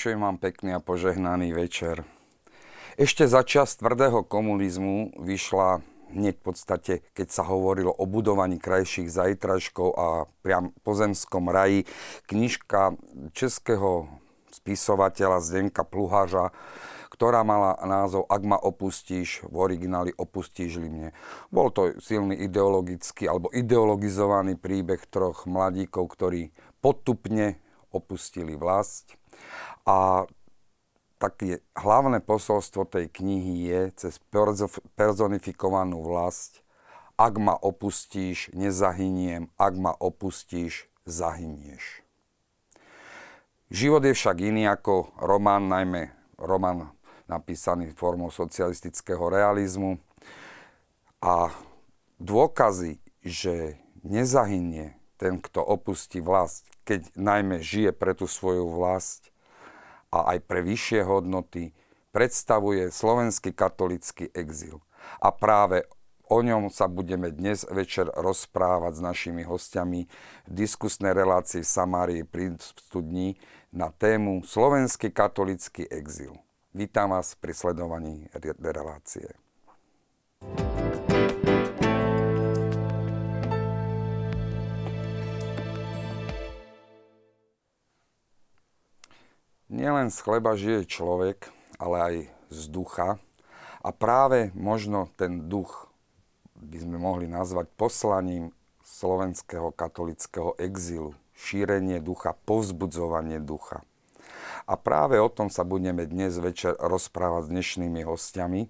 Vinšujem 0.00 0.24
vám 0.24 0.40
pekný 0.40 0.72
a 0.72 0.80
požehnaný 0.80 1.52
večer. 1.52 2.08
Ešte 2.96 3.28
za 3.28 3.44
čas 3.44 3.76
tvrdého 3.76 4.24
komunizmu 4.24 5.12
vyšla 5.20 5.84
hneď 6.16 6.40
v 6.40 6.44
podstate, 6.48 6.92
keď 7.12 7.28
sa 7.28 7.44
hovorilo 7.44 7.92
o 7.92 8.08
budovaní 8.08 8.56
krajších 8.56 9.12
zajtražkov 9.12 9.88
a 9.92 10.24
priam 10.40 10.72
pozemskom 10.88 11.52
raji, 11.52 11.84
knižka 12.32 12.96
českého 13.36 14.08
spisovateľa 14.48 15.44
Zdenka 15.44 15.84
Pluháža, 15.84 16.48
ktorá 17.12 17.44
mala 17.44 17.76
názov 17.84 18.24
Ak 18.32 18.40
ma 18.40 18.56
opustíš, 18.56 19.44
v 19.52 19.52
origináli 19.52 20.16
opustíš 20.16 20.80
li 20.80 20.88
mne. 20.88 21.08
Bol 21.52 21.68
to 21.76 22.00
silný 22.00 22.40
ideologický 22.40 23.28
alebo 23.28 23.52
ideologizovaný 23.52 24.56
príbeh 24.56 25.04
troch 25.12 25.44
mladíkov, 25.44 26.08
ktorí 26.16 26.56
potupne 26.80 27.60
opustili 27.92 28.56
vlast 28.56 29.19
a 29.86 30.28
také 31.20 31.60
hlavné 31.76 32.24
posolstvo 32.24 32.88
tej 32.88 33.12
knihy 33.12 33.54
je 33.68 33.80
cez 33.96 34.14
personifikovanú 34.96 36.00
vlast 36.00 36.64
ak 37.20 37.36
ma 37.36 37.52
opustíš, 37.52 38.48
nezahyniem, 38.56 39.52
ak 39.60 39.76
ma 39.76 39.92
opustíš, 39.92 40.88
zahynieš. 41.04 42.00
Život 43.68 44.08
je 44.08 44.16
však 44.16 44.36
iný 44.40 44.64
ako 44.64 45.12
román, 45.20 45.68
najmä 45.68 46.16
román 46.40 46.96
napísaný 47.28 47.92
formou 47.92 48.32
socialistického 48.32 49.20
realizmu. 49.28 50.00
A 51.20 51.52
dôkazy, 52.16 52.98
že 53.20 53.76
nezahynie 54.00 54.96
ten, 55.20 55.36
kto 55.36 55.60
opustí 55.60 56.24
vlast, 56.24 56.64
keď 56.88 57.04
najmä 57.14 57.60
žije 57.60 57.92
pre 57.92 58.16
tú 58.16 58.24
svoju 58.24 58.64
vlast, 58.72 59.29
a 60.10 60.34
aj 60.36 60.38
pre 60.46 60.60
vyššie 60.62 61.06
hodnoty 61.06 61.70
predstavuje 62.10 62.90
slovenský 62.90 63.54
katolický 63.54 64.30
exil. 64.34 64.82
A 65.22 65.30
práve 65.30 65.86
o 66.26 66.42
ňom 66.42 66.70
sa 66.70 66.86
budeme 66.86 67.30
dnes 67.30 67.66
večer 67.66 68.10
rozprávať 68.14 68.98
s 68.98 69.02
našimi 69.02 69.42
hostiami 69.46 70.06
v 70.46 70.52
diskusnej 70.52 71.14
relácii 71.14 71.62
v 71.62 71.72
Samárii 71.72 72.22
pri 72.26 72.54
studni 72.58 73.38
na 73.70 73.94
tému 73.94 74.42
Slovenský 74.42 75.14
katolický 75.14 75.86
exil. 75.90 76.34
Vítam 76.70 77.10
vás 77.14 77.34
pri 77.34 77.54
sledovaní 77.54 78.30
relácie. 78.62 79.26
Nielen 89.70 90.10
z 90.10 90.18
chleba 90.26 90.58
žije 90.58 90.82
človek, 90.82 91.46
ale 91.78 91.96
aj 92.02 92.14
z 92.50 92.62
ducha. 92.74 93.22
A 93.86 93.94
práve 93.94 94.50
možno 94.58 95.06
ten 95.14 95.46
duch 95.46 95.86
by 96.58 96.82
sme 96.82 96.98
mohli 96.98 97.30
nazvať 97.30 97.70
poslaním 97.78 98.50
slovenského 98.82 99.70
katolického 99.70 100.58
exilu. 100.58 101.14
Šírenie 101.38 102.02
ducha, 102.02 102.34
povzbudzovanie 102.34 103.38
ducha. 103.38 103.86
A 104.66 104.74
práve 104.74 105.22
o 105.22 105.30
tom 105.30 105.46
sa 105.54 105.62
budeme 105.62 106.02
dnes 106.02 106.34
večer 106.42 106.74
rozprávať 106.74 107.46
s 107.46 107.52
dnešnými 107.54 108.02
hostiami. 108.02 108.66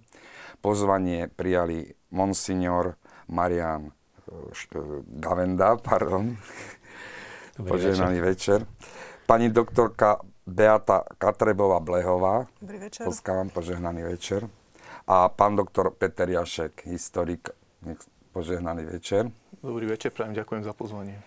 Pozvanie 0.61 1.33
prijali 1.33 1.97
monsignor 2.13 3.01
Marian 3.33 3.89
eh, 3.89 5.01
Gavenda, 5.17 5.81
pardon. 5.81 6.37
Poženaný 7.57 8.21
večer. 8.21 8.69
večer. 8.69 9.25
Pani 9.25 9.49
doktorka 9.49 10.21
Beata 10.51 11.07
Katrebová-Blehová. 11.19 12.51
Dobrý 12.59 12.79
večer. 12.79 13.07
Poskávam 13.07 13.49
požehnaný 13.55 14.03
večer. 14.03 14.51
A 15.07 15.31
pán 15.31 15.55
doktor 15.55 15.95
Peter 15.95 16.27
Jašek, 16.27 16.91
historik. 16.91 17.55
Požehnaný 18.35 18.85
večer. 18.85 19.31
Dobrý 19.63 19.87
večer, 19.87 20.11
prajem 20.11 20.35
ďakujem 20.35 20.63
za 20.67 20.75
pozvanie. 20.75 21.23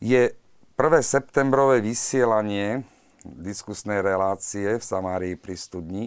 Je 0.00 0.32
1. 0.76 1.02
septembrové 1.04 1.80
vysielanie 1.80 2.84
diskusnej 3.24 4.00
relácie 4.00 4.80
v 4.80 4.84
Samárii 4.84 5.34
pri 5.36 5.56
studni 5.56 6.04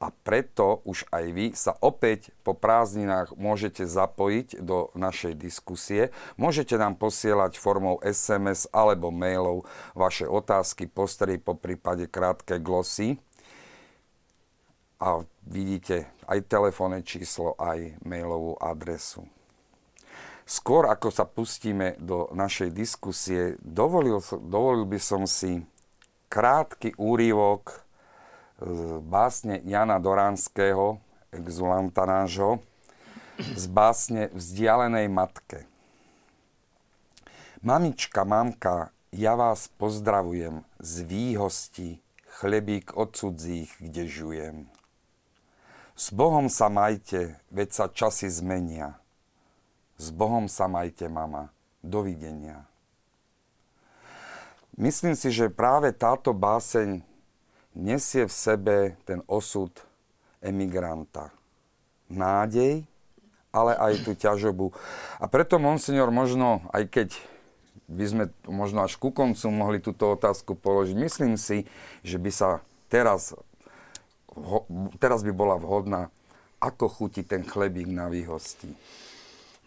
a 0.00 0.08
preto 0.08 0.80
už 0.88 1.04
aj 1.12 1.24
vy 1.36 1.46
sa 1.52 1.76
opäť 1.84 2.32
po 2.40 2.56
prázdninách 2.56 3.36
môžete 3.36 3.84
zapojiť 3.84 4.64
do 4.64 4.88
našej 4.96 5.36
diskusie. 5.36 6.08
Môžete 6.40 6.80
nám 6.80 6.96
posielať 6.96 7.60
formou 7.60 8.00
SMS 8.00 8.64
alebo 8.72 9.12
mailov 9.12 9.68
vaše 9.92 10.24
otázky, 10.24 10.88
postrej 10.88 11.44
po 11.44 11.52
prípade 11.52 12.08
krátke 12.08 12.56
glosy. 12.56 13.20
A 14.96 15.20
vidíte 15.44 16.08
aj 16.24 16.48
telefónne 16.48 17.04
číslo, 17.04 17.52
aj 17.60 18.00
mailovú 18.00 18.56
adresu. 18.56 19.28
Skôr 20.48 20.88
ako 20.88 21.12
sa 21.12 21.28
pustíme 21.28 22.00
do 22.00 22.26
našej 22.32 22.72
diskusie, 22.72 23.60
dovolil, 23.60 24.18
dovolil 24.48 24.88
by 24.88 24.98
som 24.98 25.28
si 25.28 25.62
krátky 26.32 26.96
úrivok 26.96 27.70
z 27.76 27.89
básne 29.00 29.64
Jana 29.64 29.96
Doránskeho, 29.96 31.00
exulanta 31.32 32.04
nášho, 32.04 32.60
z 33.40 33.64
básne 33.72 34.28
Vzdialenej 34.36 35.08
matke. 35.08 35.64
Mamička, 37.64 38.24
mamka, 38.24 38.92
ja 39.12 39.36
vás 39.36 39.68
pozdravujem 39.76 40.64
z 40.80 40.92
výhosti, 41.04 41.88
chlebík 42.40 42.96
od 42.96 43.16
cudzích, 43.16 43.68
kde 43.80 44.02
žujem. 44.08 44.56
S 45.92 46.08
Bohom 46.16 46.48
sa 46.48 46.72
majte, 46.72 47.36
veď 47.52 47.68
sa 47.68 47.86
časy 47.92 48.32
zmenia. 48.32 48.96
S 50.00 50.08
Bohom 50.08 50.48
sa 50.48 50.64
majte, 50.64 51.12
mama. 51.12 51.52
Dovidenia. 51.84 52.64
Myslím 54.80 55.12
si, 55.12 55.28
že 55.28 55.52
práve 55.52 55.92
táto 55.92 56.32
báseň 56.32 57.04
nesie 57.74 58.26
v 58.26 58.32
sebe 58.32 58.76
ten 59.06 59.22
osud 59.30 59.70
emigranta. 60.42 61.30
Nádej, 62.10 62.84
ale 63.50 63.72
aj 63.74 63.92
tú 64.06 64.12
ťažobu. 64.14 64.74
A 65.18 65.26
preto, 65.26 65.58
monsignor, 65.62 66.10
možno, 66.10 66.66
aj 66.74 66.86
keď 66.90 67.08
by 67.90 68.04
sme 68.06 68.24
možno 68.46 68.86
až 68.86 68.94
ku 68.94 69.10
koncu 69.10 69.50
mohli 69.50 69.82
túto 69.82 70.14
otázku 70.14 70.54
položiť, 70.54 70.94
myslím 70.94 71.34
si, 71.34 71.66
že 72.06 72.22
by 72.22 72.30
sa 72.30 72.62
teraz, 72.86 73.34
teraz 75.02 75.26
by 75.26 75.32
bola 75.34 75.58
vhodná, 75.58 76.14
ako 76.62 76.86
chutí 76.86 77.26
ten 77.26 77.42
chlebík 77.42 77.90
na 77.90 78.06
výhosti. 78.06 78.70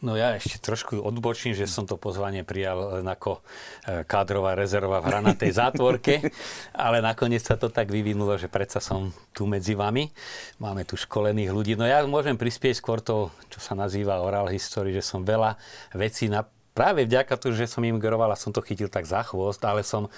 No 0.03 0.19
ja 0.19 0.35
ešte 0.35 0.59
trošku 0.59 0.99
odbočím, 0.99 1.55
že 1.55 1.63
som 1.63 1.87
to 1.87 1.95
pozvanie 1.95 2.43
prijal 2.43 2.99
len 2.99 3.07
ako 3.07 3.39
e, 3.39 4.03
kádrová 4.03 4.51
rezerva 4.51 4.99
v 4.99 5.07
hranatej 5.07 5.55
zátvorke, 5.55 6.27
ale 6.75 6.99
nakoniec 6.99 7.39
sa 7.39 7.55
to 7.55 7.71
tak 7.71 7.87
vyvinulo, 7.87 8.35
že 8.35 8.51
predsa 8.51 8.83
som 8.83 9.15
tu 9.31 9.47
medzi 9.47 9.79
vami. 9.79 10.11
Máme 10.59 10.83
tu 10.83 10.99
školených 10.99 11.55
ľudí. 11.55 11.79
No 11.79 11.87
ja 11.87 12.03
môžem 12.03 12.35
prispieť 12.35 12.83
skôr 12.83 12.99
to, 12.99 13.31
čo 13.47 13.63
sa 13.63 13.79
nazýva 13.79 14.19
oral 14.19 14.51
history, 14.51 14.91
že 14.91 14.99
som 14.99 15.23
veľa 15.23 15.55
vecí 15.95 16.27
na, 16.27 16.43
práve 16.75 17.07
vďaka 17.07 17.39
tomu, 17.39 17.55
že 17.55 17.71
som 17.71 17.79
imigroval 17.79 18.27
a 18.27 18.35
som 18.35 18.51
to 18.51 18.59
chytil 18.59 18.91
tak 18.91 19.07
za 19.07 19.23
chvost, 19.23 19.63
ale 19.63 19.87
som 19.87 20.11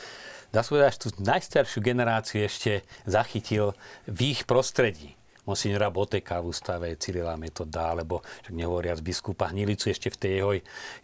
dá 0.49 0.65
sa 0.65 0.73
povedať, 0.73 0.97
tú 0.97 1.13
najstaršiu 1.21 1.85
generáciu 1.85 2.41
ešte 2.41 2.81
zachytil 3.05 3.77
v 4.09 4.33
ich 4.33 4.49
prostredí 4.49 5.13
monsignora 5.45 5.93
Boteka 5.93 6.41
v 6.41 6.51
ústave 6.51 6.87
Cyrila 6.97 7.37
Metoda, 7.37 7.93
alebo 7.93 8.25
však 8.43 8.53
nehovoriac 8.53 8.99
biskupa 8.99 9.53
Hnilicu 9.53 9.93
ešte 9.93 10.09
v 10.09 10.17
tej 10.17 10.31
jeho, 10.41 10.51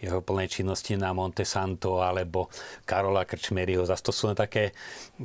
jeho 0.01 0.19
plnej 0.25 0.49
činnosti 0.49 0.97
na 0.97 1.13
Monte 1.13 1.45
Santo, 1.45 2.01
alebo 2.01 2.49
Karola 2.83 3.23
Krčmeryho. 3.25 3.85
Zase 3.85 4.03
to 4.03 4.13
sú 4.13 4.25
také, 4.33 4.73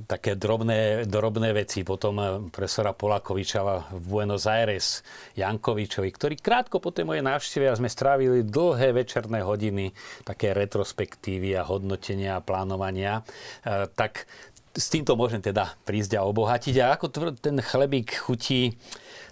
také 0.05 0.37
drobné, 0.37 1.09
drobné 1.09 1.57
veci. 1.57 1.83
Potom 1.83 2.15
eh, 2.21 2.29
profesora 2.53 2.93
Polakoviča 2.93 3.61
v 3.93 4.05
Buenos 4.05 4.45
Aires, 4.45 5.01
Jankovičovi, 5.35 6.09
ktorý 6.13 6.35
krátko 6.39 6.79
po 6.79 6.93
tej 6.93 7.09
mojej 7.09 7.25
návšteve 7.25 7.73
sme 7.77 7.91
strávili 7.91 8.45
dlhé 8.45 8.93
večerné 8.93 9.43
hodiny, 9.43 9.97
také 10.23 10.53
retrospektívy 10.53 11.57
a 11.57 11.67
hodnotenia 11.67 12.39
a 12.39 12.45
plánovania, 12.45 13.25
eh, 13.65 13.89
tak 13.97 14.29
s 14.77 14.93
týmto 14.93 15.17
môžem 15.17 15.41
teda 15.41 15.73
prísť 15.89 16.21
a 16.21 16.27
obohatiť. 16.29 16.75
A 16.85 16.95
ako 16.95 17.09
ten 17.41 17.57
chlebík 17.59 18.13
chutí, 18.21 18.77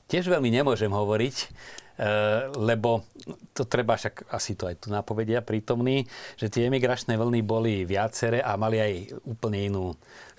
tiež 0.09 0.33
veľmi 0.33 0.49
nemôžem 0.49 0.89
hovoriť, 0.89 1.37
e, 1.41 1.47
lebo 2.57 3.05
to 3.53 3.69
treba 3.69 3.97
však 3.97 4.29
asi 4.33 4.57
to 4.57 4.69
aj 4.69 4.85
tu 4.85 4.89
napovedia 4.89 5.45
prítomní, 5.45 6.09
že 6.41 6.49
tie 6.49 6.69
emigračné 6.69 7.15
vlny 7.17 7.41
boli 7.45 7.85
viaceré 7.85 8.41
a 8.41 8.57
mali 8.57 8.81
aj 8.81 8.93
úplne 9.29 9.69
inú 9.69 9.85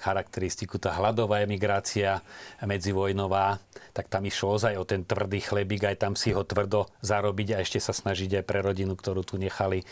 charakteristiku. 0.02 0.78
Tá 0.78 0.94
hladová 0.98 1.42
emigrácia 1.42 2.19
medzivojnová, 2.62 3.62
tak 3.96 4.12
tam 4.12 4.28
išlo 4.28 4.60
ozaj 4.60 4.74
o 4.75 4.84
ten 4.84 5.08
tvrdý 5.08 5.40
chlebík, 5.40 5.88
aj 5.88 5.98
tam 6.01 6.13
si 6.13 6.36
ho 6.36 6.44
tvrdo 6.44 6.92
zarobiť 7.00 7.56
a 7.56 7.62
ešte 7.63 7.80
sa 7.80 7.96
snažiť 7.96 8.42
aj 8.42 8.44
pre 8.44 8.60
rodinu, 8.60 8.94
ktorú 8.98 9.24
tu 9.24 9.40
nechali 9.40 9.81
e, 9.81 9.86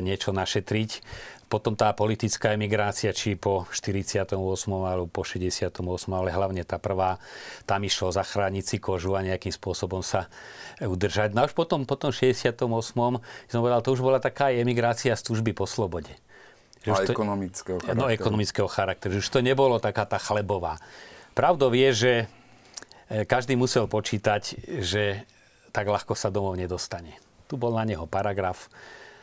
niečo 0.00 0.32
našetriť 0.32 0.90
potom 1.52 1.76
tá 1.76 1.92
politická 1.92 2.56
emigrácia, 2.56 3.12
či 3.12 3.36
po 3.36 3.68
48. 3.68 4.32
alebo 4.72 5.04
po 5.04 5.20
68. 5.20 5.68
ale 6.08 6.32
hlavne 6.32 6.64
tá 6.64 6.80
prvá, 6.80 7.20
tam 7.68 7.84
išlo 7.84 8.08
zachrániť 8.08 8.64
si 8.64 8.76
kožu 8.80 9.12
a 9.12 9.20
nejakým 9.20 9.52
spôsobom 9.52 10.00
sa 10.00 10.32
udržať. 10.80 11.36
No 11.36 11.44
a 11.44 11.46
už 11.46 11.52
potom, 11.52 11.84
potom 11.84 12.08
68. 12.08 12.56
som 13.52 13.58
povedal, 13.60 13.84
to 13.84 13.92
už 13.92 14.00
bola 14.00 14.16
taká 14.16 14.48
emigrácia 14.48 15.12
z 15.12 15.20
túžby 15.28 15.52
po 15.52 15.68
slobode. 15.68 16.16
Že 16.82 16.90
a 16.90 16.96
to, 17.04 17.12
ekonomického 17.12 17.78
charakteru. 17.78 18.00
No, 18.00 18.08
ekonomického 18.08 18.68
charakteru. 18.72 19.12
Už 19.20 19.28
to 19.28 19.44
nebolo 19.44 19.76
taká 19.76 20.08
tá 20.08 20.16
chlebová. 20.16 20.80
Pravdou 21.36 21.70
je, 21.70 21.90
že 21.92 22.12
e, 23.12 23.22
každý 23.28 23.54
musel 23.54 23.86
počítať, 23.86 24.56
že 24.82 25.28
tak 25.70 25.86
ľahko 25.86 26.16
sa 26.16 26.32
domov 26.32 26.58
nedostane. 26.58 27.20
Tu 27.46 27.54
bol 27.54 27.76
na 27.76 27.84
neho 27.86 28.08
paragraf, 28.08 28.66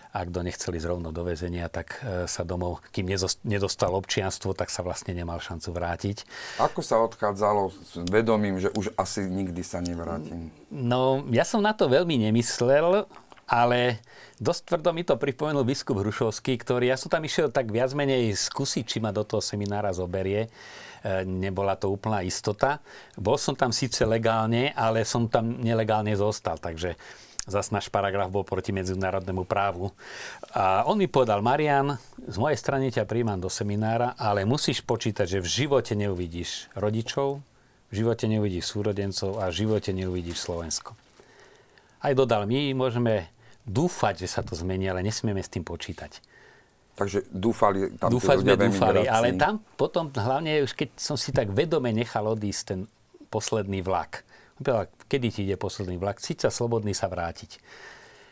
a 0.09 0.25
kto 0.25 0.41
nechceli 0.41 0.81
zrovno 0.81 1.13
do 1.13 1.21
väzenia, 1.21 1.69
tak 1.69 2.01
e, 2.01 2.25
sa 2.25 2.41
domov, 2.41 2.81
kým 2.89 3.05
nedostal 3.45 3.93
občianstvo, 3.93 4.57
tak 4.57 4.73
sa 4.73 4.81
vlastne 4.81 5.13
nemal 5.13 5.37
šancu 5.37 5.69
vrátiť. 5.69 6.17
Ako 6.57 6.81
sa 6.81 6.97
odchádzalo 7.05 7.69
s 7.69 7.93
vedomím, 8.09 8.57
že 8.57 8.73
už 8.73 8.89
asi 8.97 9.29
nikdy 9.29 9.61
sa 9.61 9.85
nevrátim? 9.85 10.49
No, 10.73 11.21
ja 11.29 11.45
som 11.45 11.61
na 11.61 11.77
to 11.77 11.85
veľmi 11.85 12.17
nemyslel, 12.25 13.05
ale 13.45 14.01
dosť 14.41 14.61
tvrdo 14.73 14.89
mi 14.97 15.05
to 15.05 15.13
pripomenul 15.13 15.61
biskup 15.61 16.01
Hrušovský, 16.01 16.57
ktorý, 16.57 16.89
ja 16.89 16.97
som 16.97 17.13
tam 17.13 17.21
išiel 17.21 17.53
tak 17.53 17.69
viac 17.69 17.93
menej 17.93 18.33
skúsiť, 18.33 18.85
či 18.85 18.97
ma 18.97 19.13
do 19.13 19.21
toho 19.21 19.45
seminára 19.45 19.93
zoberie. 19.93 20.49
E, 21.05 21.21
nebola 21.21 21.77
to 21.77 21.93
úplná 21.93 22.25
istota. 22.25 22.81
Bol 23.13 23.37
som 23.37 23.53
tam 23.53 23.69
síce 23.69 24.09
legálne, 24.09 24.73
ale 24.73 25.05
som 25.05 25.29
tam 25.29 25.61
nelegálne 25.61 26.17
zostal, 26.17 26.57
takže 26.57 26.97
Zas 27.49 27.73
náš 27.73 27.89
paragraf 27.89 28.29
bol 28.29 28.45
proti 28.45 28.69
medzinárodnému 28.69 29.43
právu. 29.43 29.91
A 30.53 30.85
on 30.85 30.95
mi 30.95 31.09
povedal, 31.09 31.41
Marian, 31.41 31.97
z 32.21 32.37
mojej 32.37 32.57
strany 32.57 32.93
ťa 32.93 33.09
príjmam 33.09 33.41
do 33.41 33.49
seminára, 33.49 34.13
ale 34.15 34.45
musíš 34.45 34.85
počítať, 34.85 35.25
že 35.25 35.39
v 35.41 35.49
živote 35.49 35.97
neuvidíš 35.97 36.69
rodičov, 36.77 37.41
v 37.89 37.93
živote 37.93 38.29
neuvidíš 38.29 38.69
súrodencov 38.69 39.41
a 39.41 39.49
v 39.49 39.65
živote 39.65 39.89
neuvidíš 39.89 40.45
Slovensko. 40.45 40.93
Aj 41.99 42.13
dodal, 42.13 42.45
my 42.45 42.71
môžeme 42.77 43.27
dúfať, 43.67 44.23
že 44.23 44.27
sa 44.29 44.41
to 44.45 44.53
zmení, 44.55 44.87
ale 44.87 45.03
nesmieme 45.03 45.41
s 45.41 45.51
tým 45.51 45.65
počítať. 45.65 46.21
Takže 46.99 47.31
dúfali 47.31 47.95
tam 47.95 48.11
Dúfať 48.11 48.43
sme 48.43 48.59
dúfali, 48.59 49.07
ale 49.07 49.31
tam 49.39 49.63
potom 49.79 50.11
hlavne, 50.11 50.67
už 50.67 50.75
keď 50.75 50.89
som 50.99 51.15
si 51.15 51.31
tak 51.31 51.47
vedome 51.55 51.95
nechal 51.95 52.27
odísť 52.27 52.61
ten 52.67 52.79
posledný 53.31 53.79
vlak, 53.79 54.27
kedy 55.09 55.27
ti 55.31 55.41
ide 55.47 55.55
posledný 55.55 55.97
vlak, 55.97 56.21
cíť 56.21 56.47
sa 56.47 56.49
slobodný 56.51 56.91
sa 56.91 57.07
vrátiť. 57.07 57.59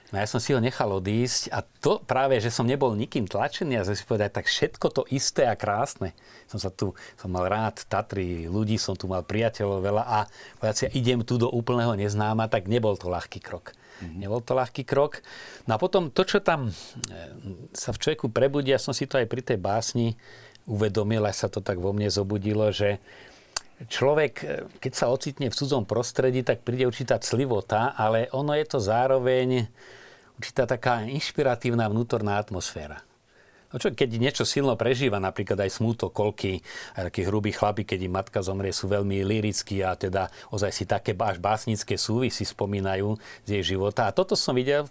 No 0.08 0.24
ja 0.24 0.28
som 0.28 0.40
si 0.40 0.56
ho 0.56 0.64
nechal 0.64 0.88
odísť 0.88 1.52
a 1.52 1.60
to 1.60 2.00
práve, 2.00 2.40
že 2.40 2.48
som 2.48 2.64
nebol 2.64 2.96
nikým 2.96 3.28
tlačený 3.28 3.76
a 3.76 3.84
si 3.84 4.08
povedať, 4.08 4.40
tak 4.40 4.48
všetko 4.48 4.88
to 4.88 5.04
isté 5.12 5.44
a 5.44 5.60
krásne. 5.60 6.16
Som 6.48 6.64
sa 6.64 6.72
tu, 6.72 6.96
som 7.20 7.28
mal 7.28 7.52
rád 7.52 7.84
Tatry, 7.92 8.48
ľudí 8.48 8.80
som 8.80 8.96
tu 8.96 9.12
mal 9.12 9.28
priateľov 9.28 9.84
veľa 9.84 10.04
a 10.08 10.20
povedať 10.64 10.76
si, 10.80 10.84
idem 10.96 11.28
tu 11.28 11.36
do 11.36 11.52
úplného 11.52 11.92
neznáma, 12.00 12.48
tak 12.48 12.72
nebol 12.72 12.96
to 12.96 13.12
ľahký 13.12 13.44
krok. 13.44 13.76
Mm-hmm. 14.00 14.20
Nebol 14.24 14.40
to 14.40 14.56
ľahký 14.56 14.88
krok. 14.88 15.20
No 15.68 15.76
a 15.76 15.78
potom 15.82 16.08
to, 16.08 16.24
čo 16.24 16.40
tam 16.40 16.72
e, 16.72 16.74
sa 17.76 17.92
v 17.92 18.00
človeku 18.00 18.32
prebudí, 18.32 18.72
ja 18.72 18.80
som 18.80 18.96
si 18.96 19.12
to 19.12 19.20
aj 19.20 19.28
pri 19.28 19.44
tej 19.44 19.60
básni 19.60 20.16
uvedomil, 20.64 21.28
aj 21.28 21.36
sa 21.36 21.48
to 21.52 21.60
tak 21.60 21.84
vo 21.84 21.92
mne 21.92 22.08
zobudilo, 22.08 22.72
že 22.72 23.04
človek, 23.86 24.34
e, 24.42 24.46
keď 24.82 24.94
sa 24.98 25.14
ocitne 25.14 25.54
v 25.54 25.58
cudzom 25.58 25.86
prostredí, 25.86 26.42
tak 26.42 26.66
príde 26.66 26.90
určitá 26.90 27.22
clivota, 27.22 27.94
ale 27.94 28.26
ono 28.34 28.58
je 28.58 28.66
to 28.66 28.82
zároveň 28.82 29.70
určitá 30.42 30.66
taká 30.66 31.06
inšpiratívna 31.06 31.86
vnútorná 31.86 32.42
atmosféra. 32.42 33.06
No 33.68 33.84
čo, 33.84 33.92
keď 33.92 34.10
niečo 34.16 34.48
silno 34.48 34.80
prežíva, 34.80 35.20
napríklad 35.20 35.60
aj 35.60 35.76
smúto, 35.76 36.08
kolky, 36.08 36.64
aj 36.96 37.12
takí 37.12 37.28
hrubí 37.28 37.52
chlapi, 37.52 37.84
keď 37.84 38.00
im 38.08 38.16
matka 38.16 38.40
zomrie, 38.40 38.72
sú 38.72 38.88
veľmi 38.88 39.28
lirickí 39.28 39.84
a 39.84 39.92
teda 40.00 40.32
ozaj 40.56 40.72
si 40.72 40.88
také 40.88 41.12
až 41.12 41.44
básnické 41.44 42.00
súvisy 42.00 42.48
spomínajú 42.48 43.20
z 43.44 43.60
jej 43.60 43.76
života. 43.76 44.08
A 44.08 44.16
toto 44.16 44.40
som 44.40 44.56
videl 44.56 44.88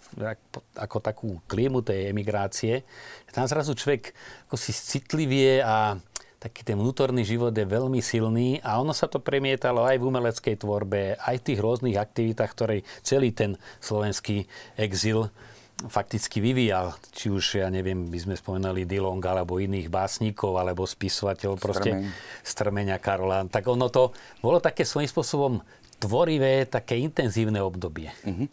ako 0.76 1.00
takú 1.00 1.40
klímu 1.48 1.80
tej 1.80 2.12
emigrácie. 2.12 2.84
Tam 3.32 3.48
zrazu 3.48 3.72
človek 3.72 4.12
ako 4.44 4.60
si 4.60 4.76
citlivie 4.76 5.64
a 5.64 5.96
taký 6.36 6.62
ten 6.62 6.76
vnútorný 6.76 7.24
život 7.24 7.50
je 7.56 7.64
veľmi 7.64 7.98
silný 8.04 8.60
a 8.60 8.76
ono 8.76 8.92
sa 8.92 9.08
to 9.08 9.18
premietalo 9.18 9.88
aj 9.88 9.96
v 9.96 10.06
umeleckej 10.06 10.56
tvorbe, 10.60 11.16
aj 11.16 11.36
v 11.40 11.46
tých 11.52 11.58
rôznych 11.58 11.96
aktivitách, 11.96 12.50
ktoré 12.52 12.76
celý 13.00 13.32
ten 13.32 13.56
slovenský 13.80 14.44
exil 14.76 15.32
fakticky 15.76 16.40
vyvíjal. 16.40 16.96
Či 17.12 17.26
už, 17.28 17.44
ja 17.60 17.68
neviem, 17.68 18.08
by 18.08 18.18
sme 18.20 18.34
spomenali 18.36 18.88
Dilong 18.88 19.20
alebo 19.20 19.60
iných 19.60 19.92
básnikov, 19.92 20.56
alebo 20.56 20.88
spisovateľov, 20.88 21.60
proste 21.60 22.08
Strmeň. 22.40 22.96
Karola. 22.96 23.44
Tak 23.44 23.68
ono 23.68 23.92
to 23.92 24.16
bolo 24.40 24.56
také 24.56 24.88
svojím 24.88 25.08
spôsobom 25.12 25.60
tvorivé, 26.00 26.64
také 26.64 26.96
intenzívne 27.00 27.60
obdobie. 27.60 28.12
Uh-huh. 28.24 28.48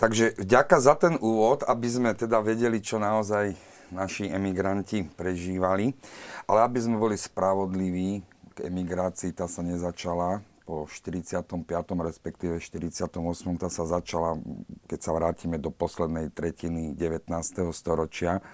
Takže 0.00 0.38
vďaka 0.40 0.76
za 0.80 0.94
ten 0.96 1.14
úvod, 1.20 1.66
aby 1.66 1.88
sme 1.90 2.10
teda 2.14 2.40
vedeli, 2.40 2.80
čo 2.80 2.96
naozaj 2.96 3.52
naši 3.92 4.28
emigranti 4.28 5.06
prežívali. 5.16 5.92
Ale 6.48 6.64
aby 6.64 6.78
sme 6.80 6.96
boli 7.00 7.16
spravodliví, 7.16 8.22
k 8.58 8.66
emigrácii 8.66 9.30
tá 9.30 9.46
sa 9.46 9.62
nezačala 9.62 10.42
po 10.68 10.84
45. 10.84 11.64
respektíve 12.04 12.60
48. 12.60 13.16
tá 13.56 13.72
sa 13.72 13.84
začala, 13.88 14.36
keď 14.84 14.98
sa 15.00 15.16
vrátime 15.16 15.56
do 15.56 15.72
poslednej 15.72 16.28
tretiny 16.28 16.92
19. 16.92 17.32
storočia. 17.72 18.44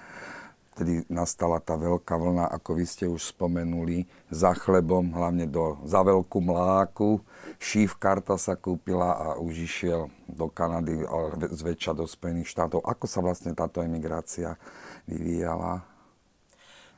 Vtedy 0.75 1.07
nastala 1.07 1.63
tá 1.63 1.79
veľká 1.79 2.15
vlna, 2.19 2.51
ako 2.51 2.71
vy 2.79 2.85
ste 2.87 3.07
už 3.07 3.31
spomenuli, 3.35 4.11
za 4.31 4.55
chlebom, 4.59 5.11
hlavne 5.15 5.47
do, 5.47 5.79
za 5.87 6.03
veľkú 6.03 6.39
mláku. 6.43 7.23
Šív 7.63 7.95
karta 7.99 8.35
sa 8.35 8.59
kúpila 8.59 9.15
a 9.15 9.27
už 9.39 9.67
išiel 9.67 10.11
do 10.27 10.51
Kanady, 10.51 11.07
ale 11.07 11.47
zväčša 11.51 11.95
do 11.95 12.11
Spojených 12.11 12.51
štátov. 12.51 12.83
Ako 12.83 13.07
sa 13.07 13.23
vlastne 13.23 13.55
táto 13.55 13.87
emigrácia 13.87 14.59
vyvíjala? 15.09 15.85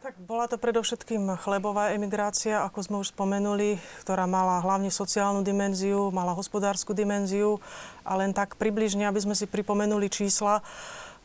Tak 0.07 0.23
bola 0.23 0.47
to 0.47 0.55
predovšetkým 0.55 1.35
chlebová 1.43 1.91
emigrácia, 1.91 2.63
ako 2.63 2.79
sme 2.79 2.97
už 3.03 3.11
spomenuli, 3.11 3.75
ktorá 4.07 4.23
mala 4.31 4.63
hlavne 4.63 4.87
sociálnu 4.87 5.43
dimenziu, 5.43 6.15
mala 6.15 6.31
hospodárskú 6.31 6.95
dimenziu 6.95 7.59
a 8.07 8.15
len 8.15 8.31
tak 8.31 8.55
približne, 8.55 9.03
aby 9.11 9.19
sme 9.19 9.35
si 9.35 9.51
pripomenuli 9.51 10.07
čísla, 10.07 10.63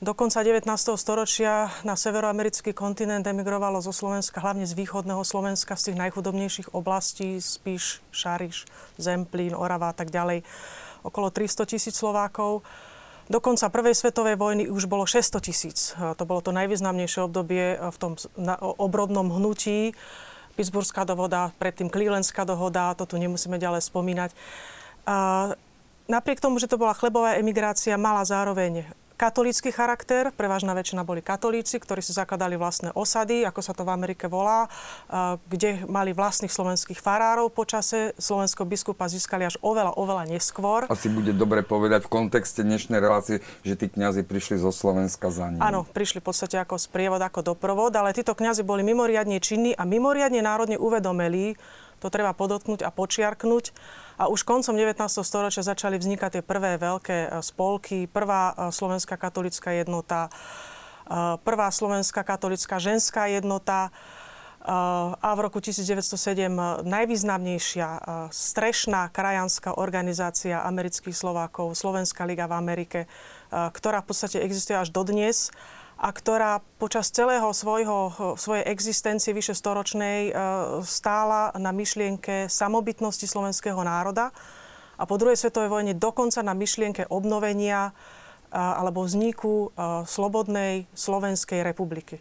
do 0.02 0.18
konca 0.18 0.42
19. 0.42 0.66
storočia 0.98 1.70
na 1.86 1.94
severoamerický 1.94 2.74
kontinent 2.74 3.22
emigrovalo 3.22 3.78
zo 3.86 3.94
Slovenska, 3.94 4.42
hlavne 4.42 4.66
z 4.66 4.74
východného 4.74 5.22
Slovenska, 5.22 5.78
z 5.78 5.94
tých 5.94 6.02
najchudobnejších 6.02 6.74
oblastí, 6.74 7.38
Spíš, 7.38 8.02
Šariš, 8.10 8.66
Zemplín, 8.98 9.54
Orava 9.54 9.94
a 9.94 9.96
tak 9.96 10.10
ďalej, 10.10 10.42
okolo 11.06 11.30
300 11.30 11.70
tisíc 11.70 11.94
Slovákov. 11.94 12.66
Do 13.32 13.40
konca 13.40 13.72
prvej 13.72 13.96
svetovej 13.96 14.36
vojny 14.36 14.68
už 14.68 14.92
bolo 14.92 15.08
600 15.08 15.40
tisíc. 15.40 15.96
To 15.96 16.24
bolo 16.28 16.44
to 16.44 16.52
najvýznamnejšie 16.52 17.32
obdobie 17.32 17.80
v 17.80 17.96
tom 17.96 18.20
obrodnom 18.60 19.32
hnutí. 19.32 19.96
Pittsburghská 20.60 21.08
dohoda, 21.08 21.56
predtým 21.56 21.88
Clevelandská 21.88 22.44
dohoda, 22.44 22.92
to 22.92 23.08
tu 23.08 23.16
nemusíme 23.16 23.56
ďalej 23.56 23.88
spomínať. 23.88 24.36
Napriek 26.12 26.44
tomu, 26.44 26.60
že 26.60 26.68
to 26.68 26.76
bola 26.76 26.92
chlebová 26.92 27.40
emigrácia, 27.40 27.96
mala 27.96 28.28
zároveň 28.28 28.84
katolícky 29.22 29.70
charakter. 29.70 30.34
Prevažná 30.34 30.74
väčšina 30.74 31.06
boli 31.06 31.22
katolíci, 31.22 31.78
ktorí 31.78 32.02
si 32.02 32.10
zakladali 32.10 32.58
vlastné 32.58 32.90
osady, 32.98 33.46
ako 33.46 33.62
sa 33.62 33.78
to 33.78 33.86
v 33.86 33.94
Amerike 33.94 34.26
volá, 34.26 34.66
kde 35.46 35.86
mali 35.86 36.10
vlastných 36.10 36.50
slovenských 36.50 36.98
farárov 36.98 37.54
počase. 37.54 38.18
Slovensko 38.18 38.66
biskupa 38.66 39.06
získali 39.06 39.46
až 39.46 39.62
oveľa, 39.62 39.94
oveľa 39.94 40.26
neskôr. 40.26 40.90
Asi 40.90 41.06
bude 41.14 41.38
dobre 41.38 41.62
povedať 41.62 42.10
v 42.10 42.10
kontexte 42.10 42.66
dnešnej 42.66 42.98
relácie, 42.98 43.46
že 43.62 43.78
tí 43.78 43.94
kňazi 43.94 44.26
prišli 44.26 44.58
zo 44.58 44.74
Slovenska 44.74 45.30
za 45.30 45.54
ním. 45.54 45.62
Áno, 45.62 45.86
prišli 45.86 46.18
v 46.18 46.26
podstate 46.26 46.58
ako 46.58 46.82
sprievod, 46.82 47.22
ako 47.22 47.54
doprovod, 47.54 47.94
ale 47.94 48.18
títo 48.18 48.34
kňazi 48.34 48.66
boli 48.66 48.82
mimoriadne 48.82 49.38
činní 49.38 49.78
a 49.78 49.86
mimoriadne 49.86 50.42
národne 50.42 50.82
uvedomili, 50.82 51.54
to 52.02 52.10
treba 52.10 52.34
podotknúť 52.34 52.82
a 52.82 52.90
počiarknúť, 52.90 53.72
a 54.22 54.30
už 54.30 54.46
koncom 54.46 54.78
19. 54.78 55.02
storočia 55.26 55.66
začali 55.66 55.98
vznikať 55.98 56.30
tie 56.38 56.44
prvé 56.46 56.78
veľké 56.78 57.18
e, 57.26 57.30
spolky. 57.42 58.06
Prvá 58.06 58.54
e, 58.54 58.70
slovenská 58.70 59.18
katolická 59.18 59.74
jednota, 59.74 60.30
e, 60.30 61.42
prvá 61.42 61.74
slovenská 61.74 62.22
katolická 62.22 62.78
ženská 62.78 63.26
jednota 63.26 63.90
a 64.62 65.30
v 65.34 65.40
roku 65.42 65.58
1907 65.58 66.54
najvýznamnejšia 66.86 67.90
strešná 68.30 69.10
krajanská 69.10 69.74
organizácia 69.74 70.62
amerických 70.62 71.18
Slovákov, 71.18 71.74
Slovenská 71.74 72.30
liga 72.30 72.46
v 72.46 72.62
Amerike, 72.62 73.00
ktorá 73.50 74.06
v 74.06 74.14
podstate 74.14 74.38
existuje 74.38 74.78
až 74.78 74.94
dodnes 74.94 75.50
a 76.02 76.10
ktorá 76.10 76.66
počas 76.82 77.14
celého 77.14 77.46
svojho, 77.54 78.34
svojej 78.34 78.66
existencie 78.66 79.38
vyše 79.38 79.54
storočnej 79.54 80.20
e, 80.28 80.32
stála 80.82 81.54
na 81.62 81.70
myšlienke 81.70 82.50
samobytnosti 82.50 83.30
slovenského 83.30 83.78
národa 83.86 84.34
a 84.98 85.06
po 85.06 85.22
druhej 85.22 85.38
svetovej 85.38 85.70
vojne 85.70 85.94
dokonca 85.94 86.42
na 86.42 86.58
myšlienke 86.58 87.06
obnovenia 87.06 87.94
e, 88.50 88.58
alebo 88.58 89.06
vzniku 89.06 89.70
e, 89.70 90.06
slobodnej 90.10 90.90
Slovenskej 90.98 91.62
republiky. 91.62 92.18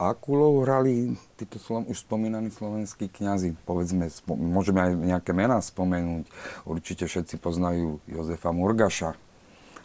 A 0.00 0.16
akú 0.16 0.36
úlohu 0.36 0.64
hrali 0.64 1.20
títo 1.36 1.60
už 1.60 2.00
spomínaní 2.00 2.48
slovenskí 2.48 3.12
kňazi? 3.12 3.60
Povedzme, 3.68 4.08
spo- 4.08 4.40
môžeme 4.40 4.80
aj 4.80 4.92
nejaké 4.96 5.32
mená 5.36 5.60
spomenúť. 5.60 6.28
Určite 6.64 7.04
všetci 7.04 7.36
poznajú 7.40 8.00
Jozefa 8.08 8.56
Murgaša, 8.56 9.16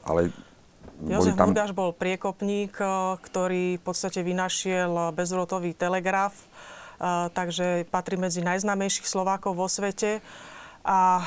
ale 0.07 0.31
Jozef 0.99 1.39
tam... 1.39 1.55
Murgáš 1.55 1.71
bol 1.71 1.95
priekopník, 1.95 2.75
e, 2.75 2.85
ktorý 3.23 3.79
v 3.79 3.83
podstate 3.83 4.19
vynašiel 4.19 5.15
bezrotový 5.15 5.71
telegraf, 5.71 6.35
e, 6.35 6.45
takže 7.31 7.87
patrí 7.87 8.19
medzi 8.19 8.43
najznámejších 8.43 9.07
Slovákov 9.07 9.55
vo 9.55 9.71
svete. 9.71 10.19
A 10.83 11.19
e, 11.19 11.23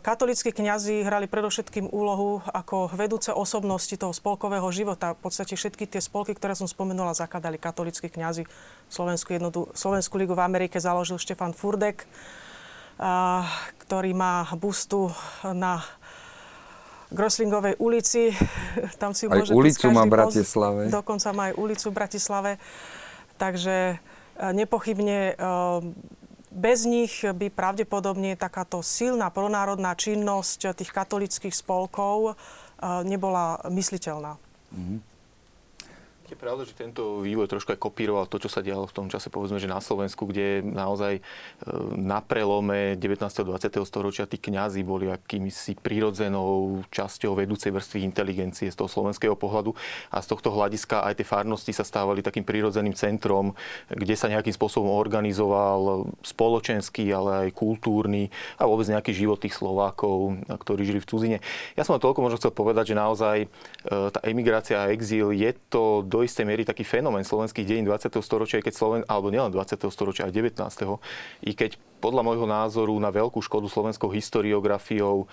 katolíckí 0.00 0.52
kňazi 0.52 1.04
hrali 1.04 1.28
predovšetkým 1.28 1.92
úlohu 1.92 2.40
ako 2.56 2.92
vedúce 2.96 3.28
osobnosti 3.32 3.92
toho 3.92 4.16
spolkového 4.16 4.68
života. 4.72 5.12
V 5.16 5.28
podstate 5.28 5.60
všetky 5.60 5.84
tie 5.88 6.00
spolky, 6.00 6.32
ktoré 6.32 6.56
som 6.56 6.68
spomenula, 6.68 7.12
zakladali 7.12 7.60
katolíckí 7.60 8.08
kňazi. 8.08 8.48
Slovenskú, 8.88 9.36
jednotu, 9.36 9.68
Slovenskú 9.76 10.16
ligu 10.16 10.32
v 10.32 10.44
Amerike 10.44 10.80
založil 10.80 11.20
Štefan 11.20 11.52
Furdek, 11.52 12.08
a, 13.00 13.44
ktorý 13.80 14.12
má 14.16 14.48
bustu 14.56 15.12
na 15.44 15.84
Groslingovej 17.12 17.74
ulici. 17.78 18.32
Tam 19.00 19.12
si 19.12 19.28
Aj 19.28 19.38
môže 19.38 19.52
ulicu 19.52 19.92
má 19.92 20.02
v 20.02 20.08
poz- 20.08 20.14
Bratislave. 20.16 20.82
Dokonca 20.88 21.28
má 21.36 21.42
aj 21.52 21.54
ulicu 21.60 21.86
v 21.92 21.94
Bratislave. 21.94 22.50
Takže 23.36 23.76
e, 23.76 23.96
nepochybne 24.56 25.18
e, 25.32 25.34
bez 26.52 26.84
nich 26.84 27.24
by 27.24 27.48
pravdepodobne 27.52 28.36
takáto 28.36 28.80
silná 28.84 29.32
pronárodná 29.32 29.96
činnosť 29.96 30.76
tých 30.76 30.90
katolických 30.92 31.52
spolkov 31.52 32.32
e, 32.32 32.32
nebola 33.04 33.60
mysliteľná. 33.68 34.40
Je 36.32 36.40
pravda, 36.40 36.64
že 36.64 36.72
tento 36.72 37.20
vývoj 37.20 37.44
trošku 37.44 37.76
aj 37.76 37.80
kopíroval 37.84 38.24
to, 38.24 38.40
čo 38.40 38.48
sa 38.48 38.64
dialo 38.64 38.88
v 38.88 38.96
tom 38.96 39.12
čase, 39.12 39.28
povedzme, 39.28 39.60
že 39.60 39.68
na 39.68 39.84
Slovensku, 39.84 40.24
kde 40.24 40.64
naozaj 40.64 41.20
e, 41.20 41.22
na 42.00 42.24
prelome 42.24 42.96
19. 42.96 43.20
a 43.20 43.44
20. 43.52 43.68
storočia 43.84 44.24
tí 44.24 44.40
kňazi 44.40 44.80
boli 44.80 45.12
akýmsi 45.12 45.76
prírodzenou 45.76 46.80
časťou 46.88 47.36
vedúcej 47.36 47.68
vrstvy 47.68 48.08
inteligencie 48.08 48.72
z 48.72 48.76
toho 48.80 48.88
slovenského 48.88 49.36
pohľadu 49.36 49.76
a 50.08 50.24
z 50.24 50.26
tohto 50.32 50.48
hľadiska 50.56 51.04
aj 51.04 51.20
tie 51.20 51.26
farnosti 51.28 51.76
sa 51.76 51.84
stávali 51.84 52.24
takým 52.24 52.48
prírodzeným 52.48 52.96
centrom, 52.96 53.52
kde 53.92 54.16
sa 54.16 54.32
nejakým 54.32 54.56
spôsobom 54.56 54.88
organizoval 54.88 56.08
spoločenský, 56.24 57.12
ale 57.12 57.30
aj 57.44 57.60
kultúrny 57.60 58.32
a 58.56 58.64
vôbec 58.64 58.88
nejaký 58.88 59.12
život 59.12 59.36
tých 59.36 59.52
Slovákov, 59.60 60.40
ktorí 60.48 60.88
žili 60.88 61.04
v 61.04 61.08
cudzine. 61.12 61.38
Ja 61.76 61.84
som 61.84 61.92
len 61.92 62.00
toľko 62.00 62.24
možno 62.24 62.40
chcel 62.40 62.56
povedať, 62.56 62.96
že 62.96 63.00
naozaj 63.04 63.36
e, 63.44 63.46
tá 63.84 64.20
emigrácia 64.24 64.80
a 64.80 64.88
exíl 64.88 65.28
je 65.36 65.52
to 65.68 66.00
do 66.00 66.21
istej 66.24 66.48
miery 66.48 66.62
taký 66.64 66.86
fenomén 66.86 67.26
slovenských 67.26 67.66
dejín 67.66 67.84
20. 67.86 68.08
storočia, 68.22 68.64
keď 68.64 68.74
Sloven, 68.74 69.02
alebo 69.06 69.28
nielen 69.28 69.52
20. 69.52 69.82
storočia, 69.92 70.26
aj 70.26 70.32
19. 70.34 70.62
I 71.46 71.52
keď 71.52 71.76
podľa 72.02 72.26
môjho 72.26 72.46
názoru 72.50 72.98
na 72.98 73.14
veľkú 73.14 73.38
škodu 73.38 73.70
slovenskou 73.70 74.10
historiografiou 74.10 75.22
e, 75.22 75.26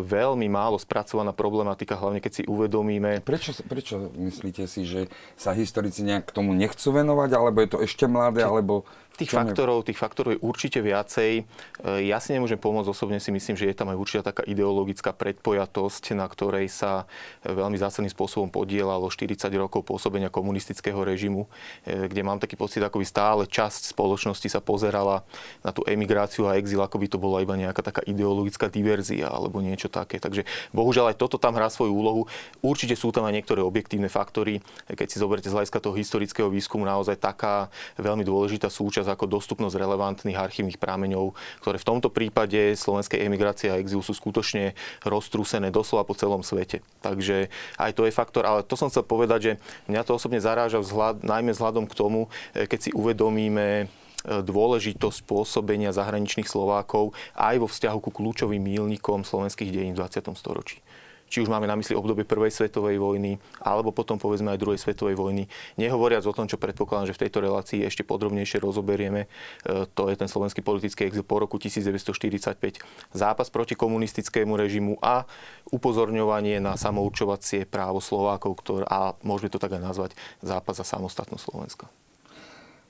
veľmi 0.00 0.48
málo 0.48 0.80
spracovaná 0.80 1.36
problematika, 1.36 2.00
hlavne 2.00 2.24
keď 2.24 2.32
si 2.40 2.42
uvedomíme, 2.48 3.20
Prečo, 3.20 3.52
prečo 3.68 4.08
myslíte 4.16 4.64
si, 4.64 4.88
že 4.88 5.12
sa 5.36 5.52
historici 5.52 6.00
nejak 6.00 6.32
k 6.32 6.34
tomu 6.40 6.56
nechcú 6.56 6.96
venovať, 6.96 7.30
alebo 7.36 7.60
je 7.60 7.68
to 7.68 7.78
ešte 7.84 8.08
mladé, 8.08 8.40
alebo... 8.40 8.88
Tých 9.10 9.36
faktorov, 9.36 9.84
tých 9.84 10.00
faktorov 10.00 10.32
je 10.32 10.40
určite 10.40 10.80
viacej. 10.80 11.44
E, 11.84 12.08
Ja 12.08 12.16
si 12.24 12.32
nemôžem 12.32 12.56
pomôcť, 12.56 12.88
osobne 12.88 13.20
si 13.20 13.28
myslím, 13.28 13.52
že 13.52 13.68
je 13.68 13.76
tam 13.76 13.92
aj 13.92 14.00
určitá 14.00 14.32
taká 14.32 14.48
ideologická 14.48 15.12
predpojatosť, 15.12 16.16
na 16.16 16.24
ktorej 16.24 16.72
sa 16.72 17.04
veľmi 17.44 17.76
zásadným 17.76 18.08
spôsobom 18.08 18.48
podielalo 18.48 19.04
40 19.12 19.52
rokov 19.60 19.84
pôsobenia 19.84 20.32
komunistického 20.32 21.04
režimu, 21.04 21.44
e, 21.84 22.08
kde 22.08 22.22
mám 22.24 22.40
taký 22.40 22.56
pocit, 22.56 22.80
ako 22.80 23.04
by 23.04 23.06
stále 23.06 23.42
časť 23.44 23.92
spoločnosti 23.92 24.48
sa 24.48 24.64
pozerala 24.64 25.20
na 25.60 25.74
tú 25.76 25.84
emigráciu 25.92 26.46
a 26.46 26.56
exil, 26.56 26.80
ako 26.80 26.96
by 27.02 27.06
to 27.10 27.18
bola 27.18 27.42
iba 27.42 27.54
nejaká 27.58 27.82
taká 27.82 28.02
ideologická 28.06 28.70
diverzia 28.70 29.28
alebo 29.28 29.58
niečo 29.60 29.90
také. 29.90 30.22
Takže 30.22 30.46
bohužiaľ 30.70 31.14
aj 31.14 31.16
toto 31.18 31.36
tam 31.36 31.58
hrá 31.58 31.68
svoju 31.68 31.92
úlohu. 31.92 32.22
Určite 32.62 32.94
sú 32.94 33.10
tam 33.10 33.26
aj 33.26 33.34
niektoré 33.34 33.60
objektívne 33.60 34.06
faktory. 34.06 34.62
Keď 34.86 35.06
si 35.10 35.20
zoberiete 35.20 35.50
z 35.50 35.56
hľadiska 35.56 35.82
toho 35.82 35.94
historického 35.98 36.48
výskumu, 36.48 36.86
naozaj 36.86 37.18
taká 37.18 37.68
veľmi 37.98 38.22
dôležitá 38.22 38.70
súčasť 38.70 39.10
ako 39.10 39.26
dostupnosť 39.26 39.76
relevantných 39.76 40.38
archívnych 40.38 40.78
prámeňov, 40.80 41.34
ktoré 41.60 41.76
v 41.76 41.88
tomto 41.88 42.08
prípade 42.08 42.74
slovenskej 42.78 43.26
emigrácie 43.26 43.68
a 43.68 43.78
exilu 43.78 44.00
sú 44.00 44.14
skutočne 44.14 44.78
roztrúsené 45.04 45.68
doslova 45.74 46.06
po 46.06 46.14
celom 46.14 46.46
svete. 46.46 46.80
Takže 47.02 47.50
aj 47.76 47.90
to 47.96 48.06
je 48.06 48.12
faktor, 48.14 48.46
ale 48.46 48.64
to 48.64 48.78
som 48.78 48.88
chcel 48.92 49.02
povedať, 49.02 49.40
že 49.40 49.52
mňa 49.88 50.02
to 50.06 50.16
osobne 50.16 50.38
zaráža 50.38 50.78
vzhľad, 50.78 51.24
najmä 51.24 51.52
vzhľadom 51.56 51.84
k 51.88 51.96
tomu, 51.96 52.30
eh, 52.54 52.68
keď 52.68 52.78
si 52.78 52.90
uvedomíme 52.92 53.90
dôležitosť 54.24 55.24
pôsobenia 55.24 55.94
zahraničných 55.96 56.48
Slovákov 56.48 57.16
aj 57.36 57.56
vo 57.60 57.68
vzťahu 57.68 57.98
ku 58.04 58.10
kľúčovým 58.12 58.60
mílnikom 58.60 59.24
slovenských 59.24 59.72
dejín 59.72 59.96
v 59.96 60.04
20. 60.04 60.36
storočí. 60.36 60.84
Či 61.30 61.46
už 61.46 61.48
máme 61.48 61.70
na 61.70 61.78
mysli 61.78 61.94
obdobie 61.94 62.26
Prvej 62.26 62.50
svetovej 62.50 62.98
vojny, 62.98 63.38
alebo 63.62 63.94
potom 63.94 64.18
povedzme 64.18 64.50
aj 64.50 64.58
Druhej 64.58 64.82
svetovej 64.82 65.14
vojny. 65.14 65.46
Nehovoriac 65.78 66.26
o 66.26 66.34
tom, 66.34 66.50
čo 66.50 66.58
predpokladám, 66.58 67.06
že 67.06 67.14
v 67.14 67.22
tejto 67.22 67.38
relácii 67.38 67.86
ešte 67.86 68.02
podrobnejšie 68.02 68.58
rozoberieme, 68.58 69.30
e, 69.62 69.86
to 69.94 70.10
je 70.10 70.18
ten 70.18 70.26
slovenský 70.26 70.58
politický 70.58 71.06
exil 71.06 71.22
po 71.22 71.38
roku 71.38 71.54
1945, 71.62 72.82
zápas 73.14 73.46
proti 73.46 73.78
komunistickému 73.78 74.58
režimu 74.58 74.98
a 74.98 75.22
upozorňovanie 75.70 76.58
na 76.58 76.74
samourčovacie 76.74 77.62
právo 77.62 78.02
Slovákov, 78.02 78.58
ktoré, 78.58 78.84
a 78.90 79.14
môžeme 79.22 79.54
to 79.54 79.62
tak 79.62 79.78
aj 79.78 79.86
nazvať, 79.86 80.10
zápas 80.42 80.82
za 80.82 80.84
samostatnosť 80.98 81.46
Slovenska. 81.46 81.86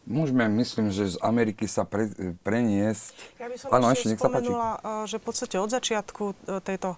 Môžeme, 0.09 0.49
myslím, 0.49 0.88
že 0.88 1.14
z 1.14 1.16
Ameriky 1.21 1.69
sa 1.69 1.85
pre, 1.85 2.09
preniesť... 2.40 3.12
Ja 3.37 3.47
by 3.52 3.57
som 3.61 3.69
Áno, 3.69 3.92
ešte, 3.92 4.09
nech 4.09 4.21
sa 4.21 4.33
páči. 4.33 4.49
e, 4.49 4.88
že 5.04 5.16
v 5.21 5.25
podstate 5.25 5.57
od 5.61 5.71
začiatku 5.71 6.25
e, 6.25 6.35
tejto 6.64 6.97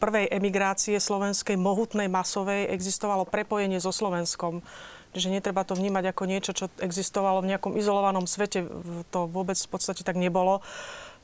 prvej 0.00 0.32
emigrácie 0.32 0.96
slovenskej, 0.96 1.60
mohutnej, 1.60 2.08
masovej, 2.08 2.72
existovalo 2.72 3.28
prepojenie 3.28 3.76
so 3.76 3.92
Slovenskom. 3.92 4.64
Že 5.12 5.36
netreba 5.36 5.68
to 5.68 5.76
vnímať 5.76 6.16
ako 6.16 6.22
niečo, 6.24 6.52
čo 6.56 6.72
existovalo 6.80 7.44
v 7.44 7.52
nejakom 7.54 7.76
izolovanom 7.76 8.24
svete. 8.24 8.64
To 9.12 9.28
vôbec 9.28 9.60
v 9.60 9.68
podstate 9.68 10.00
tak 10.00 10.16
nebolo. 10.16 10.64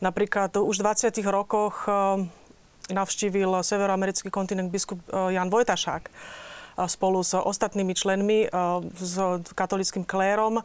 Napríklad 0.04 0.52
už 0.60 0.84
v 0.84 0.84
20. 0.84 1.16
rokoch 1.24 1.88
e, 1.88 2.28
navštívil 2.92 3.64
severoamerický 3.64 4.28
kontinent 4.28 4.70
biskup 4.70 5.00
Jan 5.10 5.50
Vojtašák 5.50 6.12
spolu 6.84 7.24
s 7.24 7.32
ostatnými 7.32 7.96
členmi, 7.96 8.52
s 9.00 9.16
katolickým 9.56 10.04
klérom 10.04 10.60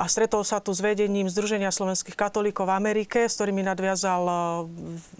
a 0.00 0.08
stretol 0.08 0.40
sa 0.48 0.64
tu 0.64 0.72
s 0.72 0.80
vedením 0.80 1.28
Združenia 1.28 1.68
slovenských 1.68 2.16
katolíkov 2.16 2.64
v 2.64 2.72
Amerike, 2.72 3.28
s 3.28 3.36
ktorými 3.36 3.60
nadviazal 3.60 4.24
e, 4.24 4.34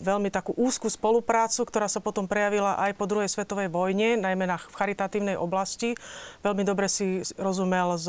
veľmi 0.01 0.33
takú 0.33 0.57
úzkú 0.57 0.89
spoluprácu, 0.89 1.69
ktorá 1.69 1.85
sa 1.85 2.01
potom 2.01 2.25
prejavila 2.25 2.81
aj 2.81 2.97
po 2.97 3.05
druhej 3.05 3.29
svetovej 3.29 3.69
vojne, 3.69 4.17
najmä 4.17 4.49
na 4.49 4.57
v 4.57 4.73
charitatívnej 4.73 5.37
oblasti. 5.37 6.01
Veľmi 6.41 6.65
dobre 6.65 6.89
si 6.89 7.21
rozumel 7.37 8.01
s 8.01 8.09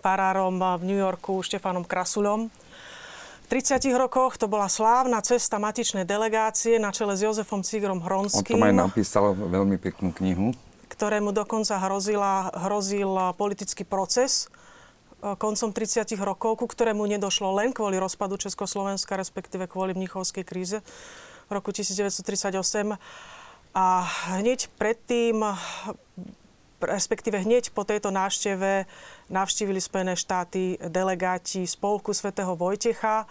farárom 0.00 0.56
v 0.80 0.82
New 0.88 0.96
Yorku 0.96 1.44
Štefanom 1.44 1.84
Krasuľom. 1.84 2.48
V 2.48 3.46
30 3.52 3.84
rokoch 3.92 4.40
to 4.40 4.48
bola 4.48 4.72
slávna 4.72 5.20
cesta 5.20 5.60
matičnej 5.60 6.08
delegácie 6.08 6.80
na 6.80 6.96
čele 6.96 7.12
s 7.12 7.20
Jozefom 7.20 7.60
Cigrom 7.60 8.00
On 8.00 8.06
Hronským 8.08 8.56
to 8.56 8.64
aj 8.64 8.72
napísal 8.72 9.36
veľmi 9.36 9.76
peknú 9.76 10.16
knihu. 10.16 10.56
ktorému 10.88 11.36
dokonca 11.36 11.76
hrozila, 11.76 12.48
hrozil 12.56 13.36
politický 13.36 13.84
proces 13.84 14.48
e, 14.48 14.59
koncom 15.20 15.70
30 15.72 16.08
rokov, 16.20 16.60
ku 16.60 16.66
ktorému 16.66 17.04
nedošlo 17.04 17.52
len 17.56 17.76
kvôli 17.76 18.00
rozpadu 18.00 18.40
Československa, 18.40 19.16
respektíve 19.20 19.68
kvôli 19.68 19.92
mnichovskej 19.92 20.44
kríze 20.44 20.80
v 21.46 21.50
roku 21.50 21.70
1938. 21.70 22.96
A 23.70 23.86
hneď 24.34 24.66
predtým, 24.74 25.46
respektíve 26.82 27.38
hneď 27.38 27.70
po 27.70 27.86
tejto 27.86 28.10
návšteve, 28.10 28.88
navštívili 29.30 29.78
Spojené 29.78 30.18
štáty 30.18 30.80
delegáti 30.80 31.68
spolku 31.68 32.10
svätého 32.10 32.56
Vojtecha, 32.58 33.30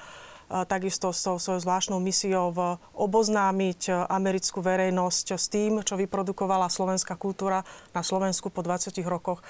a 0.49 0.65
takisto 0.65 1.13
s 1.13 1.21
tou 1.21 1.37
svojou 1.37 1.61
zvláštnou 1.61 2.01
misiou 2.01 2.49
oboznámiť 2.97 4.09
americkú 4.09 4.65
verejnosť 4.65 5.37
s 5.37 5.45
tým, 5.45 5.85
čo 5.85 5.93
vyprodukovala 5.93 6.73
slovenská 6.73 7.13
kultúra 7.21 7.61
na 7.93 8.01
Slovensku 8.01 8.49
po 8.49 8.65
20 8.65 8.97
rokoch 9.05 9.45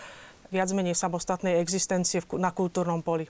viac 0.49 0.69
menej 0.73 0.97
samostatnej 0.97 1.57
existencie 1.61 2.21
v 2.21 2.41
na 2.41 2.53
kultúrnom 2.53 3.01
poli. 3.01 3.29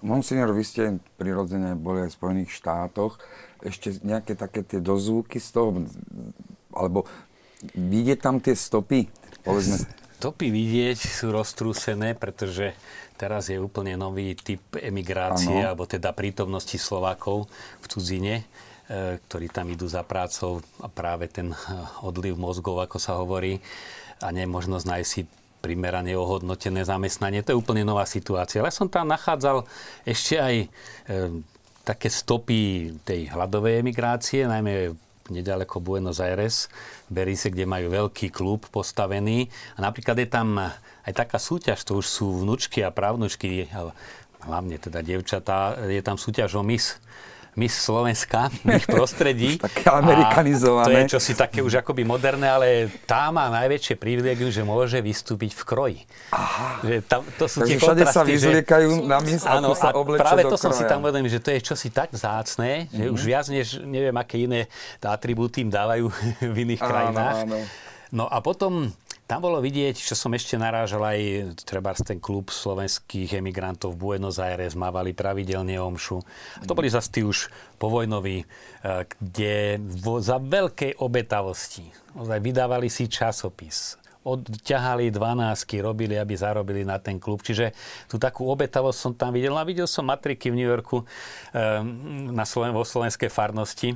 Monsignor, 0.00 0.56
vy 0.56 0.64
ste 0.64 0.82
prirodzene 1.20 1.76
boli 1.76 2.08
aj 2.08 2.10
v 2.12 2.16
Spojených 2.16 2.50
štátoch. 2.56 3.20
Ešte 3.60 4.00
nejaké 4.00 4.32
také 4.32 4.64
tie 4.64 4.80
dozvuky 4.80 5.36
z 5.36 5.48
toho, 5.52 5.84
alebo 6.72 7.04
vidieť 7.76 8.18
tam 8.18 8.40
tie 8.40 8.56
stopy? 8.56 9.12
Povedzme, 9.44 9.76
Stopy 10.20 10.52
vidieť 10.52 11.00
sú 11.00 11.32
roztrúsené, 11.32 12.12
pretože 12.12 12.76
teraz 13.16 13.48
je 13.48 13.56
úplne 13.56 13.96
nový 13.96 14.36
typ 14.36 14.60
emigrácie, 14.76 15.64
Áno. 15.64 15.72
alebo 15.72 15.88
teda 15.88 16.12
prítomnosti 16.12 16.76
Slovákov 16.76 17.48
v 17.80 17.86
cudzine, 17.88 18.34
e, 18.84 19.16
ktorí 19.16 19.48
tam 19.48 19.72
idú 19.72 19.88
za 19.88 20.04
prácou 20.04 20.60
a 20.84 20.92
práve 20.92 21.24
ten 21.32 21.48
e, 21.48 21.56
odliv 22.04 22.36
mozgov, 22.36 22.84
ako 22.84 23.00
sa 23.00 23.16
hovorí, 23.16 23.64
a 24.20 24.28
nemožnosť 24.28 24.84
nájsť 24.84 25.08
si 25.08 25.24
primerane 25.60 26.16
ohodnotené 26.16 26.82
zamestnanie. 26.82 27.44
To 27.44 27.52
je 27.54 27.60
úplne 27.60 27.84
nová 27.84 28.08
situácia. 28.08 28.64
Ale 28.64 28.72
som 28.72 28.88
tam 28.88 29.06
nachádzal 29.12 29.62
ešte 30.08 30.40
aj 30.40 30.54
e, 30.64 30.66
také 31.84 32.08
stopy 32.08 32.92
tej 33.04 33.28
hľadovej 33.30 33.84
emigrácie, 33.84 34.48
najmä 34.48 34.96
nedaleko 35.30 35.78
Buenos 35.78 36.18
Aires, 36.18 36.66
Berise, 37.06 37.54
kde 37.54 37.68
majú 37.68 37.86
veľký 37.92 38.34
klub 38.34 38.66
postavený. 38.72 39.46
A 39.78 39.86
napríklad 39.86 40.18
je 40.18 40.28
tam 40.28 40.58
aj 41.06 41.12
taká 41.14 41.38
súťaž, 41.38 41.86
to 41.86 42.02
už 42.02 42.06
sú 42.06 42.42
vnúčky 42.42 42.82
a 42.82 42.90
právnučky, 42.90 43.70
hlavne 44.42 44.76
teda 44.80 45.04
devčatá, 45.04 45.78
je 45.86 46.02
tam 46.02 46.18
súťaž 46.18 46.58
o 46.58 46.64
mis 46.66 46.98
Miss 47.58 47.74
Slovenska 47.74 48.50
v 48.62 48.78
ich 48.78 48.86
prostredí. 48.86 49.58
také 49.66 49.90
amerikanizované. 49.90 50.86
A 50.86 50.86
to 50.86 50.98
je 51.02 51.12
čosi 51.18 51.32
také 51.34 51.58
už 51.62 51.82
akoby 51.82 52.06
moderné, 52.06 52.46
ale 52.46 52.66
tá 53.06 53.34
má 53.34 53.50
najväčšie 53.50 53.94
privilegium, 53.98 54.50
že 54.54 54.62
môže 54.62 54.98
vystúpiť 55.02 55.56
v 55.58 55.62
kroji. 55.66 55.98
Aha. 56.30 56.82
Že 56.86 56.96
tam, 57.06 57.20
to 57.26 57.44
sú 57.50 57.56
Takže 57.66 57.74
tie 57.74 57.80
všade 57.82 58.04
sa 58.06 58.22
vyzliekajú 58.22 58.90
že... 59.02 59.06
na 59.06 59.18
Miss, 59.22 59.42
áno, 59.42 59.74
sa 59.74 59.90
a 59.90 59.98
oblečia 59.98 60.22
práve 60.22 60.42
do 60.46 60.50
to 60.54 60.58
som 60.58 60.70
si 60.70 60.86
kroja. 60.86 60.90
tam 60.94 60.98
uvedomil, 61.02 61.30
že 61.30 61.40
to 61.42 61.50
je 61.50 61.60
čosi 61.62 61.88
tak 61.90 62.14
zácné, 62.14 62.86
že 62.90 63.04
mm-hmm. 63.06 63.14
už 63.14 63.20
viac 63.26 63.46
než 63.50 63.66
neviem, 63.82 64.14
aké 64.14 64.46
iné 64.46 64.70
atribúty 65.02 65.66
im 65.66 65.70
dávajú 65.70 66.06
v 66.54 66.56
iných 66.68 66.80
Áno, 66.82 66.90
krajinách. 66.90 67.36
áno. 67.46 67.58
No 68.10 68.24
a 68.26 68.42
potom 68.42 68.90
tam 69.30 69.46
bolo 69.46 69.62
vidieť, 69.62 69.94
čo 69.94 70.18
som 70.18 70.34
ešte 70.34 70.58
narážal 70.58 71.06
aj 71.06 71.54
treba 71.62 71.94
ten 71.94 72.18
klub 72.18 72.50
slovenských 72.50 73.38
emigrantov 73.38 73.94
v 73.94 74.18
Buenos 74.18 74.42
Aires, 74.42 74.74
mávali 74.74 75.14
pravidelne 75.14 75.78
omšu. 75.78 76.18
A 76.58 76.66
to 76.66 76.74
boli 76.74 76.90
zase 76.90 77.14
tí 77.14 77.22
už 77.22 77.46
povojnoví, 77.78 78.42
eh, 78.42 79.06
kde 79.06 79.78
vo, 80.02 80.18
za 80.18 80.42
veľkej 80.42 80.98
obetavosti 80.98 81.86
ozaj 82.18 82.42
vydávali 82.42 82.90
si 82.90 83.06
časopis, 83.06 83.94
odťahali 84.26 85.14
12, 85.14 85.78
robili, 85.78 86.18
aby 86.18 86.34
zarobili 86.34 86.82
na 86.82 86.98
ten 86.98 87.22
klub. 87.22 87.38
Čiže 87.46 87.70
tú 88.10 88.18
takú 88.18 88.50
obetavosť 88.50 88.98
som 88.98 89.12
tam 89.14 89.30
videl. 89.30 89.54
A 89.54 89.62
videl 89.62 89.86
som 89.86 90.10
matriky 90.10 90.50
v 90.50 90.58
New 90.58 90.68
Yorku 90.68 91.00
um, 91.00 91.06
na 92.34 92.42
Sloven- 92.42 92.74
vo 92.74 92.82
slovenskej 92.82 93.30
farnosti 93.30 93.94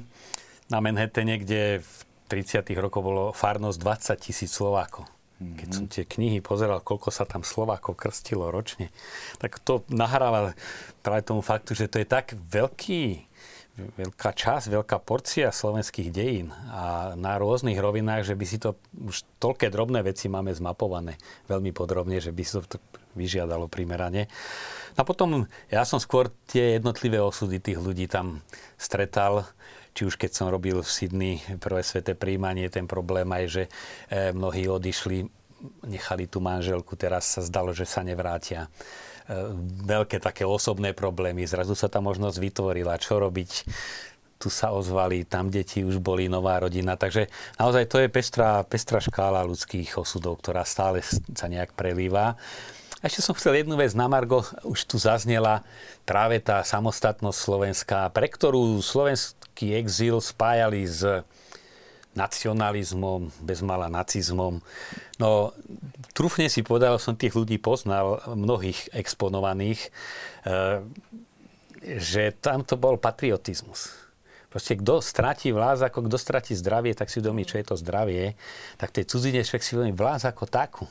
na 0.70 0.78
Manhattane, 0.78 1.42
kde 1.42 1.82
v 1.82 1.92
30. 2.30 2.64
rokoch 2.80 3.04
bolo 3.04 3.24
farnosť 3.36 3.76
20 4.16 4.24
tisíc 4.24 4.48
Slovákov. 4.54 5.13
Keď 5.42 5.68
som 5.74 5.84
tie 5.90 6.06
knihy 6.06 6.38
pozeral, 6.38 6.78
koľko 6.78 7.10
sa 7.10 7.26
tam 7.26 7.42
Slovákov 7.42 7.98
krstilo 7.98 8.54
ročne, 8.54 8.94
tak 9.42 9.58
to 9.58 9.82
nahráva 9.90 10.54
práve 11.02 11.26
tomu 11.26 11.42
faktu, 11.42 11.74
že 11.74 11.90
to 11.90 11.98
je 11.98 12.06
tak 12.06 12.38
veľký, 12.38 13.26
veľká 13.74 14.30
časť, 14.30 14.70
veľká 14.70 15.02
porcia 15.02 15.50
slovenských 15.50 16.14
dejín 16.14 16.54
a 16.70 17.18
na 17.18 17.34
rôznych 17.34 17.74
rovinách, 17.74 18.30
že 18.30 18.38
by 18.38 18.44
si 18.46 18.62
to 18.62 18.78
už 18.94 19.26
toľké 19.42 19.66
drobné 19.74 20.06
veci 20.06 20.30
máme 20.30 20.54
zmapované 20.54 21.18
veľmi 21.50 21.74
podrobne, 21.74 22.22
že 22.22 22.30
by 22.30 22.42
si 22.46 22.54
to 22.62 22.78
vyžiadalo 23.18 23.66
primerane. 23.66 24.30
A 24.94 25.02
potom 25.02 25.50
ja 25.66 25.82
som 25.82 25.98
skôr 25.98 26.30
tie 26.46 26.78
jednotlivé 26.78 27.18
osudy 27.18 27.58
tých 27.58 27.82
ľudí 27.82 28.06
tam 28.06 28.46
stretal, 28.78 29.42
či 29.94 30.02
už 30.10 30.18
keď 30.18 30.30
som 30.34 30.50
robil 30.50 30.82
v 30.82 30.90
Sydney 30.90 31.34
prvé 31.62 31.86
sveté 31.86 32.18
príjmanie, 32.18 32.66
ten 32.66 32.90
problém 32.90 33.30
aj, 33.30 33.44
že 33.46 33.62
e, 34.10 34.34
mnohí 34.34 34.66
odišli, 34.66 35.22
nechali 35.86 36.26
tú 36.26 36.42
manželku, 36.42 36.98
teraz 36.98 37.38
sa 37.38 37.40
zdalo, 37.40 37.70
že 37.70 37.86
sa 37.86 38.02
nevrátia. 38.02 38.66
E, 38.66 39.54
veľké 39.86 40.18
také 40.18 40.42
osobné 40.42 40.92
problémy, 40.92 41.46
zrazu 41.46 41.78
sa 41.78 41.86
tá 41.86 42.02
možnosť 42.02 42.36
vytvorila, 42.42 42.98
čo 42.98 43.22
robiť, 43.22 43.50
tu 44.44 44.50
sa 44.50 44.74
ozvali, 44.74 45.24
tam 45.24 45.48
deti 45.48 45.86
už 45.86 46.02
boli, 46.02 46.28
nová 46.28 46.60
rodina. 46.60 46.98
Takže 46.98 47.30
naozaj 47.56 47.88
to 47.88 47.96
je 48.02 48.12
pestrá, 48.12 48.60
pestrá 48.66 48.98
škála 49.00 49.46
ľudských 49.46 49.96
osudov, 49.96 50.42
ktorá 50.42 50.66
stále 50.66 51.00
sa 51.06 51.46
nejak 51.46 51.72
prelíva. 51.72 52.34
A 53.00 53.12
ešte 53.12 53.20
som 53.20 53.36
chcel 53.36 53.60
jednu 53.60 53.76
vec 53.76 53.92
na 53.92 54.08
Margo, 54.08 54.44
už 54.64 54.88
tu 54.88 54.96
zaznela 54.96 55.60
práve 56.08 56.40
tá 56.40 56.64
samostatnosť 56.64 57.36
Slovenska, 57.36 58.08
pre 58.12 58.32
ktorú 58.32 58.80
slovenský 59.54 59.78
exil 59.78 60.18
spájali 60.18 60.82
s 60.82 61.22
nacionalizmom, 62.14 63.30
bezmala 63.42 63.86
nacizmom. 63.86 64.58
No, 65.18 65.54
trúfne 66.14 66.50
si 66.50 66.66
povedal, 66.66 66.98
som 66.98 67.14
tých 67.14 67.34
ľudí 67.34 67.58
poznal, 67.62 68.22
mnohých 68.34 68.90
exponovaných, 68.90 69.90
že 71.82 72.34
tam 72.42 72.66
to 72.66 72.74
bol 72.74 72.98
patriotizmus. 72.98 73.94
Proste 74.50 74.78
kto 74.78 75.02
stratí 75.02 75.50
vlás, 75.50 75.82
ako 75.82 76.06
kto 76.06 76.18
stratí 76.18 76.54
zdravie, 76.54 76.94
tak 76.94 77.10
si 77.10 77.18
uvedomí, 77.18 77.42
čo 77.46 77.58
je 77.58 77.66
to 77.66 77.74
zdravie. 77.78 78.34
Tak 78.78 78.94
tej 78.94 79.06
cudzine 79.10 79.42
človek 79.42 79.66
si 79.66 79.74
uvedomí 79.74 79.94
vlás 79.94 80.26
ako 80.26 80.46
takú. 80.46 80.86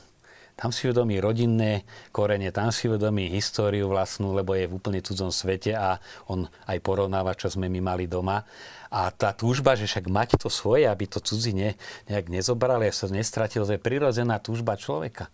Tam 0.54 0.70
si 0.70 0.86
uvedomí 0.86 1.18
rodinné 1.18 1.82
korene, 2.14 2.54
tam 2.54 2.70
si 2.70 2.86
uvedomí 2.86 3.26
históriu 3.26 3.90
vlastnú, 3.90 4.30
lebo 4.38 4.54
je 4.54 4.70
v 4.70 4.76
úplne 4.78 5.02
cudzom 5.02 5.34
svete 5.34 5.74
a 5.74 5.98
on 6.30 6.46
aj 6.70 6.78
porovnáva, 6.78 7.34
čo 7.34 7.50
sme 7.50 7.66
my 7.66 7.82
mali 7.82 8.06
doma. 8.06 8.46
A 8.94 9.10
tá 9.10 9.34
túžba, 9.34 9.74
že 9.74 9.90
však 9.90 10.06
mať 10.06 10.38
to 10.38 10.46
svoje, 10.46 10.86
aby 10.86 11.10
to 11.10 11.18
cudzine 11.18 11.74
nejak 12.06 12.30
nezobrali 12.30 12.86
a 12.86 12.94
sa 12.94 13.10
nestratil, 13.10 13.66
to 13.66 13.74
je 13.74 13.82
prirodzená 13.82 14.38
túžba 14.38 14.78
človeka. 14.78 15.26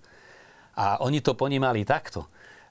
A 0.72 1.04
oni 1.04 1.20
to 1.20 1.36
ponímali 1.36 1.84
takto. 1.84 2.24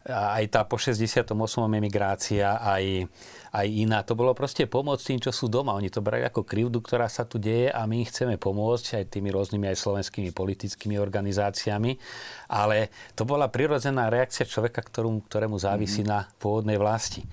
A 0.08 0.40
aj 0.40 0.46
tá 0.56 0.62
po 0.64 0.80
68. 0.80 1.36
emigrácia, 1.76 2.56
aj, 2.56 3.04
aj 3.52 3.68
iná. 3.68 4.00
To 4.08 4.16
bolo 4.16 4.32
proste 4.32 4.64
pomôcť 4.64 5.04
tým, 5.04 5.20
čo 5.20 5.32
sú 5.36 5.52
doma. 5.52 5.76
Oni 5.76 5.92
to 5.92 6.00
brali 6.00 6.24
ako 6.24 6.48
krivdu, 6.48 6.80
ktorá 6.80 7.12
sa 7.12 7.28
tu 7.28 7.36
deje 7.36 7.68
a 7.68 7.84
my 7.84 8.08
chceme 8.08 8.40
pomôcť 8.40 9.04
aj 9.04 9.12
tými 9.12 9.28
rôznymi 9.28 9.68
aj 9.68 9.78
slovenskými 9.78 10.32
politickými 10.32 10.96
organizáciami. 10.96 12.00
Ale 12.48 12.90
to 13.12 13.28
bola 13.28 13.52
prirodzená 13.52 14.08
reakcia 14.08 14.48
človeka, 14.48 14.80
ktorú, 14.80 15.28
ktorému 15.28 15.60
závisí 15.60 16.08
mm-hmm. 16.08 16.16
na 16.16 16.32
pôvodnej 16.40 16.80
vlasti. 16.80 17.28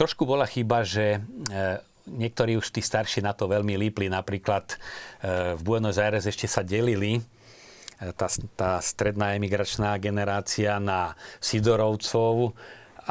Trošku 0.00 0.24
bola 0.24 0.48
chyba, 0.48 0.80
že 0.80 1.20
niektorí 2.08 2.56
už 2.56 2.72
tí 2.72 2.80
starší 2.80 3.20
na 3.20 3.36
to 3.36 3.44
veľmi 3.44 3.76
lípli. 3.76 4.08
Napríklad 4.08 4.80
v 5.54 5.60
Buenos 5.60 6.00
Aires 6.00 6.24
ešte 6.24 6.48
sa 6.48 6.64
delili 6.64 7.20
tá, 8.16 8.26
tá 8.56 8.70
stredná 8.80 9.36
emigračná 9.36 10.00
generácia 10.00 10.80
na 10.80 11.12
Sidorovcov 11.38 12.56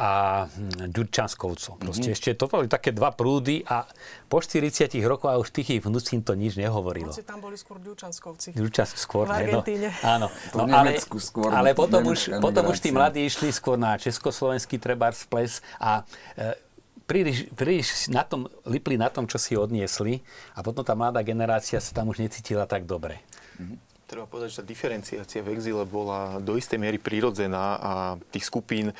a 0.00 0.46
Ďurčanskovcov. 0.88 1.76
Proste 1.76 2.10
mm-hmm. 2.10 2.16
ešte 2.16 2.30
to 2.38 2.48
boli 2.48 2.70
také 2.72 2.94
dva 2.94 3.12
prúdy 3.12 3.60
a 3.68 3.84
po 4.32 4.40
40 4.40 4.88
rokoch 5.04 5.28
a 5.28 5.36
už 5.36 5.52
tých 5.52 5.84
vnúcim 5.84 6.24
to 6.24 6.32
nič 6.32 6.56
nehovorilo. 6.56 7.12
Hoci 7.12 7.26
tam 7.26 7.44
boli 7.44 7.60
skôr 7.60 7.76
Ďurčanskovci. 7.82 8.56
Ďurčansk 8.56 8.96
skôr, 8.96 9.28
v 9.28 9.34
Argentíne. 9.34 9.92
No, 10.00 10.08
áno. 10.08 10.26
No, 10.56 10.62
ale, 10.70 10.96
skôr, 11.02 11.52
ale 11.52 11.76
potom 11.76 12.00
už, 12.06 12.40
potom 12.40 12.70
už 12.72 12.78
tí 12.80 12.94
mladí 12.94 13.26
išli 13.28 13.52
skôr 13.52 13.76
na 13.76 13.98
československý 14.00 14.80
trebárs 14.80 15.26
ples 15.28 15.60
a 15.76 16.06
e, 16.38 16.56
príliš, 17.04 17.50
príliš 17.52 18.08
na 18.08 18.24
tom, 18.24 18.48
lipli 18.64 18.96
na 18.96 19.12
tom, 19.12 19.28
čo 19.28 19.36
si 19.36 19.52
odniesli 19.52 20.24
a 20.56 20.64
potom 20.64 20.80
tá 20.80 20.96
mladá 20.96 21.20
generácia 21.20 21.76
sa 21.76 21.92
tam 21.92 22.08
už 22.08 22.24
necítila 22.24 22.64
tak 22.64 22.88
dobre. 22.88 23.20
Mm-hmm. 23.60 23.89
Treba 24.10 24.26
povedať, 24.26 24.50
že 24.50 24.58
tá 24.58 24.64
diferenciácia 24.66 25.38
v 25.38 25.54
exíle 25.54 25.86
bola 25.86 26.42
do 26.42 26.58
istej 26.58 26.82
miery 26.82 26.98
prirodzená 26.98 27.78
a 27.78 27.92
tých 28.34 28.50
skupín 28.50 28.90
e, 28.90 28.94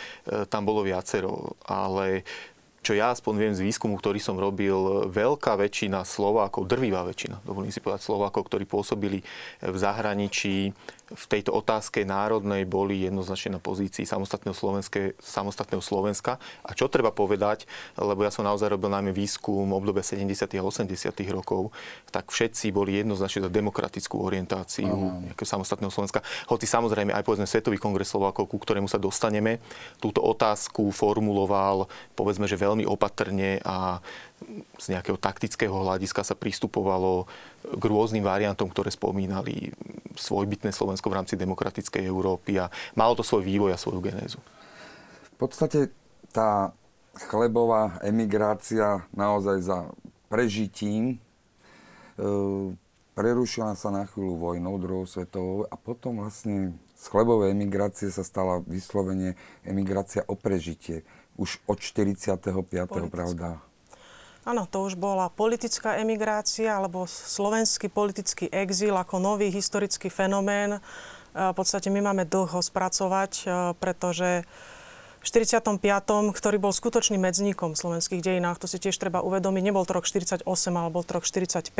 tam 0.47 0.63
bolo 0.63 0.87
viacero. 0.87 1.59
Ale 1.67 2.23
čo 2.81 2.95
ja 2.95 3.11
aspoň 3.11 3.35
viem 3.35 3.55
z 3.59 3.67
výskumu, 3.67 3.99
ktorý 3.99 4.23
som 4.23 4.39
robil, 4.39 5.11
veľká 5.11 5.59
väčšina 5.59 6.07
Slovákov, 6.07 6.71
drvivá 6.71 7.03
väčšina, 7.05 7.43
dovolím 7.43 7.75
si 7.75 7.83
povedať 7.83 8.07
Slovákov, 8.07 8.47
ktorí 8.47 8.65
pôsobili 8.65 9.21
v 9.61 9.77
zahraničí, 9.77 10.71
v 11.11 11.25
tejto 11.27 11.51
otázke 11.51 12.07
národnej 12.07 12.63
boli 12.63 13.03
jednoznačne 13.03 13.59
na 13.59 13.61
pozícii 13.61 14.07
samostatného, 14.07 14.55
samostatného 15.19 15.83
Slovenska. 15.83 16.39
A 16.63 16.71
čo 16.73 16.87
treba 16.87 17.11
povedať, 17.11 17.67
lebo 17.99 18.23
ja 18.23 18.31
som 18.31 18.47
naozaj 18.47 18.71
robil 18.71 18.95
najmä 18.95 19.11
výskum 19.11 19.67
v 19.67 19.75
obdobie 19.75 20.07
70. 20.07 20.47
a 20.55 20.63
80. 20.63 21.11
rokov, 21.35 21.75
tak 22.15 22.31
všetci 22.31 22.71
boli 22.71 23.03
jednoznačne 23.03 23.47
za 23.47 23.51
demokratickú 23.51 24.23
orientáciu 24.23 24.91
uh-huh. 25.27 25.35
samostatného 25.35 25.91
Slovenska. 25.91 26.23
Hoci 26.47 26.71
samozrejme 26.71 27.11
aj 27.11 27.27
povedzme 27.27 27.51
Svetový 27.51 27.83
kongres 27.83 28.15
Slovákov, 28.15 28.47
ku 28.47 28.59
ktorému 28.63 28.87
sa 28.87 29.03
dostaneme, 29.03 29.59
túto 29.99 30.23
otázku 30.23 30.95
formuloval 30.95 31.91
povedzme, 32.15 32.47
že 32.47 32.55
veľmi 32.55 32.87
opatrne 32.87 33.59
a 33.67 33.99
z 34.81 34.87
nejakého 34.97 35.21
taktického 35.21 35.73
hľadiska 35.73 36.25
sa 36.25 36.35
pristupovalo 36.35 37.29
k 37.63 37.83
rôznym 37.85 38.25
variantom, 38.25 38.67
ktoré 38.67 38.89
spomínali 38.89 39.71
svojbytné 40.17 40.73
Slovensko 40.73 41.13
v 41.13 41.17
rámci 41.23 41.35
demokratickej 41.37 42.03
Európy 42.03 42.59
a 42.59 42.73
malo 42.97 43.15
to 43.15 43.23
svoj 43.23 43.47
vývoj 43.47 43.77
a 43.77 43.79
svoju 43.81 44.01
genézu. 44.01 44.41
V 45.37 45.49
podstate 45.49 45.93
tá 46.35 46.73
chlebová 47.17 48.01
emigrácia 48.05 49.05
naozaj 49.13 49.57
za 49.65 49.79
prežitím 50.31 51.17
e, 52.17 52.27
prerušila 53.19 53.75
sa 53.75 53.91
na 53.93 54.07
chvíľu 54.07 54.39
vojnou 54.39 54.79
druhou 54.79 55.05
svetovou 55.05 55.67
a 55.69 55.75
potom 55.77 56.23
vlastne 56.23 56.73
z 56.97 57.05
chlebovej 57.09 57.53
emigrácie 57.57 58.09
sa 58.13 58.25
stala 58.25 58.63
vyslovene 58.65 59.35
emigrácia 59.65 60.25
o 60.29 60.37
prežitie. 60.37 61.03
Už 61.41 61.61
od 61.65 61.81
45. 61.81 62.53
Politická. 62.53 63.09
pravda? 63.09 63.70
Áno, 64.41 64.65
to 64.65 64.89
už 64.89 64.97
bola 64.97 65.29
politická 65.29 66.01
emigrácia 66.01 66.73
alebo 66.73 67.05
slovenský 67.05 67.93
politický 67.93 68.49
exil 68.49 68.97
ako 68.97 69.21
nový 69.21 69.53
historický 69.53 70.09
fenomén 70.09 70.81
V 71.31 71.55
podstate 71.55 71.93
my 71.95 72.01
máme 72.11 72.27
dlho 72.27 72.59
spracovať, 72.59 73.47
pretože 73.79 74.43
v 75.21 75.25
45., 75.29 75.79
ktorý 76.33 76.57
bol 76.59 76.73
skutočným 76.73 77.23
medzníkom 77.23 77.77
v 77.77 77.81
slovenských 77.85 78.25
dejinách, 78.25 78.59
to 78.59 78.67
si 78.67 78.81
tiež 78.83 78.97
treba 78.99 79.23
uvedomiť, 79.23 79.63
nebol 79.63 79.85
to 79.87 79.95
rok 79.95 80.09
48, 80.09 80.43
ale 80.49 80.89
bol 80.91 81.05
to 81.05 81.21
rok 81.21 81.29
45, 81.29 81.71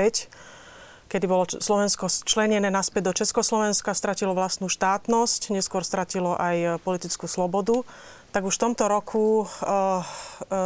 kedy 1.11 1.27
bolo 1.27 1.49
Slovensko 1.49 2.07
členené 2.07 2.71
naspäť 2.71 3.11
do 3.11 3.13
Československa, 3.17 3.97
stratilo 3.97 4.37
vlastnú 4.37 4.71
štátnosť, 4.71 5.51
neskôr 5.51 5.83
stratilo 5.83 6.39
aj 6.39 6.79
politickú 6.87 7.27
slobodu 7.27 7.83
tak 8.31 8.47
už 8.47 8.57
v 8.57 8.63
tomto 8.71 8.87
roku 8.87 9.45
uh, 9.45 10.03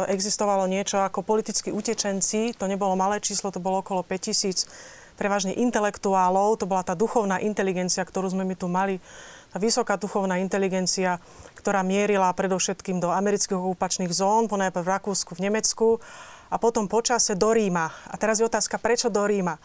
existovalo 0.05 0.69
niečo 0.69 1.01
ako 1.01 1.25
politickí 1.25 1.73
utečenci. 1.73 2.53
To 2.61 2.69
nebolo 2.69 2.93
malé 2.93 3.17
číslo, 3.17 3.49
to 3.49 3.61
bolo 3.61 3.81
okolo 3.81 4.05
5000 4.05 4.69
prevažne 5.17 5.55
intelektuálov. 5.57 6.61
To 6.61 6.69
bola 6.69 6.85
tá 6.85 6.93
duchovná 6.93 7.41
inteligencia, 7.41 8.05
ktorú 8.05 8.29
sme 8.29 8.45
my 8.45 8.55
tu 8.55 8.67
mali. 8.69 9.01
Tá 9.49 9.57
vysoká 9.57 9.95
duchovná 9.95 10.37
inteligencia, 10.37 11.17
ktorá 11.55 11.81
mierila 11.81 12.29
predovšetkým 12.35 12.99
do 12.99 13.09
amerických 13.09 13.57
okupačných 13.57 14.11
zón, 14.11 14.51
ponajprv 14.51 14.83
v 14.83 14.93
Rakúsku, 14.99 15.31
v 15.33 15.49
Nemecku 15.49 16.03
a 16.51 16.59
potom 16.59 16.85
počase 16.85 17.33
do 17.33 17.49
Ríma. 17.55 17.89
A 18.11 18.15
teraz 18.19 18.43
je 18.43 18.45
otázka, 18.45 18.77
prečo 18.77 19.07
do 19.07 19.23
Ríma? 19.23 19.57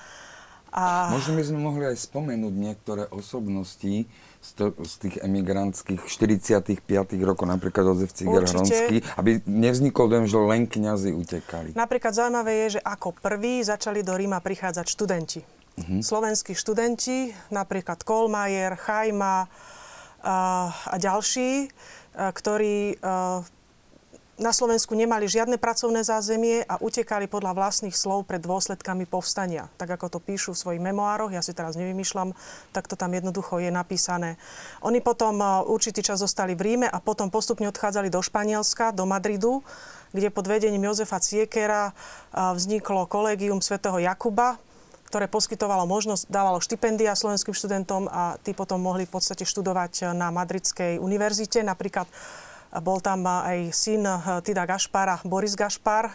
A... 0.70 1.10
Možno 1.10 1.34
by 1.34 1.42
sme 1.42 1.58
mohli 1.58 1.84
aj 1.90 2.06
spomenúť 2.06 2.54
niektoré 2.54 3.04
osobnosti, 3.10 4.06
z, 4.40 4.92
tých 4.96 5.16
emigrantských 5.20 6.08
45. 6.08 6.80
rokov, 7.20 7.44
napríklad 7.44 7.92
Jozef 7.92 8.16
Ciger 8.16 8.48
Hronský, 8.48 9.04
aby 9.20 9.44
nevznikol 9.44 10.08
dojem, 10.08 10.26
že 10.26 10.38
len 10.40 10.64
kňazi 10.64 11.12
utekali. 11.12 11.76
Napríklad 11.76 12.16
zaujímavé 12.16 12.66
je, 12.66 12.80
že 12.80 12.80
ako 12.80 13.12
prví 13.20 13.60
začali 13.60 14.00
do 14.00 14.16
Ríma 14.16 14.40
prichádzať 14.40 14.86
študenti. 14.88 15.40
Uh-huh. 15.44 16.00
Slovenskí 16.00 16.56
študenti, 16.56 17.36
napríklad 17.52 18.00
Kolmajer, 18.00 18.80
Chajma 18.80 19.44
a, 20.24 20.36
a 20.72 20.94
ďalší, 20.96 21.68
a, 22.16 22.32
ktorí 22.32 22.96
a, 22.96 23.44
na 24.40 24.56
Slovensku 24.56 24.96
nemali 24.96 25.28
žiadne 25.28 25.60
pracovné 25.60 26.00
zázemie 26.00 26.64
a 26.64 26.80
utekali 26.80 27.28
podľa 27.28 27.52
vlastných 27.52 27.92
slov 27.92 28.24
pred 28.24 28.40
dôsledkami 28.40 29.04
povstania. 29.04 29.68
Tak 29.76 30.00
ako 30.00 30.16
to 30.16 30.18
píšu 30.18 30.56
v 30.56 30.60
svojich 30.64 30.82
memoároch, 30.82 31.28
ja 31.28 31.44
si 31.44 31.52
teraz 31.52 31.76
nevymýšľam, 31.76 32.32
tak 32.72 32.88
to 32.88 32.96
tam 32.96 33.12
jednoducho 33.12 33.60
je 33.60 33.68
napísané. 33.68 34.40
Oni 34.80 35.04
potom 35.04 35.44
určitý 35.68 36.00
čas 36.00 36.24
zostali 36.24 36.56
v 36.56 36.72
Ríme 36.72 36.88
a 36.88 37.04
potom 37.04 37.28
postupne 37.28 37.68
odchádzali 37.68 38.08
do 38.08 38.24
Španielska, 38.24 38.96
do 38.96 39.04
Madridu, 39.04 39.60
kde 40.16 40.32
pod 40.32 40.48
vedením 40.48 40.88
Jozefa 40.88 41.20
Ciekera 41.20 41.92
vzniklo 42.32 43.04
kolégium 43.12 43.60
svätého 43.60 44.00
Jakuba, 44.00 44.56
ktoré 45.12 45.28
poskytovalo 45.28 45.84
možnosť, 45.84 46.30
dávalo 46.32 46.62
štipendia 46.62 47.12
slovenským 47.12 47.52
študentom 47.52 48.08
a 48.08 48.40
tí 48.40 48.56
potom 48.56 48.80
mohli 48.80 49.04
v 49.04 49.12
podstate 49.12 49.44
študovať 49.44 50.16
na 50.16 50.32
Madridskej 50.32 50.96
univerzite. 51.02 51.60
Napríklad 51.66 52.08
bol 52.78 53.02
tam 53.02 53.26
aj 53.26 53.74
syn 53.74 54.06
eh, 54.06 54.38
Tida 54.46 54.62
Gašpara, 54.62 55.18
Boris 55.26 55.58
Gašpar. 55.58 56.14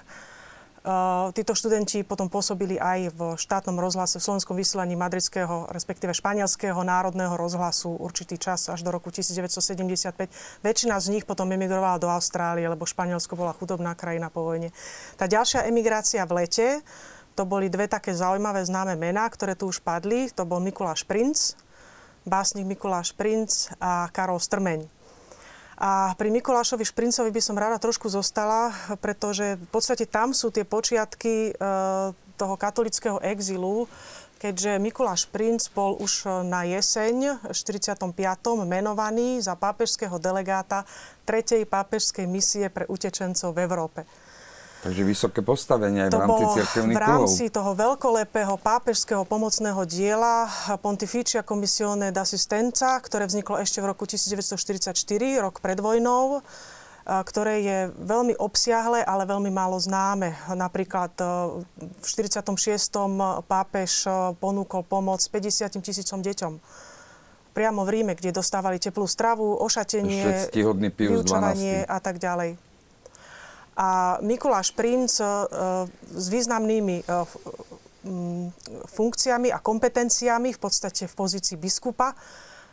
Eh, 0.86 1.28
títo 1.34 1.58
študenti 1.58 2.06
potom 2.06 2.30
pôsobili 2.32 2.78
aj 2.78 3.12
v 3.12 3.20
štátnom 3.36 3.74
rozhlase, 3.76 4.22
v 4.22 4.26
slovenskom 4.30 4.54
vysielaní 4.54 4.94
madridského, 4.94 5.68
respektíve 5.74 6.16
španielského 6.16 6.78
národného 6.80 7.34
rozhlasu 7.34 7.92
určitý 7.98 8.38
čas 8.38 8.70
až 8.70 8.86
do 8.86 8.94
roku 8.94 9.10
1975. 9.12 10.30
Väčšina 10.62 10.96
z 11.02 11.10
nich 11.12 11.26
potom 11.26 11.50
emigrovala 11.50 11.98
do 11.98 12.08
Austrálie, 12.08 12.70
lebo 12.70 12.86
Španielsko 12.86 13.34
bola 13.34 13.58
chudobná 13.58 13.98
krajina 13.98 14.30
po 14.30 14.46
vojne. 14.46 14.70
Tá 15.18 15.26
ďalšia 15.26 15.66
emigrácia 15.66 16.22
v 16.24 16.46
lete, 16.46 16.68
to 17.36 17.44
boli 17.44 17.68
dve 17.68 17.90
také 17.92 18.16
zaujímavé 18.16 18.64
známe 18.64 18.96
mená, 18.96 19.28
ktoré 19.28 19.60
tu 19.60 19.68
už 19.68 19.84
padli. 19.84 20.32
To 20.40 20.48
bol 20.48 20.64
Mikuláš 20.64 21.04
Princ, 21.04 21.60
básnik 22.30 22.64
Mikuláš 22.64 23.12
Princ 23.12 23.74
a 23.82 24.08
Karol 24.14 24.40
Strmeň. 24.40 24.88
A 25.76 26.16
pri 26.16 26.32
Mikulášovi 26.32 26.88
Šprincovi 26.88 27.36
by 27.36 27.42
som 27.44 27.60
rada 27.60 27.76
trošku 27.76 28.08
zostala, 28.08 28.72
pretože 29.04 29.60
v 29.60 29.68
podstate 29.76 30.08
tam 30.08 30.32
sú 30.32 30.48
tie 30.48 30.64
počiatky 30.64 31.52
e, 31.52 31.54
toho 32.40 32.56
katolického 32.56 33.20
exilu, 33.20 33.92
keďže 34.40 34.80
Mikuláš 34.80 35.28
Princ 35.28 35.68
bol 35.76 36.00
už 36.00 36.28
na 36.48 36.64
jeseň 36.64 37.44
v 37.44 37.52
45. 37.52 38.08
menovaný 38.64 39.44
za 39.44 39.60
pápežského 39.60 40.16
delegáta 40.16 40.88
3. 41.28 41.68
pápežskej 41.68 42.24
misie 42.24 42.72
pre 42.72 42.88
utečencov 42.88 43.52
v 43.52 43.64
Európe. 43.68 44.02
Takže 44.86 45.02
vysoké 45.02 45.42
postavenie 45.42 46.06
aj 46.06 46.14
v 46.14 46.22
rámci 46.22 46.44
cirkevných 46.62 46.94
v 46.94 47.02
rámci 47.02 47.50
toho 47.50 47.74
veľkolepého 47.74 48.54
pápežského 48.62 49.26
pomocného 49.26 49.82
diela 49.90 50.46
Pontificia 50.78 51.42
Commissione 51.42 52.14
d'Assistenza, 52.14 53.02
ktoré 53.02 53.26
vzniklo 53.26 53.58
ešte 53.58 53.82
v 53.82 53.90
roku 53.90 54.06
1944, 54.06 54.94
rok 55.42 55.58
pred 55.58 55.82
vojnou, 55.82 56.46
ktoré 57.02 57.66
je 57.66 57.80
veľmi 57.98 58.38
obsiahle, 58.38 59.02
ale 59.02 59.26
veľmi 59.26 59.50
málo 59.50 59.82
známe. 59.82 60.38
Napríklad 60.54 61.18
v 61.82 62.06
46. 62.06 62.46
pápež 63.50 64.06
ponúkol 64.38 64.86
pomoc 64.86 65.18
50 65.26 65.82
tisícom 65.82 66.22
deťom 66.22 66.62
priamo 67.58 67.88
v 67.88 67.90
Ríme, 67.90 68.14
kde 68.14 68.36
dostávali 68.36 68.78
teplú 68.78 69.10
stravu, 69.10 69.58
ošatenie, 69.66 70.52
vyučovanie 70.94 71.90
a 71.90 71.98
tak 71.98 72.22
ďalej. 72.22 72.62
A 73.76 74.18
Mikuláš 74.24 74.72
Princ 74.72 75.20
e, 75.20 75.28
s 76.16 76.26
významnými 76.32 77.04
e, 77.04 77.06
funkciami 78.88 79.52
a 79.52 79.60
kompetenciami, 79.60 80.56
v 80.56 80.60
podstate 80.60 81.12
v 81.12 81.16
pozícii 81.16 81.60
biskupa, 81.60 82.16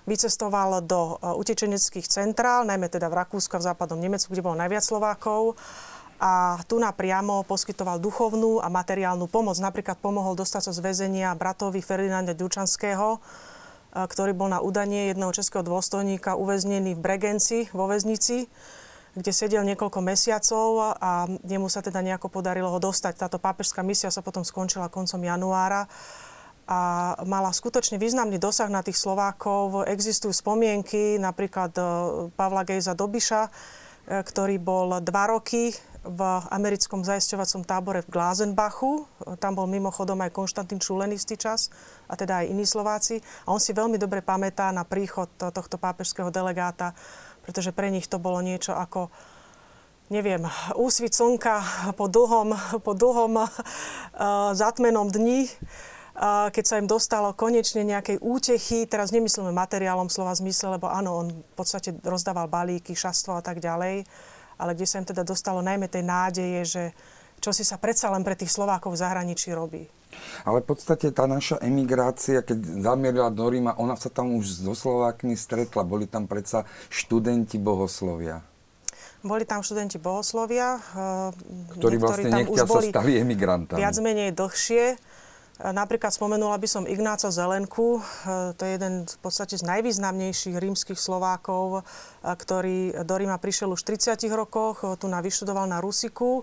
vycestoval 0.07 0.79
do 0.87 1.19
e, 1.19 1.35
utečeneckých 1.43 2.07
centrál, 2.07 2.63
najmä 2.63 2.87
teda 2.87 3.11
v 3.11 3.19
Rakúsku 3.19 3.51
a 3.59 3.61
v 3.61 3.67
západnom 3.75 3.99
Nemecku, 3.99 4.31
kde 4.31 4.47
bolo 4.47 4.55
najviac 4.55 4.87
Slovákov. 4.87 5.59
A 6.23 6.63
tu 6.71 6.79
napriamo 6.79 7.43
poskytoval 7.51 7.99
duchovnú 7.99 8.63
a 8.63 8.71
materiálnu 8.71 9.27
pomoc. 9.27 9.59
Napríklad 9.59 9.99
pomohol 9.99 10.39
dostať 10.39 10.71
sa 10.71 10.73
z 10.73 10.79
väzenia 10.79 11.35
bratovi 11.35 11.83
Ferdinanda 11.83 12.31
Ďučanského, 12.31 13.19
ktorý 13.91 14.31
bol 14.31 14.47
na 14.47 14.63
udanie 14.63 15.11
jedného 15.11 15.35
českého 15.35 15.67
dôstojníka 15.67 16.39
uväznený 16.39 16.95
v 16.95 17.03
Bregenci, 17.03 17.75
vo 17.75 17.91
väznici 17.91 18.47
kde 19.13 19.33
sedel 19.33 19.61
niekoľko 19.69 20.01
mesiacov 20.01 20.97
a 20.97 21.29
jemu 21.45 21.69
sa 21.69 21.85
teda 21.85 22.01
nejako 22.01 22.33
podarilo 22.33 22.73
ho 22.73 22.81
dostať. 22.81 23.29
Táto 23.29 23.37
pápežská 23.37 23.85
misia 23.85 24.09
sa 24.09 24.25
potom 24.25 24.41
skončila 24.41 24.89
koncom 24.89 25.21
januára 25.21 25.85
a 26.65 27.13
mala 27.29 27.53
skutočne 27.53 28.01
významný 28.01 28.41
dosah 28.41 28.73
na 28.73 28.81
tých 28.81 28.97
Slovákov. 28.97 29.85
Existujú 29.85 30.33
spomienky 30.33 31.21
napríklad 31.21 31.75
e, 31.77 31.83
Pavla 32.33 32.65
Gejza 32.65 32.97
Dobiša, 32.97 33.43
e, 33.45 33.51
ktorý 34.25 34.57
bol 34.63 35.03
dva 35.05 35.35
roky 35.35 35.77
v 36.03 36.21
americkom 36.51 37.07
zaisťovacom 37.07 37.63
tábore 37.63 38.03
v 38.03 38.11
Glazenbachu. 38.11 39.07
Tam 39.39 39.55
bol 39.55 39.71
mimochodom 39.71 40.19
aj 40.19 40.35
Konštantín 40.35 40.83
Čulen 40.83 41.15
istý 41.15 41.39
čas, 41.39 41.71
a 42.11 42.19
teda 42.19 42.43
aj 42.43 42.51
iní 42.51 42.67
Slováci. 42.67 43.23
A 43.47 43.55
on 43.55 43.63
si 43.63 43.71
veľmi 43.71 44.03
dobre 44.03 44.19
pamätá 44.19 44.75
na 44.75 44.83
príchod 44.83 45.31
tohto 45.39 45.79
pápežského 45.79 46.35
delegáta 46.35 46.91
pretože 47.43 47.75
pre 47.75 47.91
nich 47.91 48.07
to 48.07 48.23
bolo 48.23 48.39
niečo 48.41 48.75
ako 48.75 49.11
neviem, 50.13 50.45
úsvit 50.77 51.17
slnka 51.17 51.65
po 51.97 52.05
dlhom, 52.05 52.53
po 52.85 52.93
dlhom 52.93 53.41
uh, 53.41 53.49
zatmenom 54.53 55.09
dni, 55.09 55.49
uh, 55.49 56.53
keď 56.53 56.65
sa 56.69 56.77
im 56.77 56.85
dostalo 56.85 57.33
konečne 57.33 57.81
nejakej 57.81 58.21
útechy, 58.21 58.85
teraz 58.85 59.09
nemyslíme 59.09 59.57
materiálom 59.57 60.13
slova 60.13 60.37
zmysle, 60.37 60.77
lebo 60.77 60.93
áno, 60.93 61.11
on 61.17 61.27
v 61.33 61.55
podstate 61.57 61.97
rozdával 62.05 62.53
balíky, 62.53 62.93
šastvo 62.93 63.41
a 63.41 63.43
tak 63.43 63.65
ďalej, 63.65 64.05
ale 64.61 64.71
kde 64.77 64.87
sa 64.87 65.01
im 65.01 65.09
teda 65.09 65.25
dostalo 65.25 65.65
najmä 65.65 65.89
tej 65.89 66.05
nádeje, 66.05 66.61
že 66.69 66.85
čo 67.43 67.51
si 67.51 67.67
sa 67.67 67.77
predsa 67.77 68.07
len 68.15 68.23
pre 68.23 68.39
tých 68.39 68.55
Slovákov 68.55 68.95
v 68.95 69.03
zahraničí 69.03 69.51
robí. 69.51 69.91
Ale 70.47 70.63
v 70.63 70.67
podstate 70.71 71.11
tá 71.11 71.27
naša 71.27 71.59
emigrácia, 71.59 72.45
keď 72.45 72.85
zamierila 72.85 73.35
do 73.35 73.43
Ríma, 73.51 73.75
ona 73.75 73.99
sa 73.99 74.13
tam 74.13 74.39
už 74.39 74.63
so 74.63 74.73
Slovákmi 74.79 75.35
stretla. 75.35 75.83
Boli 75.83 76.07
tam 76.07 76.31
predsa 76.31 76.69
študenti 76.93 77.59
bohoslovia. 77.59 78.45
Boli 79.23 79.47
tam 79.47 79.63
študenti 79.63 80.03
bohoslovia, 80.03 80.79
eh, 80.79 81.79
ktorí 81.79 81.97
vlastne 81.99 82.43
nechťa 82.43 82.65
sa 82.67 82.81
stali 82.83 83.23
emigrantami. 83.23 83.79
Viac 83.79 83.97
menej 84.03 84.35
dlhšie. 84.35 84.85
Eh, 84.95 85.71
napríklad 85.71 86.11
spomenula 86.11 86.59
by 86.59 86.67
som 86.67 86.91
Ignáca 86.91 87.31
Zelenku, 87.31 88.03
eh, 88.03 88.51
to 88.59 88.67
je 88.67 88.71
jeden 88.75 89.07
v 89.07 89.19
podstate 89.23 89.55
z 89.55 89.63
najvýznamnejších 89.63 90.59
rímskych 90.59 90.99
Slovákov, 90.99 91.87
ktorý 92.23 93.07
do 93.07 93.15
Ríma 93.15 93.39
prišiel 93.39 93.71
už 93.71 93.87
v 93.87 93.95
30 93.95 94.35
rokoch, 94.35 94.83
tu 94.99 95.07
vyštudoval 95.07 95.71
na 95.71 95.79
Rusiku 95.79 96.43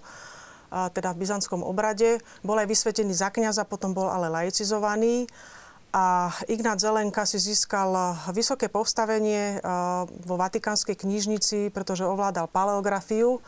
teda 0.69 1.11
v 1.17 1.19
byzantskom 1.25 1.65
obrade. 1.65 2.21
Bol 2.45 2.61
aj 2.61 2.69
vysvetený 2.69 3.11
za 3.11 3.33
kniaza, 3.33 3.65
potom 3.65 3.91
bol 3.91 4.07
ale 4.07 4.29
laicizovaný. 4.29 5.25
A 5.89 6.29
Ignác 6.45 6.77
Zelenka 6.77 7.25
si 7.25 7.41
získal 7.41 8.13
vysoké 8.29 8.69
postavenie 8.69 9.57
vo 10.21 10.37
Vatikánskej 10.37 10.93
knižnici, 10.93 11.73
pretože 11.73 12.05
ovládal 12.05 12.45
paleografiu. 12.45 13.41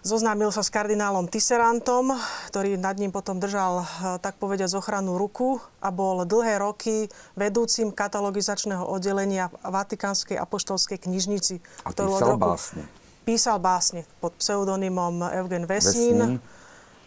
Zoznámil 0.00 0.48
sa 0.48 0.64
s 0.64 0.72
kardinálom 0.72 1.28
Tisserantom, 1.28 2.16
ktorý 2.48 2.80
nad 2.80 2.96
ním 2.96 3.12
potom 3.12 3.36
držal, 3.36 3.84
tak 4.24 4.40
povediať, 4.40 4.72
ochranu 4.76 5.20
ruku 5.20 5.60
a 5.80 5.92
bol 5.92 6.24
dlhé 6.24 6.56
roky 6.56 7.08
vedúcim 7.36 7.92
katalogizačného 7.92 8.80
oddelenia 8.80 9.52
Vatikánskej 9.60 10.40
apoštolskej 10.40 11.04
knižnici. 11.04 11.60
A 11.84 11.92
ktorú 11.92 12.16
písal 12.16 12.36
roku, 12.36 12.52
básne. 12.52 12.84
Písal 13.30 13.62
básne 13.62 14.02
pod 14.18 14.34
pseudonymom 14.34 15.22
Eugen 15.30 15.70
Vesnín. 15.70 16.18
Vesnín 16.18 16.42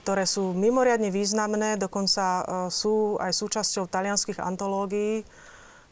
ktoré 0.04 0.28
sú 0.28 0.52
mimoriadne 0.52 1.08
významné, 1.08 1.80
dokonca 1.80 2.44
sú 2.68 3.16
aj 3.24 3.32
súčasťou 3.32 3.88
talianských 3.88 4.44
antológií. 4.44 5.24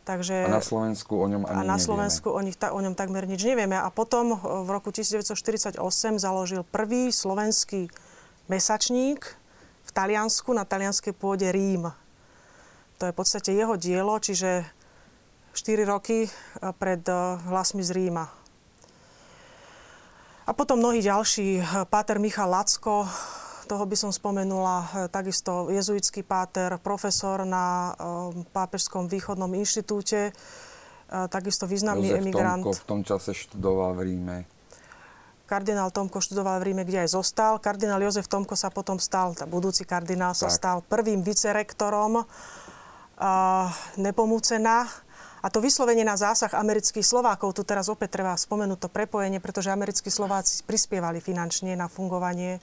Takže, 0.03 0.51
a 0.51 0.59
na 0.59 0.59
Slovensku 0.59 1.15
o 1.15 1.27
ňom 1.31 1.47
ani 1.47 1.55
A 1.55 1.61
na 1.63 1.79
Slovensku 1.79 2.27
o, 2.27 2.41
nich, 2.43 2.59
ta, 2.59 2.75
o 2.75 2.79
ňom 2.83 2.91
takmer 2.91 3.23
nič 3.23 3.39
nevieme. 3.47 3.79
A 3.79 3.87
potom 3.87 4.35
v 4.35 4.67
roku 4.67 4.91
1948 4.91 5.79
založil 6.19 6.67
prvý 6.67 7.15
slovenský 7.15 7.87
mesačník 8.51 9.23
v 9.87 9.91
Taliansku, 9.95 10.51
na 10.51 10.67
talianskej 10.67 11.15
pôde 11.15 11.47
Rím. 11.47 11.87
To 12.99 13.07
je 13.07 13.13
v 13.13 13.17
podstate 13.17 13.55
jeho 13.55 13.79
dielo, 13.79 14.19
čiže 14.19 14.67
4 15.55 15.87
roky 15.87 16.27
pred 16.81 17.05
hlasmi 17.47 17.79
z 17.79 17.95
Ríma. 17.95 18.40
A 20.51 20.53
potom 20.53 20.83
mnohí 20.83 20.99
ďalší. 20.99 21.63
Páter 21.87 22.19
Michal 22.19 22.51
Lacko, 22.51 23.07
toho 23.71 23.87
by 23.87 23.95
som 23.95 24.11
spomenula 24.11 24.83
e, 24.83 24.87
takisto 25.07 25.71
jezuitský 25.71 26.27
páter, 26.27 26.75
profesor 26.83 27.47
na 27.47 27.95
e, 27.95 28.43
Pápežskom 28.51 29.07
východnom 29.07 29.47
inštitúte, 29.55 30.35
takisto 31.07 31.63
významný 31.71 32.11
Jozef 32.11 32.19
emigrant. 32.19 32.67
Tomko 32.67 32.83
v 32.83 32.83
tom 32.83 32.99
čase 33.07 33.31
študoval 33.31 33.95
v 33.95 34.11
Ríme. 34.11 34.37
Kardinál 35.47 35.87
Tomko 35.87 36.19
študoval 36.19 36.59
v 36.59 36.75
Ríme, 36.75 36.83
kde 36.83 37.07
aj 37.07 37.15
zostal. 37.15 37.55
Kardinál 37.63 38.03
Jozef 38.03 38.27
Tomko 38.27 38.59
sa 38.59 38.75
potom 38.75 38.99
stal, 38.99 39.31
budúci 39.47 39.87
kardinál 39.87 40.35
sa 40.35 40.51
tak. 40.51 40.55
stal 40.59 40.77
prvým 40.83 41.23
vicerektorom 41.23 42.27
Nepomúcena. 43.95 44.83
A 45.41 45.49
to 45.49 45.57
vyslovenie 45.57 46.05
na 46.05 46.13
zásah 46.13 46.53
amerických 46.53 47.01
Slovákov, 47.01 47.57
tu 47.57 47.65
teraz 47.65 47.89
opäť 47.89 48.21
treba 48.21 48.37
spomenúť 48.37 48.85
to 48.85 48.89
prepojenie, 48.93 49.41
pretože 49.41 49.73
americkí 49.73 50.13
Slováci 50.13 50.61
prispievali 50.61 51.17
finančne 51.17 51.73
na 51.73 51.89
fungovanie 51.89 52.61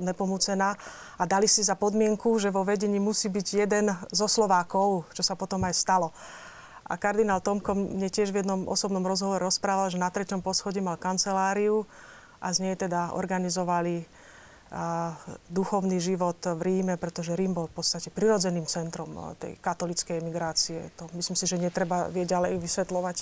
nepomúcená 0.00 0.76
a 1.20 1.22
dali 1.28 1.44
si 1.44 1.60
za 1.60 1.76
podmienku, 1.76 2.40
že 2.40 2.48
vo 2.48 2.64
vedení 2.64 2.96
musí 2.96 3.28
byť 3.28 3.46
jeden 3.52 3.92
zo 4.08 4.24
Slovákov, 4.24 5.12
čo 5.12 5.20
sa 5.20 5.36
potom 5.36 5.60
aj 5.64 5.76
stalo. 5.76 6.08
A 6.84 7.00
kardinál 7.00 7.40
Tomko 7.40 7.72
mne 7.76 8.08
tiež 8.12 8.32
v 8.32 8.44
jednom 8.44 8.68
osobnom 8.68 9.04
rozhovore 9.04 9.40
rozprával, 9.40 9.88
že 9.88 10.00
na 10.00 10.12
treťom 10.12 10.44
poschodí 10.44 10.84
mal 10.84 11.00
kanceláriu 11.00 11.88
a 12.40 12.52
z 12.52 12.64
nej 12.64 12.76
teda 12.76 13.16
organizovali 13.16 14.04
a, 14.72 15.16
duchovný 15.50 16.00
život 16.00 16.38
v 16.40 16.60
Ríme, 16.60 16.94
pretože 16.96 17.36
Rím 17.36 17.52
bol 17.52 17.66
v 17.68 17.82
podstate 17.82 18.08
prirodzeným 18.08 18.64
centrom 18.64 19.12
tej 19.36 19.58
katolickej 19.60 20.20
emigrácie. 20.20 20.92
To 21.00 21.08
myslím 21.16 21.36
si, 21.36 21.44
že 21.44 21.60
netreba 21.60 22.08
vie 22.08 22.24
ďalej 22.24 22.60
vysvetľovať. 22.60 23.16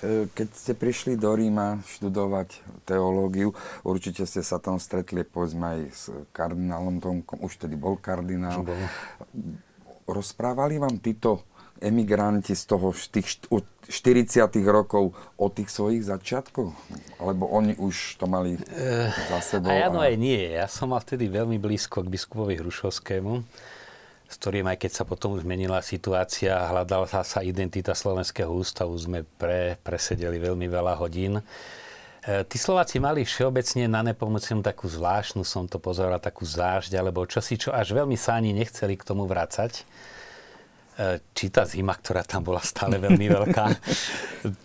E, 0.00 0.28
keď 0.32 0.48
ste 0.56 0.72
prišli 0.72 1.20
do 1.20 1.32
Ríma 1.36 1.84
študovať 1.84 2.64
teológiu, 2.88 3.52
určite 3.84 4.24
ste 4.24 4.40
sa 4.40 4.56
tam 4.56 4.80
stretli 4.80 5.24
povedzme 5.24 5.64
aj 5.66 5.80
s 5.92 6.02
kardinálom 6.32 7.00
Tomkom, 7.00 7.44
už 7.44 7.60
tedy 7.60 7.76
bol 7.76 8.00
kardinál. 8.00 8.64
Bol. 8.64 8.76
Rozprávali 10.06 10.78
vám 10.80 11.02
títo 11.02 11.44
emigranti 11.80 12.56
z 12.56 12.64
toho 12.66 12.90
tých 12.92 13.42
40 13.46 14.48
rokov 14.66 15.14
o 15.38 15.46
tých 15.48 15.70
svojich 15.70 16.04
začiatkoch? 16.06 16.72
Alebo 17.22 17.46
oni 17.48 17.78
už 17.78 18.18
to 18.18 18.26
mali 18.26 18.56
e, 18.56 19.08
za 19.30 19.40
sebou? 19.40 19.70
A 19.70 19.76
ja 19.76 19.88
no 19.92 20.02
aj 20.02 20.14
nie. 20.18 20.56
Ja 20.56 20.66
som 20.66 20.90
mal 20.90 21.00
vtedy 21.00 21.30
veľmi 21.30 21.60
blízko 21.60 22.02
k 22.04 22.12
biskupovi 22.12 22.58
Hrušovskému 22.58 23.44
s 24.26 24.42
ktorým 24.42 24.66
aj 24.66 24.82
keď 24.82 24.90
sa 24.90 25.04
potom 25.06 25.38
zmenila 25.38 25.78
situácia 25.78 26.58
a 26.58 26.68
hľadala 26.74 27.06
sa 27.06 27.46
identita 27.46 27.94
Slovenského 27.94 28.50
ústavu, 28.50 28.90
sme 28.98 29.22
pre, 29.22 29.78
presedeli 29.86 30.42
veľmi 30.42 30.66
veľa 30.66 30.98
hodín. 30.98 31.38
E, 31.38 31.42
tí 32.50 32.58
Slováci 32.58 32.98
mali 32.98 33.22
všeobecne 33.22 33.86
na 33.86 34.02
nepomocnú 34.02 34.66
takú 34.66 34.90
zvláštnu, 34.90 35.46
som 35.46 35.70
to 35.70 35.78
pozeral, 35.78 36.18
takú 36.18 36.42
zážď, 36.42 36.98
alebo 36.98 37.22
čosi, 37.22 37.54
čo 37.54 37.70
až 37.70 37.94
veľmi 37.94 38.18
sa 38.18 38.34
ani 38.34 38.50
nechceli 38.50 38.98
k 38.98 39.06
tomu 39.06 39.30
vracať. 39.30 39.86
Či 41.36 41.52
tá 41.52 41.68
zima, 41.68 41.92
ktorá 41.92 42.24
tam 42.24 42.40
bola 42.40 42.64
stále 42.64 42.96
veľmi 42.96 43.28
veľká, 43.28 43.64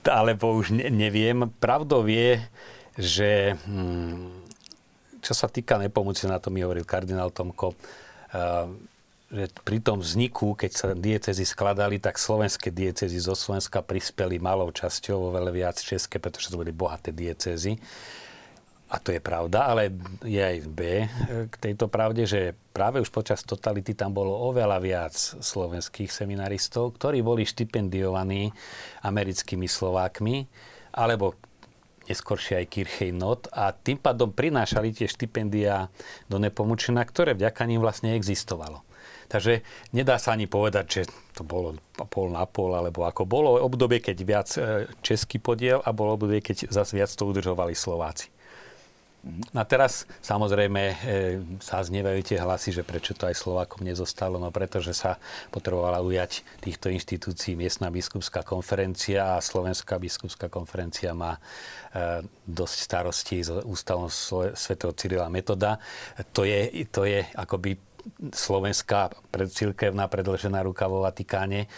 alebo 0.08 0.56
už 0.56 0.72
ne, 0.72 0.88
neviem. 0.88 1.52
Pravdou 1.60 2.08
je, 2.08 2.40
že 2.96 3.60
hm, 3.68 4.42
čo 5.20 5.34
sa 5.38 5.52
týka 5.52 5.76
nepomôcne, 5.78 6.32
na 6.32 6.40
to 6.40 6.48
mi 6.48 6.64
hovoril 6.64 6.88
kardinál 6.88 7.36
Tomko, 7.36 7.76
e, 7.76 7.78
že 9.32 9.46
pri 9.64 9.80
tom 9.80 10.04
vzniku, 10.04 10.56
keď 10.60 10.72
sa 10.72 10.88
diecezy 10.92 11.48
skladali, 11.48 12.00
tak 12.04 12.20
slovenské 12.20 12.68
diecezy 12.74 13.16
zo 13.16 13.32
Slovenska 13.32 13.80
prispeli 13.80 14.40
malou 14.44 14.72
časťou, 14.76 15.32
oveľa 15.32 15.52
viac 15.56 15.78
české, 15.80 16.20
pretože 16.20 16.52
to 16.52 16.60
boli 16.60 16.76
bohaté 16.76 17.16
diecezy. 17.16 17.80
A 18.92 19.00
to 19.00 19.16
je 19.16 19.24
pravda, 19.24 19.72
ale 19.72 19.88
je 20.20 20.44
aj 20.44 20.58
B 20.68 21.08
k 21.48 21.56
tejto 21.56 21.88
pravde, 21.88 22.28
že 22.28 22.52
práve 22.76 23.00
už 23.00 23.08
počas 23.08 23.40
totality 23.40 23.96
tam 23.96 24.12
bolo 24.12 24.36
oveľa 24.52 24.78
viac 24.84 25.16
slovenských 25.16 26.12
seminaristov, 26.12 27.00
ktorí 27.00 27.24
boli 27.24 27.48
štipendiovaní 27.48 28.52
americkými 29.08 29.64
Slovákmi, 29.64 30.44
alebo 30.92 31.40
neskôršie 32.12 32.60
aj 32.60 32.68
Kirchej 32.68 33.12
Not 33.16 33.48
a 33.56 33.72
tým 33.72 33.96
pádom 33.96 34.36
prinášali 34.36 34.92
tie 34.92 35.08
štipendia 35.08 35.88
do 36.28 36.36
Nepomučena, 36.36 37.08
ktoré 37.08 37.32
vďaka 37.32 37.64
ním 37.64 37.80
vlastne 37.80 38.20
existovalo. 38.20 38.84
Takže 39.32 39.64
nedá 39.96 40.20
sa 40.20 40.36
ani 40.36 40.52
povedať, 40.52 40.86
že 40.92 41.02
to 41.32 41.48
bolo 41.48 41.80
pol 42.12 42.28
na 42.28 42.44
pol, 42.44 42.76
alebo 42.76 43.08
ako 43.08 43.24
bolo 43.24 43.56
obdobie, 43.64 44.04
keď 44.04 44.18
viac 44.28 44.50
e, 44.60 44.92
český 45.00 45.40
podiel 45.40 45.80
a 45.80 45.96
bolo 45.96 46.20
obdobie, 46.20 46.44
keď 46.44 46.68
zase 46.68 47.00
viac 47.00 47.08
to 47.16 47.24
udržovali 47.24 47.72
Slováci. 47.72 48.28
A 49.54 49.62
teraz 49.70 50.10
samozrejme 50.26 50.82
e, 50.82 50.96
sa 51.62 51.78
znevajú 51.86 52.26
tie 52.26 52.42
hlasy, 52.42 52.74
že 52.74 52.82
prečo 52.82 53.14
to 53.14 53.30
aj 53.30 53.38
Slovákom 53.38 53.86
nezostalo, 53.86 54.42
no 54.42 54.50
pretože 54.50 54.98
sa 54.98 55.22
potrebovala 55.54 56.02
ujať 56.02 56.42
týchto 56.58 56.90
inštitúcií 56.90 57.54
miestna 57.54 57.94
biskupská 57.94 58.42
konferencia 58.42 59.38
a 59.38 59.44
Slovenská 59.46 60.02
biskupská 60.02 60.50
konferencia 60.50 61.14
má 61.14 61.38
e, 61.38 62.26
dosť 62.50 62.78
starostí 62.82 63.38
s 63.46 63.54
ústavom 63.62 64.10
svätého 64.58 64.90
Cyrila 64.98 65.30
Metoda. 65.30 65.78
To 66.34 66.42
je, 66.42 66.90
to 66.90 67.06
je 67.06 67.22
akoby 67.38 67.78
slovenská 68.34 69.14
cirkevná 69.54 70.10
predlžená 70.10 70.66
ruka 70.66 70.90
vo 70.90 71.06
Vatikáne, 71.06 71.70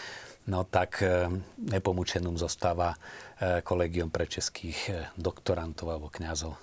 no 0.48 0.64
tak 0.64 1.00
e, 1.00 1.28
nepomúčeným 1.72 2.36
zostáva 2.36 2.96
e, 2.96 3.60
kolegium 3.64 4.12
pre 4.12 4.28
českých 4.28 4.78
e, 4.88 4.92
doktorantov 5.16 5.88
alebo 5.88 6.12
kňazov. 6.12 6.56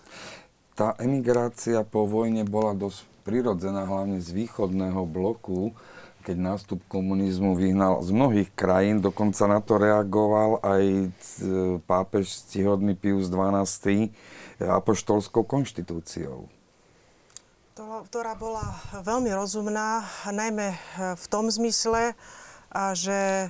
Tá 0.71 0.95
emigrácia 0.97 1.83
po 1.83 2.07
vojne 2.07 2.47
bola 2.47 2.71
dosť 2.73 3.03
prirodzená, 3.27 3.85
hlavne 3.85 4.17
z 4.23 4.33
východného 4.33 5.03
bloku, 5.05 5.75
keď 6.21 6.37
nástup 6.37 6.79
komunizmu 6.85 7.57
vyhnal 7.57 8.05
z 8.05 8.13
mnohých 8.13 8.49
krajín, 8.53 9.01
dokonca 9.01 9.49
na 9.49 9.57
to 9.57 9.81
reagoval 9.81 10.61
aj 10.61 11.09
pápež 11.89 12.29
stihodný 12.29 12.93
Pius 12.93 13.25
XII 13.25 14.13
apoštolskou 14.61 15.41
konštitúciou. 15.41 16.45
Ktorá 17.81 18.37
bola 18.37 18.61
veľmi 19.01 19.33
rozumná, 19.33 20.05
najmä 20.29 20.77
v 21.17 21.25
tom 21.25 21.49
zmysle, 21.49 22.13
že 22.93 23.49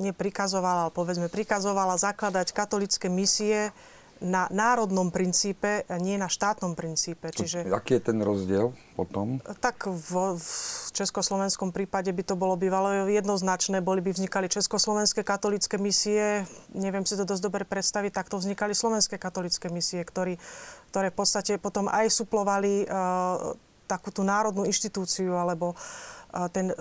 neprikazovala, 0.00 0.88
ale 0.88 0.92
povedzme 0.96 1.28
prikazovala 1.28 2.00
zakladať 2.00 2.56
katolické 2.56 3.12
misie 3.12 3.76
na 4.20 4.48
národnom 4.48 5.12
princípe, 5.12 5.84
a 5.84 5.96
nie 6.00 6.16
na 6.16 6.28
štátnom 6.32 6.72
princípe. 6.72 7.28
Čiže, 7.28 7.68
Aký 7.68 8.00
je 8.00 8.12
ten 8.12 8.18
rozdiel 8.24 8.72
potom? 8.96 9.44
Tak 9.60 9.88
v, 9.92 10.40
v 10.40 10.48
československom 10.96 11.68
prípade 11.68 12.08
by 12.08 12.22
to 12.24 12.34
bolo 12.34 12.56
bývalo 12.56 13.08
jednoznačné. 13.12 13.84
Boli 13.84 14.00
by 14.00 14.16
vznikali 14.16 14.48
československé 14.48 15.20
katolické 15.20 15.76
misie. 15.76 16.48
Neviem 16.72 17.04
si 17.04 17.12
to 17.12 17.28
dosť 17.28 17.42
dobre 17.44 17.64
predstaviť. 17.68 18.16
Takto 18.16 18.40
vznikali 18.40 18.72
slovenské 18.72 19.20
katolické 19.20 19.68
misie, 19.68 20.00
ktorý, 20.00 20.40
ktoré 20.88 21.12
v 21.12 21.16
podstate 21.16 21.60
potom 21.60 21.92
aj 21.92 22.08
suplovali 22.08 22.88
uh, 22.88 23.52
takú 23.84 24.08
tú 24.08 24.24
národnú 24.24 24.64
inštitúciu 24.64 25.36
alebo 25.36 25.76
uh, 25.76 26.48
ten 26.48 26.72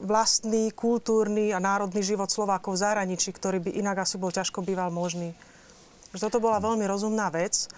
vlastný 0.00 0.70
kultúrny 0.72 1.52
a 1.52 1.58
národný 1.58 2.00
život 2.00 2.30
Slovákov 2.30 2.78
v 2.78 2.82
zahraničí, 2.88 3.34
ktorý 3.34 3.58
by 3.58 3.70
inak 3.74 4.06
asi 4.06 4.16
bol 4.16 4.32
ťažko 4.32 4.62
býval 4.64 4.88
možný. 4.94 5.34
Že 6.10 6.26
toto 6.26 6.42
bola 6.42 6.58
veľmi 6.58 6.82
rozumná 6.90 7.30
vec. 7.30 7.70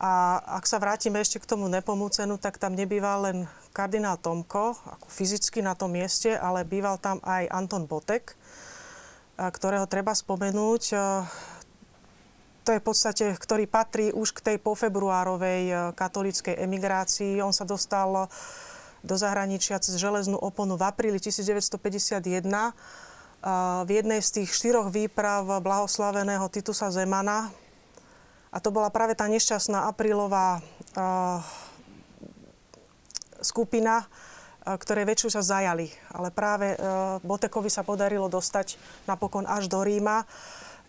A 0.00 0.40
ak 0.56 0.64
sa 0.64 0.80
vrátime 0.80 1.20
ešte 1.20 1.40
k 1.40 1.48
tomu 1.48 1.68
nepomúcenu, 1.68 2.40
tak 2.40 2.56
tam 2.56 2.72
nebýval 2.72 3.28
len 3.28 3.38
kardinál 3.76 4.16
Tomko, 4.16 4.72
ako 4.72 5.06
fyzicky 5.12 5.60
na 5.60 5.76
tom 5.76 5.92
mieste, 5.92 6.32
ale 6.32 6.64
býval 6.64 6.96
tam 6.96 7.20
aj 7.20 7.52
Anton 7.52 7.84
Botek, 7.84 8.32
ktorého 9.36 9.84
treba 9.84 10.16
spomenúť. 10.16 10.82
to 12.64 12.68
je 12.72 12.80
v 12.80 12.84
podstate, 12.84 13.24
ktorý 13.36 13.68
patrí 13.68 14.08
už 14.08 14.32
k 14.36 14.40
tej 14.40 14.56
pofebruárovej 14.60 15.92
katolíckej 15.92 16.56
emigrácii. 16.64 17.44
On 17.44 17.52
sa 17.52 17.68
dostal 17.68 18.28
do 19.04 19.16
zahraničia 19.16 19.80
cez 19.80 20.00
železnú 20.00 20.40
oponu 20.40 20.80
v 20.80 20.84
apríli 20.88 21.20
1951 21.20 21.76
v 23.84 23.90
jednej 23.90 24.20
z 24.24 24.30
tých 24.40 24.48
štyroch 24.52 24.88
výprav 24.92 25.60
blahoslaveného 25.60 26.48
Titusa 26.48 26.88
Zemana. 26.88 27.52
A 28.50 28.58
to 28.58 28.74
bola 28.74 28.90
práve 28.90 29.14
tá 29.14 29.30
nešťastná 29.30 29.86
aprílová 29.86 30.58
skupina, 33.38 34.04
ktoré 34.66 35.06
väčšiu 35.06 35.30
sa 35.30 35.42
zajali. 35.42 35.88
Ale 36.10 36.34
práve 36.34 36.74
Botekovi 37.22 37.70
sa 37.70 37.86
podarilo 37.86 38.26
dostať 38.26 38.74
napokon 39.06 39.46
až 39.46 39.70
do 39.70 39.80
Ríma, 39.80 40.26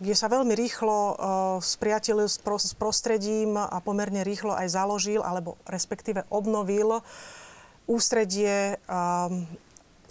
kde 0.02 0.18
sa 0.18 0.26
veľmi 0.26 0.50
rýchlo 0.58 1.14
spriatilil 1.62 2.26
s 2.26 2.42
prostredím 2.74 3.54
a 3.54 3.78
pomerne 3.78 4.26
rýchlo 4.26 4.50
aj 4.58 4.74
založil, 4.74 5.22
alebo 5.22 5.54
respektíve 5.62 6.26
obnovil 6.34 6.98
ústredie 7.86 8.74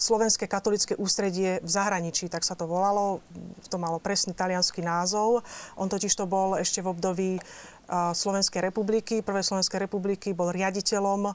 Slovenské 0.02 0.50
katolické 0.50 0.98
ústredie 0.98 1.62
v 1.62 1.70
zahraničí, 1.70 2.26
tak 2.26 2.42
sa 2.42 2.58
to 2.58 2.66
volalo. 2.66 3.22
To 3.70 3.78
malo 3.78 4.02
presný 4.02 4.34
talianský 4.34 4.82
názov. 4.82 5.46
On 5.78 5.86
totiž 5.86 6.10
to 6.10 6.26
bol 6.26 6.58
ešte 6.58 6.82
v 6.82 6.90
období 6.90 7.30
Slovenskej 7.92 8.66
republiky. 8.66 9.22
Prvej 9.22 9.46
Slovenskej 9.46 9.86
republiky 9.86 10.34
bol 10.34 10.50
riaditeľom 10.50 11.30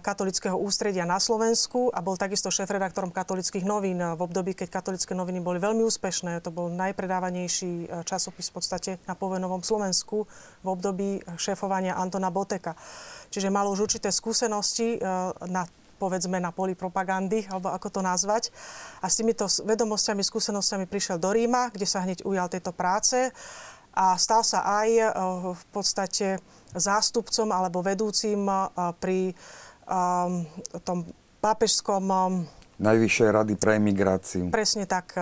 katolického 0.00 0.56
ústredia 0.56 1.04
na 1.04 1.20
Slovensku 1.20 1.92
a 1.92 2.00
bol 2.00 2.16
takisto 2.16 2.48
šéf-redaktorom 2.48 3.12
katolických 3.12 3.68
novín 3.68 4.00
v 4.00 4.16
období, 4.16 4.56
keď 4.56 4.80
katolické 4.80 5.12
noviny 5.12 5.44
boli 5.44 5.60
veľmi 5.60 5.84
úspešné. 5.84 6.40
To 6.40 6.48
bol 6.48 6.72
najpredávanejší 6.72 8.02
časopis 8.08 8.48
v 8.48 8.54
podstate 8.56 8.90
na 9.04 9.12
povenovom 9.12 9.60
Slovensku 9.60 10.24
v 10.64 10.66
období 10.72 11.20
šéfovania 11.36 12.00
Antona 12.00 12.32
Boteka. 12.32 12.80
Čiže 13.28 13.52
mal 13.52 13.68
už 13.68 13.92
určité 13.92 14.08
skúsenosti 14.08 14.96
na 15.44 15.68
povedzme 15.98 16.38
na 16.38 16.54
poli 16.54 16.78
propagandy, 16.78 17.44
alebo 17.50 17.74
ako 17.74 17.98
to 17.98 18.00
nazvať. 18.00 18.54
A 19.02 19.10
s 19.10 19.18
týmito 19.18 19.44
vedomosťami, 19.44 20.22
skúsenosťami 20.22 20.86
prišiel 20.86 21.18
do 21.18 21.34
Ríma, 21.34 21.74
kde 21.74 21.86
sa 21.90 22.06
hneď 22.06 22.22
ujal 22.22 22.46
tejto 22.46 22.70
práce 22.70 23.34
a 23.98 24.14
stal 24.14 24.46
sa 24.46 24.62
aj 24.62 24.88
eh, 24.94 25.10
v 25.58 25.64
podstate 25.74 26.38
zástupcom 26.72 27.50
alebo 27.50 27.82
vedúcim 27.82 28.46
eh, 28.46 28.62
pri 29.02 29.18
um, 29.90 30.46
tom 30.86 31.10
pápežskom... 31.42 32.06
Najvyššej 32.78 33.28
rady 33.34 33.54
pre 33.58 33.82
emigráciu. 33.82 34.54
Presne 34.54 34.86
tak 34.86 35.18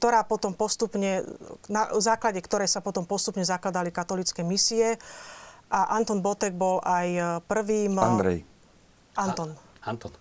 ktorá 0.00 0.24
potom 0.24 0.56
postupne, 0.56 1.28
na 1.68 1.92
základe 2.00 2.40
ktorej 2.40 2.72
sa 2.72 2.80
potom 2.80 3.04
postupne 3.04 3.44
zakladali 3.44 3.92
katolické 3.92 4.40
misie. 4.40 4.96
A 5.72 5.92
Anton 5.96 6.24
Botek 6.24 6.56
bol 6.56 6.80
aj 6.84 7.40
prvým... 7.48 7.96
Andrej. 8.00 8.48
Anton. 9.16 9.52
Anton. 9.84 10.12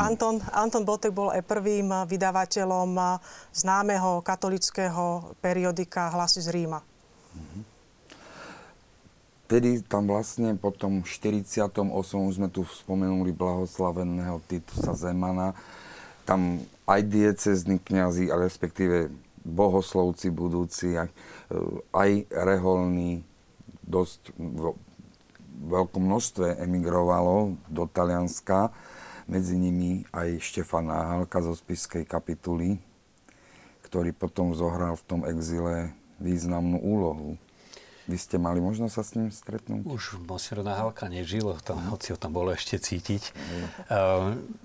Anton, 0.00 0.40
Anton 0.48 0.84
Botek 0.86 1.12
bol 1.12 1.28
aj 1.28 1.44
prvým 1.44 1.92
vydavateľom 2.08 3.20
známeho 3.52 4.24
katolického 4.24 5.36
periodika 5.44 6.08
Hlasy 6.08 6.40
z 6.40 6.48
Ríma. 6.48 6.80
Mm-hmm. 6.80 7.62
Tedy 9.52 9.84
tam 9.84 10.08
vlastne 10.08 10.56
po 10.56 10.72
tom 10.72 11.04
48. 11.04 11.68
už 11.92 12.34
sme 12.40 12.48
tu 12.48 12.64
spomenuli 12.64 13.36
blahoslaveného 13.36 14.40
Titusa 14.48 14.96
Zemana. 14.96 15.52
Tam 16.24 16.64
aj 16.88 17.00
diecezní 17.04 17.76
kniazy, 17.76 18.32
ale 18.32 18.48
respektíve 18.48 19.12
bohoslovci 19.44 20.32
budúci, 20.32 20.96
aj, 20.96 21.12
aj 21.92 22.10
reholní, 22.32 23.20
dosť 23.84 24.32
veľkom 25.62 26.02
množstve 26.02 26.58
emigrovalo 26.58 27.54
do 27.70 27.86
Talianska, 27.86 28.74
medzi 29.30 29.54
nimi 29.54 30.02
aj 30.10 30.42
Štefan 30.42 30.90
Náhalka 30.90 31.38
zo 31.40 31.54
spiskej 31.54 32.02
kapituly, 32.02 32.82
ktorý 33.86 34.10
potom 34.10 34.50
zohral 34.52 34.98
v 34.98 35.06
tom 35.06 35.20
exile 35.22 35.94
významnú 36.18 36.82
úlohu. 36.82 37.38
Vy 38.10 38.18
ste 38.18 38.34
mali 38.34 38.58
možnosť 38.58 38.94
sa 38.94 39.02
s 39.06 39.14
ním 39.14 39.30
stretnúť? 39.30 39.86
Už 39.86 40.18
Monsignor 40.26 40.66
Náhalka 40.66 41.06
nežil, 41.06 41.46
tam, 41.62 41.78
hoci 41.94 42.10
ho 42.10 42.18
tam 42.18 42.34
bolo 42.34 42.50
ešte 42.50 42.82
cítiť. 42.82 43.22
Mm 43.88 44.62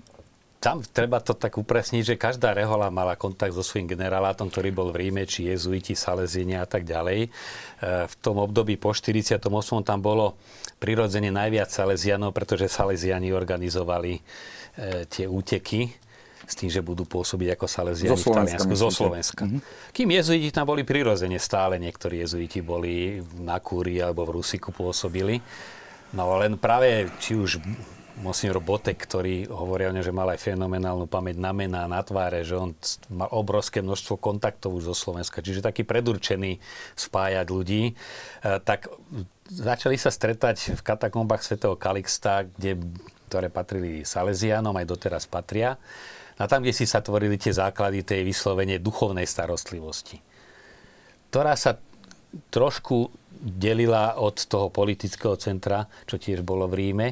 tam 0.58 0.82
treba 0.82 1.22
to 1.22 1.38
tak 1.38 1.54
upresniť, 1.54 2.02
že 2.02 2.14
každá 2.18 2.50
rehola 2.50 2.90
mala 2.90 3.14
kontakt 3.14 3.54
so 3.54 3.62
svojím 3.62 3.94
generálátom, 3.94 4.50
ktorý 4.50 4.74
bol 4.74 4.88
v 4.90 5.06
Ríme, 5.06 5.22
či 5.22 5.46
jezuiti, 5.46 5.94
salezíni 5.94 6.58
a 6.58 6.66
tak 6.66 6.82
ďalej. 6.82 7.20
E, 7.24 7.28
v 8.10 8.14
tom 8.18 8.42
období 8.42 8.74
po 8.74 8.90
48. 8.90 9.38
tam 9.86 9.98
bolo 10.02 10.34
prirodzene 10.82 11.30
najviac 11.30 11.70
Salesianov, 11.70 12.34
pretože 12.34 12.66
Salesiani 12.66 13.30
organizovali 13.30 14.18
e, 14.18 14.20
tie 15.06 15.30
úteky 15.30 15.94
s 16.42 16.54
tým, 16.58 16.72
že 16.74 16.82
budú 16.82 17.06
pôsobiť 17.06 17.54
ako 17.54 17.66
Salesiani 17.70 18.18
v 18.18 18.26
Taliansku, 18.26 18.74
zo 18.74 18.90
Slovenska. 18.90 19.46
Mm-hmm. 19.46 19.94
Kým 19.94 20.08
jezuiti 20.10 20.50
tam 20.50 20.66
boli 20.66 20.82
prirodzene 20.82 21.38
stále, 21.38 21.78
niektorí 21.78 22.18
jezuiti 22.26 22.66
boli 22.66 23.22
na 23.38 23.62
Kúri 23.62 24.02
alebo 24.02 24.26
v 24.26 24.42
Rusiku 24.42 24.74
pôsobili. 24.74 25.38
No 26.18 26.34
len 26.40 26.58
práve, 26.58 27.06
či 27.22 27.38
už 27.38 27.62
Monsignor 28.18 28.58
Botek, 28.58 28.98
ktorý 28.98 29.46
hovorí 29.46 29.86
o 29.86 29.94
ňom, 29.94 30.02
že 30.02 30.10
mal 30.14 30.26
aj 30.34 30.42
fenomenálnu 30.42 31.06
pamäť 31.06 31.38
na 31.38 31.54
mená, 31.54 31.86
na 31.86 32.02
tváre, 32.02 32.42
že 32.42 32.58
on 32.58 32.74
mal 33.10 33.30
obrovské 33.30 33.78
množstvo 33.78 34.18
kontaktov 34.18 34.74
už 34.74 34.90
zo 34.90 34.96
Slovenska, 34.96 35.38
čiže 35.38 35.62
taký 35.62 35.86
predurčený 35.86 36.58
spájať 36.98 37.46
ľudí, 37.46 37.82
e, 37.90 37.92
tak 38.62 38.90
začali 39.46 39.94
sa 39.94 40.10
stretať 40.10 40.74
v 40.74 40.80
katakombách 40.82 41.46
svätého 41.46 41.78
Kalixta, 41.78 42.44
kde, 42.46 42.82
ktoré 43.30 43.48
patrili 43.48 44.02
Salesianom, 44.02 44.74
aj 44.74 44.86
doteraz 44.86 45.24
patria. 45.30 45.78
A 46.38 46.46
tam, 46.46 46.62
kde 46.62 46.74
si 46.74 46.86
sa 46.86 47.02
tvorili 47.02 47.34
tie 47.34 47.50
základy 47.50 48.06
tej 48.06 48.22
vyslovene 48.22 48.78
duchovnej 48.78 49.26
starostlivosti, 49.26 50.22
ktorá 51.30 51.58
sa 51.58 51.78
trošku 52.54 53.10
delila 53.38 54.18
od 54.18 54.34
toho 54.34 54.70
politického 54.70 55.38
centra, 55.38 55.86
čo 56.06 56.18
tiež 56.18 56.42
bolo 56.42 56.66
v 56.66 56.74
Ríme 56.82 57.08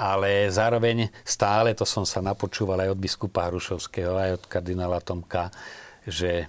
ale 0.00 0.48
zároveň 0.48 1.12
stále, 1.20 1.76
to 1.76 1.84
som 1.84 2.08
sa 2.08 2.24
napočúval 2.24 2.80
aj 2.80 2.96
od 2.96 3.02
biskupa 3.04 3.52
Hrušovského, 3.52 4.16
aj 4.16 4.30
od 4.40 4.44
kardinála 4.48 5.04
Tomka, 5.04 5.52
že 6.08 6.48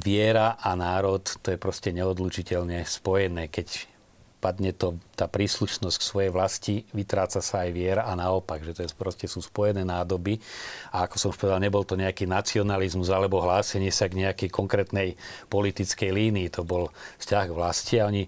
viera 0.00 0.56
a 0.56 0.72
národ, 0.72 1.20
to 1.20 1.52
je 1.52 1.60
proste 1.60 1.92
neodlučiteľne 1.92 2.80
spojené. 2.88 3.52
Keď 3.52 3.97
padne 4.38 4.70
to, 4.70 4.98
tá 5.18 5.26
príslušnosť 5.26 5.96
k 5.98 6.08
svojej 6.08 6.30
vlasti, 6.30 6.74
vytráca 6.94 7.42
sa 7.42 7.66
aj 7.66 7.70
viera 7.74 8.02
a 8.06 8.14
naopak, 8.14 8.62
že 8.62 8.72
to 8.74 8.80
je, 8.86 8.90
proste 8.94 9.26
sú 9.26 9.42
spojené 9.42 9.82
nádoby. 9.82 10.38
A 10.94 11.10
ako 11.10 11.16
som 11.18 11.28
už 11.34 11.38
povedal, 11.42 11.58
nebol 11.58 11.82
to 11.82 11.98
nejaký 11.98 12.24
nacionalizmus 12.30 13.10
alebo 13.10 13.42
hlásenie 13.42 13.90
sa 13.90 14.06
k 14.06 14.22
nejakej 14.22 14.48
konkrétnej 14.50 15.18
politickej 15.50 16.10
línii. 16.14 16.48
To 16.54 16.62
bol 16.62 16.94
vzťah 17.18 17.44
k 17.50 17.56
vlasti 17.56 17.94
a 17.98 18.06
oni 18.06 18.24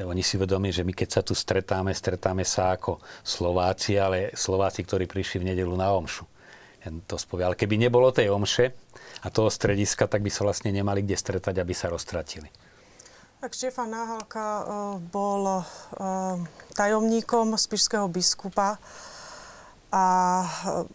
oni 0.00 0.24
si 0.24 0.40
vedomí, 0.40 0.72
že 0.72 0.88
my 0.88 0.96
keď 0.96 1.20
sa 1.20 1.22
tu 1.22 1.36
stretáme, 1.36 1.92
stretáme 1.92 2.48
sa 2.48 2.72
ako 2.72 3.04
Slováci, 3.20 4.00
ale 4.00 4.32
Slováci, 4.32 4.88
ktorí 4.88 5.04
prišli 5.04 5.44
v 5.44 5.48
nedelu 5.52 5.74
na 5.76 5.92
omšu. 5.92 6.24
Ja 6.82 6.90
to 7.06 7.20
spovia. 7.20 7.52
Ale 7.52 7.60
keby 7.60 7.76
nebolo 7.76 8.10
tej 8.10 8.32
omše 8.32 8.72
a 9.22 9.28
toho 9.28 9.52
strediska, 9.52 10.08
tak 10.08 10.24
by 10.24 10.32
sa 10.32 10.48
vlastne 10.48 10.72
nemali 10.72 11.04
kde 11.04 11.14
stretať, 11.14 11.60
aby 11.60 11.76
sa 11.76 11.92
roztratili. 11.92 12.50
Tak 13.42 13.58
Štefan 13.58 13.90
Náhalka 13.90 14.46
uh, 14.46 14.64
bol 15.02 15.42
uh, 15.42 15.66
tajomníkom 16.78 17.58
spišského 17.58 18.06
biskupa 18.06 18.78
a 19.90 20.04
uh, 20.46 20.86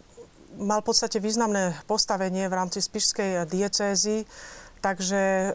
mal 0.56 0.80
v 0.80 0.88
podstate 0.88 1.20
významné 1.20 1.76
postavenie 1.84 2.48
v 2.48 2.56
rámci 2.56 2.80
spišskej 2.80 3.44
diecézy. 3.52 4.24
Takže 4.78 5.20
e, 5.20 5.50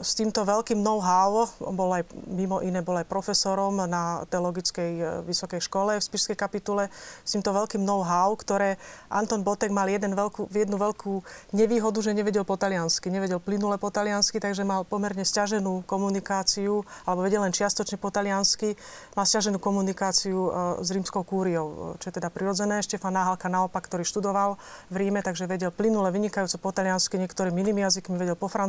s 0.00 0.16
týmto 0.16 0.48
veľkým 0.48 0.80
know-how, 0.80 1.44
bol 1.76 1.92
aj, 1.92 2.08
mimo 2.24 2.64
iné 2.64 2.80
bol 2.80 2.96
aj 2.96 3.04
profesorom 3.04 3.84
na 3.84 4.24
teologickej 4.32 4.92
e, 4.96 5.02
vysokej 5.28 5.60
škole 5.60 6.00
v 6.00 6.02
Spišskej 6.02 6.36
kapitule, 6.36 6.88
s 7.24 7.36
týmto 7.36 7.52
veľkým 7.52 7.84
know-how, 7.84 8.32
ktoré 8.32 8.80
Anton 9.12 9.44
Botek 9.44 9.68
mal 9.68 9.88
jeden 9.92 10.16
veľkú, 10.16 10.48
jednu 10.48 10.80
veľkú 10.80 11.20
nevýhodu, 11.52 12.00
že 12.00 12.16
nevedel 12.16 12.48
po 12.48 12.56
taliansky, 12.56 13.12
nevedel 13.12 13.40
plynule 13.44 13.76
po 13.76 13.92
taliansky, 13.92 14.40
takže 14.40 14.64
mal 14.64 14.88
pomerne 14.88 15.24
stiaženú 15.24 15.84
komunikáciu, 15.84 16.80
alebo 17.04 17.20
vedel 17.28 17.44
len 17.44 17.52
čiastočne 17.52 18.00
po 18.00 18.08
taliansky, 18.08 18.72
mal 19.12 19.28
stiaženú 19.28 19.60
komunikáciu 19.60 20.38
e, 20.48 20.50
s 20.80 20.88
rímskou 20.88 21.28
kúriou, 21.28 22.00
čo 22.00 22.08
je 22.08 22.14
teda 22.16 22.32
prirodzené. 22.32 22.80
Štefan 22.80 23.12
Náhalka 23.12 23.52
naopak, 23.52 23.84
ktorý 23.84 24.08
študoval 24.08 24.56
v 24.88 24.94
Ríme, 24.96 25.20
takže 25.20 25.44
vedel 25.44 25.68
plynule, 25.68 26.08
vynikajúco 26.08 26.56
po 26.56 26.70
taliansky, 26.72 27.20
niektorými 27.20 27.60
inými 27.60 27.84
jazykmi 27.84 28.16
vedel 28.16 28.36
po 28.38 28.48
francúzsky, 28.48 28.61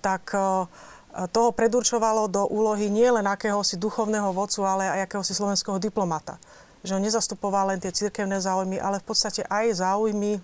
tak 0.00 0.32
e, 0.32 0.40
toho 1.34 1.50
predurčovalo 1.52 2.30
do 2.30 2.48
úlohy 2.48 2.88
nie 2.88 3.10
len 3.10 3.26
akéhosi 3.28 3.76
duchovného 3.76 4.32
vodcu, 4.32 4.64
ale 4.64 4.88
aj 4.88 5.00
akéhosi 5.10 5.34
slovenského 5.36 5.76
diplomata. 5.76 6.40
Že 6.80 6.96
on 6.96 7.04
nezastupoval 7.04 7.76
len 7.76 7.82
tie 7.82 7.92
cirkevné 7.92 8.40
záujmy, 8.40 8.80
ale 8.80 9.04
v 9.04 9.06
podstate 9.10 9.44
aj 9.44 9.84
záujmy 9.84 10.38
e, 10.38 10.40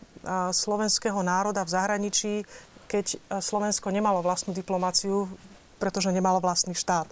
slovenského 0.53 1.23
národa 1.25 1.65
v 1.65 1.73
zahraničí, 1.73 2.45
keď 2.91 3.07
e, 3.15 3.17
Slovensko 3.41 3.89
nemalo 3.89 4.21
vlastnú 4.21 4.53
diplomáciu 4.53 5.31
pretože 5.77 6.13
nemalo 6.13 6.41
vlastný 6.41 6.73
štát, 6.73 7.09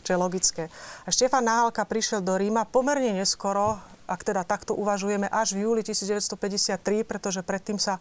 čo 0.00 0.10
je 0.16 0.18
logické. 0.18 0.64
A 1.04 1.12
Štefan 1.12 1.44
Náhalka 1.44 1.84
prišiel 1.84 2.24
do 2.24 2.32
Ríma 2.36 2.64
pomerne 2.64 3.12
neskoro, 3.12 3.76
ak 4.08 4.24
teda 4.24 4.46
takto 4.46 4.72
uvažujeme, 4.72 5.28
až 5.28 5.58
v 5.58 5.68
júli 5.68 5.82
1953, 5.84 7.04
pretože 7.04 7.40
predtým 7.44 7.76
sa 7.76 8.00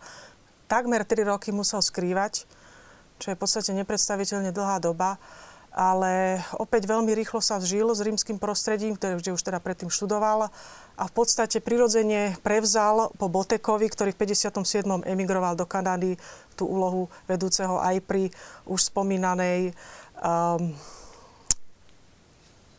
takmer 0.69 1.03
3 1.03 1.35
roky 1.35 1.51
musel 1.51 1.81
skrývať, 1.83 2.47
čo 3.19 3.31
je 3.31 3.37
v 3.37 3.41
podstate 3.41 3.71
nepredstaviteľne 3.73 4.51
dlhá 4.51 4.77
doba 4.83 5.19
ale 5.75 6.39
opäť 6.55 6.87
veľmi 6.87 7.11
rýchlo 7.11 7.43
sa 7.43 7.59
zžil 7.59 7.91
s 7.91 7.99
rímským 7.99 8.39
prostredím, 8.39 8.95
ktoré 8.95 9.19
už 9.19 9.43
teda 9.43 9.59
predtým 9.59 9.91
študoval 9.91 10.47
a 10.95 11.03
v 11.03 11.11
podstate 11.11 11.59
prirodzene 11.59 12.39
prevzal 12.39 13.11
po 13.19 13.27
Botekovi, 13.27 13.91
ktorý 13.91 14.15
v 14.15 14.19
57. 14.23 14.87
emigroval 15.03 15.59
do 15.59 15.67
Kanady, 15.67 16.15
tú 16.55 16.71
úlohu 16.71 17.11
vedúceho 17.27 17.75
aj 17.83 17.99
pri 18.07 18.31
už 18.63 18.87
spomínanej 18.87 19.75
um, 20.23 20.71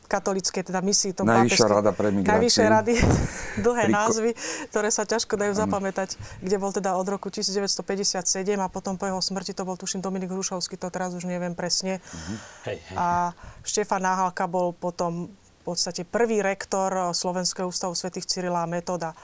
katolíckej 0.07 0.63
teda 0.67 0.81
misii. 0.81 1.13
Tom 1.13 1.27
Najvyššia 1.29 1.69
rada 1.69 1.91
pre 1.93 2.15
migráciu. 2.15 2.33
Najvyššie 2.39 2.67
rady, 2.67 2.95
dlhé 3.67 3.85
Priko... 3.91 3.99
názvy, 3.99 4.31
ktoré 4.73 4.89
sa 4.95 5.03
ťažko 5.05 5.35
dajú 5.35 5.53
zapamätať, 5.59 6.17
kde 6.41 6.57
bol 6.57 6.71
teda 6.71 6.95
od 6.95 7.07
roku 7.07 7.29
1957 7.29 8.25
a 8.57 8.67
potom 8.71 8.95
po 8.97 9.05
jeho 9.05 9.21
smrti 9.21 9.53
to 9.53 9.67
bol 9.67 9.75
tuším 9.75 10.01
Dominik 10.01 10.31
Hrušovský, 10.31 10.79
to 10.79 10.89
teraz 10.89 11.13
už 11.13 11.27
neviem 11.27 11.53
presne. 11.53 11.99
Uh-huh. 11.99 12.37
Hej, 12.71 12.79
hej. 12.91 12.97
A 12.97 13.35
Štefan 13.67 14.03
Náhalka 14.03 14.47
bol 14.47 14.73
potom 14.73 15.29
v 15.29 15.61
podstate 15.63 16.07
prvý 16.07 16.41
rektor 16.47 17.11
Slovenského 17.11 17.67
ústavu 17.67 17.99
svätých 17.99 18.31
Cyrila 18.31 18.63
a 18.63 18.71
Metoda. 18.71 19.19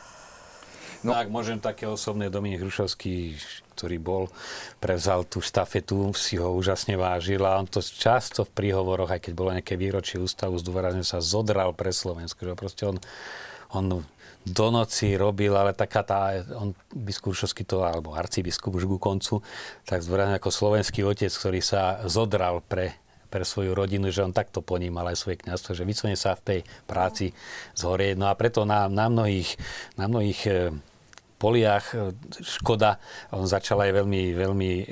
No. 1.02 1.18
Ak 1.18 1.26
môžem 1.26 1.58
také 1.58 1.90
osobné, 1.90 2.30
Dominik 2.30 2.62
Hrušovský, 2.62 3.34
ktorý 3.74 3.98
bol, 3.98 4.24
prevzal 4.78 5.26
tú 5.26 5.42
štafetu, 5.42 6.14
si 6.14 6.38
ho 6.38 6.54
úžasne 6.54 6.94
vážil 6.94 7.42
a 7.42 7.58
on 7.58 7.66
to 7.66 7.82
často 7.82 8.46
v 8.46 8.54
príhovoroch, 8.54 9.10
aj 9.10 9.26
keď 9.26 9.32
bolo 9.34 9.50
nejaké 9.50 9.74
výročie 9.74 10.22
ústavu, 10.22 10.54
zdôrazne 10.62 11.02
sa 11.02 11.18
zodral 11.18 11.74
pre 11.74 11.90
Slovensko. 11.90 12.46
Že 12.46 12.54
proste 12.54 12.82
on, 12.86 12.96
on 13.74 14.06
do 14.42 14.66
noci 14.70 15.14
robil, 15.18 15.54
ale 15.54 15.74
taká 15.74 16.06
tá, 16.06 16.38
on 16.54 16.74
biskup 16.94 17.34
Šovský 17.34 17.66
to, 17.66 17.82
alebo 17.82 18.14
arcibiskup 18.14 18.74
už 18.74 18.86
ku 18.86 18.98
koncu, 18.98 19.42
tak 19.86 20.02
zdôrazne 20.06 20.38
ako 20.38 20.50
slovenský 20.50 21.02
otec, 21.02 21.30
ktorý 21.30 21.58
sa 21.62 22.02
zodral 22.06 22.62
pre 22.62 23.02
pre 23.32 23.48
svoju 23.48 23.72
rodinu, 23.72 24.12
že 24.12 24.20
on 24.20 24.36
takto 24.36 24.60
ponímal 24.60 25.08
aj 25.08 25.16
svoje 25.16 25.40
kniazstvo, 25.40 25.72
že 25.72 25.88
vyslovene 25.88 26.20
sa 26.20 26.36
v 26.36 26.44
tej 26.44 26.60
práci 26.84 27.32
zhorie. 27.72 28.12
No 28.12 28.28
a 28.28 28.36
preto 28.36 28.68
na, 28.68 28.92
na 28.92 29.08
mnohých, 29.08 29.56
na 29.96 30.04
mnohých 30.04 30.40
e, 30.44 30.52
poliach. 31.42 31.90
E, 31.90 32.14
škoda, 32.38 33.02
on 33.34 33.50
začal 33.50 33.82
aj 33.82 33.90
veľmi, 33.98 34.22
veľmi 34.38 34.70
e, 34.70 34.84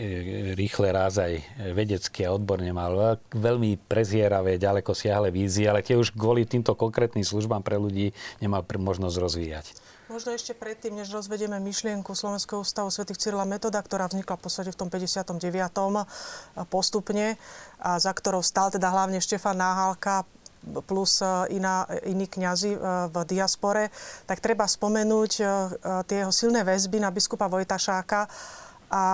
rýchle 0.59 0.90
ráz 0.90 1.22
aj 1.22 1.38
vedecky 1.70 2.26
a 2.26 2.34
odborne 2.34 2.74
mal 2.74 3.22
veľmi 3.30 3.78
prezieravé, 3.86 4.59
ďaleko 4.59 4.90
siahle 4.90 5.30
vízie, 5.30 5.70
ale 5.70 5.86
tie 5.86 5.94
už 5.94 6.11
kvôli 6.18 6.42
týmto 6.42 6.74
konkrétnym 6.74 7.22
službám 7.22 7.62
pre 7.62 7.78
ľudí 7.78 8.11
nemal 8.42 8.66
možnosť 8.66 9.16
rozvíjať. 9.22 9.66
Možno 10.11 10.34
ešte 10.34 10.59
predtým, 10.59 10.98
než 10.98 11.14
rozvedieme 11.14 11.62
myšlienku 11.62 12.18
Slovenského 12.18 12.66
ústavu 12.66 12.90
Sv. 12.90 13.07
Cyrila 13.14 13.46
Metoda, 13.46 13.78
ktorá 13.78 14.11
vznikla 14.11 14.34
v 14.34 14.42
podstate 14.42 14.74
v 14.74 14.78
tom 14.82 14.90
59. 14.90 15.38
postupne 16.66 17.38
a 17.78 17.94
za 18.03 18.11
ktorou 18.11 18.42
stál 18.42 18.74
teda 18.74 18.90
hlavne 18.90 19.22
Štefan 19.22 19.62
Náhalka, 19.62 20.26
plus 20.61 21.22
e, 21.22 21.26
iná, 21.56 21.88
iní 22.04 22.28
kňazi 22.28 22.76
e, 22.76 22.78
v 23.08 23.16
diaspore, 23.24 23.88
tak 24.28 24.40
treba 24.44 24.68
spomenúť 24.68 25.32
e, 25.40 25.44
tie 26.06 26.24
jeho 26.24 26.32
silné 26.32 26.62
väzby 26.62 27.00
na 27.00 27.11
biskupa 27.11 27.48
Vojtašáka 27.48 28.28
a 28.90 29.04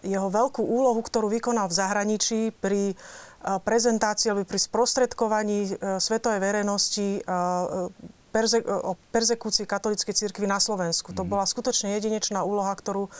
jeho 0.00 0.32
veľkú 0.32 0.64
úlohu, 0.64 1.00
ktorú 1.04 1.28
vykonal 1.28 1.68
v 1.68 1.76
zahraničí 1.76 2.56
pri 2.56 2.96
prezentácii 3.46 4.32
alebo 4.32 4.48
pri 4.48 4.56
sprostredkovaní 4.56 5.76
svetovej 6.00 6.40
verejnosti 6.40 7.20
perze- 8.32 8.64
o 8.64 8.96
persekúcii 9.12 9.68
katolíckej 9.68 10.16
cirkvi 10.16 10.48
na 10.48 10.56
Slovensku. 10.56 11.12
Mm. 11.12 11.16
To 11.20 11.22
mhm. 11.28 11.30
bola 11.36 11.44
skutočne 11.44 11.92
jedinečná 12.00 12.40
úloha, 12.48 12.72
ktorú 12.72 13.12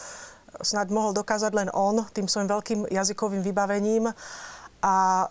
snad 0.64 0.88
mohol 0.88 1.12
dokázať 1.12 1.52
len 1.52 1.68
on 1.76 2.00
tým 2.16 2.24
svojim 2.24 2.48
veľkým 2.48 2.80
jazykovým 2.88 3.44
vybavením. 3.44 4.08
A 4.80 5.28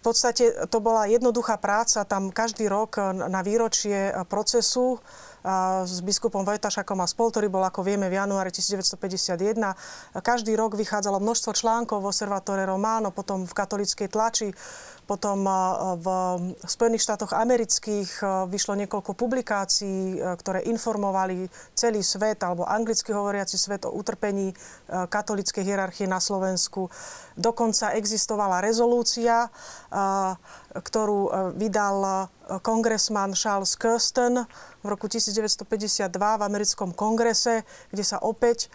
v 0.00 0.02
podstate 0.02 0.64
to 0.72 0.80
bola 0.80 1.04
jednoduchá 1.04 1.60
práca, 1.60 2.08
tam 2.08 2.32
každý 2.32 2.72
rok 2.72 2.96
na 3.12 3.44
výročie 3.44 4.16
procesu 4.32 4.96
s 5.84 6.00
biskupom 6.04 6.44
Vojtašakom 6.44 7.00
a 7.00 7.08
spol, 7.08 7.32
ktorý 7.32 7.48
bol, 7.48 7.64
ako 7.64 7.84
vieme, 7.84 8.08
v 8.08 8.16
januári 8.16 8.52
1951. 8.52 10.20
Každý 10.20 10.52
rok 10.56 10.76
vychádzalo 10.76 11.16
množstvo 11.20 11.52
článkov 11.56 12.04
v 12.04 12.08
Observatore 12.12 12.64
Romano, 12.68 13.12
potom 13.12 13.48
v 13.48 13.52
katolíckej 13.52 14.08
tlači 14.12 14.52
potom 15.10 15.42
v 15.98 16.06
Spojených 16.70 17.02
štátoch 17.02 17.34
amerických 17.34 18.22
vyšlo 18.46 18.78
niekoľko 18.78 19.18
publikácií, 19.18 20.22
ktoré 20.38 20.62
informovali 20.70 21.50
celý 21.74 22.06
svet 22.06 22.46
alebo 22.46 22.62
anglicky 22.62 23.10
hovoriaci 23.10 23.58
svet 23.58 23.90
o 23.90 23.90
utrpení 23.90 24.54
katolíckej 24.86 25.66
hierarchie 25.66 26.06
na 26.06 26.22
Slovensku. 26.22 26.86
Dokonca 27.34 27.98
existovala 27.98 28.62
rezolúcia, 28.62 29.50
ktorú 30.78 31.50
vydal 31.58 32.30
kongresman 32.62 33.34
Charles 33.34 33.74
Kirsten 33.74 34.46
v 34.82 34.86
roku 34.86 35.10
1952 35.10 36.06
v 36.10 36.42
americkom 36.46 36.94
kongrese, 36.94 37.66
kde 37.90 38.06
sa 38.06 38.22
opäť 38.22 38.70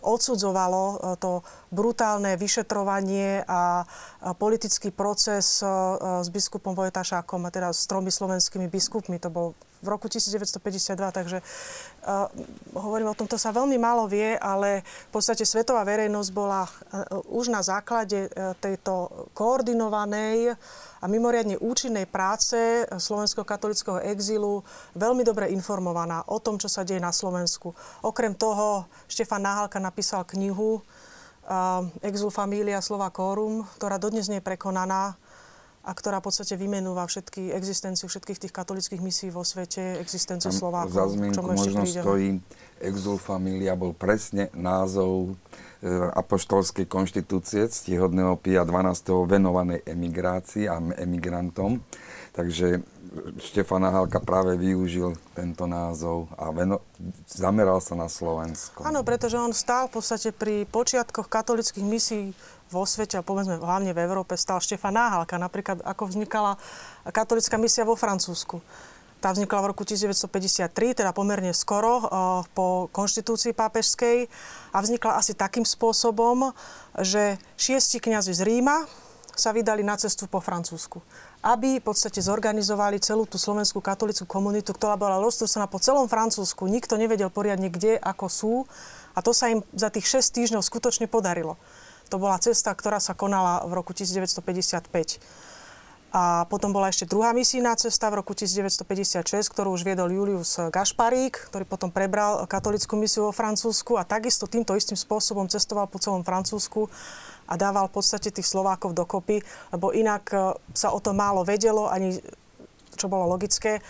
odsudzovalo 0.00 1.16
to 1.20 1.44
brutálne 1.68 2.36
vyšetrovanie 2.40 3.44
a 3.44 3.84
politický 4.40 4.88
proces 4.92 5.60
s 6.00 6.28
biskupom 6.32 6.72
Vojtašákom 6.72 7.44
a 7.44 7.52
teda 7.52 7.72
s 7.72 7.84
tromi 7.84 8.08
slovenskými 8.08 8.66
biskupmi. 8.68 9.20
To 9.20 9.28
bol 9.28 9.46
v 9.78 9.88
roku 9.88 10.10
1952, 10.10 10.98
takže 11.14 11.38
uh, 11.38 12.26
hovorím 12.74 13.14
o 13.14 13.18
tom, 13.18 13.30
to 13.30 13.38
sa 13.38 13.54
veľmi 13.54 13.78
málo 13.78 14.10
vie, 14.10 14.34
ale 14.34 14.82
v 14.82 15.10
podstate 15.14 15.46
svetová 15.46 15.86
verejnosť 15.86 16.30
bola 16.34 16.66
uh, 16.66 17.22
už 17.30 17.54
na 17.54 17.62
základe 17.62 18.26
tejto 18.58 19.30
koordinovanej 19.38 20.58
a 20.98 21.04
mimoriadne 21.06 21.62
účinnej 21.62 22.10
práce 22.10 22.58
slovenského 22.90 23.46
katolického 23.46 24.02
exílu 24.02 24.66
veľmi 24.98 25.22
dobre 25.22 25.54
informovaná 25.54 26.26
o 26.26 26.42
tom, 26.42 26.58
čo 26.58 26.66
sa 26.66 26.82
deje 26.82 26.98
na 26.98 27.14
Slovensku. 27.14 27.70
Okrem 28.02 28.34
toho, 28.34 28.90
Štefan 29.06 29.46
Náhalka 29.46 29.78
napísal 29.78 30.26
knihu 30.26 30.82
Exul 32.04 32.28
Familia 32.28 32.84
Slova 32.84 33.08
Corum, 33.08 33.64
ktorá 33.80 33.96
dodnes 33.96 34.28
nie 34.28 34.40
je 34.40 34.44
prekonaná 34.44 35.16
a 35.88 35.96
ktorá 35.96 36.20
v 36.20 36.28
podstate 36.28 36.52
vymenúva 36.60 37.08
všetky 37.08 37.48
existenciu 37.56 38.12
všetkých 38.12 38.44
tých 38.44 38.52
katolických 38.52 39.00
misí 39.00 39.32
vo 39.32 39.40
svete, 39.40 39.96
existenciu 39.96 40.52
Slovákov. 40.52 40.92
Za 40.92 41.08
zmienku 41.08 41.40
možno 41.40 41.88
stojí 41.88 42.44
Exul 42.84 43.16
Familia 43.16 43.72
bol 43.72 43.96
presne 43.96 44.52
názov 44.52 45.32
e, 45.80 45.88
apoštolskej 46.12 46.84
konštitúcie 46.84 47.64
ctihodného 47.72 48.36
Pia 48.36 48.68
12. 48.68 49.00
venovanej 49.24 49.80
emigrácii 49.88 50.68
a 50.68 50.76
emigrantom. 51.00 51.80
Takže 52.36 52.84
Štefan 53.40 53.88
Halka 53.88 54.20
práve 54.20 54.60
využil 54.60 55.16
tento 55.32 55.64
názov 55.64 56.28
a 56.36 56.52
veno, 56.52 56.84
zameral 57.24 57.80
sa 57.80 57.96
na 57.96 58.04
Slovensko. 58.04 58.84
Áno, 58.84 59.00
pretože 59.00 59.40
on 59.40 59.56
stál 59.56 59.88
v 59.88 59.96
podstate 59.96 60.28
pri 60.28 60.68
počiatkoch 60.68 61.24
katolických 61.24 61.86
misí 61.88 62.36
vo 62.68 62.84
svete, 62.84 63.16
a 63.16 63.24
povedzme 63.24 63.56
hlavne 63.56 63.96
v 63.96 64.04
Európe, 64.04 64.36
stal 64.36 64.60
Štefan 64.60 64.92
Náhalka. 64.92 65.40
Napríklad 65.40 65.80
ako 65.88 66.12
vznikala 66.12 66.60
katolická 67.08 67.56
misia 67.56 67.88
vo 67.88 67.96
Francúzsku. 67.96 68.60
Tá 69.18 69.32
vznikla 69.32 69.64
v 69.64 69.68
roku 69.72 69.82
1953, 69.88 70.70
teda 71.00 71.10
pomerne 71.16 71.50
skoro 71.56 72.04
po 72.52 72.92
konštitúcii 72.92 73.56
pápežskej 73.56 74.28
a 74.70 74.78
vznikla 74.78 75.16
asi 75.16 75.32
takým 75.32 75.64
spôsobom, 75.64 76.54
že 77.00 77.40
šiesti 77.56 77.98
kňazi 78.04 78.36
z 78.36 78.44
Ríma 78.44 78.84
sa 79.34 79.50
vydali 79.50 79.82
na 79.82 79.96
cestu 79.98 80.28
po 80.30 80.38
Francúzsku 80.38 81.00
aby 81.38 81.78
v 81.78 81.86
podstate 81.86 82.18
zorganizovali 82.18 82.98
celú 82.98 83.22
tú 83.22 83.38
slovenskú 83.38 83.78
katolickú 83.78 84.26
komunitu, 84.26 84.74
ktorá 84.74 84.98
bola 84.98 85.22
roztrúsená 85.22 85.70
po 85.70 85.78
celom 85.78 86.10
Francúzsku. 86.10 86.66
Nikto 86.66 86.98
nevedel 86.98 87.30
poriadne, 87.30 87.70
kde, 87.70 87.94
ako 87.98 88.26
sú. 88.26 88.54
A 89.14 89.22
to 89.22 89.30
sa 89.30 89.50
im 89.50 89.62
za 89.70 89.90
tých 89.90 90.06
6 90.06 90.34
týždňov 90.34 90.62
skutočne 90.66 91.06
podarilo. 91.06 91.54
To 92.10 92.18
bola 92.18 92.40
cesta, 92.42 92.74
ktorá 92.74 92.98
sa 92.98 93.14
konala 93.14 93.62
v 93.68 93.72
roku 93.76 93.94
1955. 93.94 94.90
A 96.08 96.48
potom 96.48 96.72
bola 96.72 96.88
ešte 96.88 97.04
druhá 97.04 97.36
misijná 97.36 97.76
cesta 97.76 98.08
v 98.08 98.24
roku 98.24 98.32
1956, 98.32 99.28
ktorú 99.52 99.76
už 99.76 99.84
viedol 99.84 100.08
Julius 100.08 100.56
Gašparík, 100.56 101.52
ktorý 101.52 101.68
potom 101.68 101.92
prebral 101.92 102.48
katolickú 102.48 102.96
misiu 102.96 103.28
vo 103.28 103.32
Francúzsku 103.36 104.00
a 104.00 104.08
takisto 104.08 104.48
týmto 104.48 104.72
istým 104.72 104.96
spôsobom 104.96 105.52
cestoval 105.52 105.84
po 105.84 106.00
celom 106.00 106.24
Francúzsku 106.24 106.88
a 107.48 107.54
dával 107.56 107.88
v 107.88 107.96
podstate 107.96 108.28
tých 108.28 108.44
Slovákov 108.44 108.92
dokopy, 108.92 109.40
lebo 109.72 109.90
inak 109.96 110.24
e, 110.30 110.36
sa 110.76 110.92
o 110.92 111.00
to 111.00 111.16
málo 111.16 111.42
vedelo, 111.42 111.88
ani 111.88 112.20
čo 112.94 113.08
bolo 113.08 113.24
logické. 113.24 113.80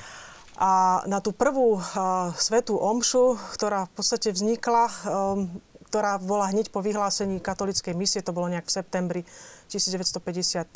A 0.58 1.02
na 1.06 1.22
tú 1.22 1.30
prvú 1.30 1.78
uh, 1.78 2.34
svetú 2.34 2.82
omšu, 2.82 3.38
ktorá 3.54 3.86
v 3.86 3.92
podstate 3.94 4.34
vznikla, 4.34 4.90
um, 5.06 5.46
ktorá 5.86 6.18
bola 6.18 6.50
hneď 6.50 6.74
po 6.74 6.82
vyhlásení 6.82 7.38
katolickej 7.38 7.94
misie, 7.94 8.26
to 8.26 8.34
bolo 8.34 8.50
nejak 8.50 8.66
v 8.66 8.74
septembri 8.74 9.22
1953 9.70 10.66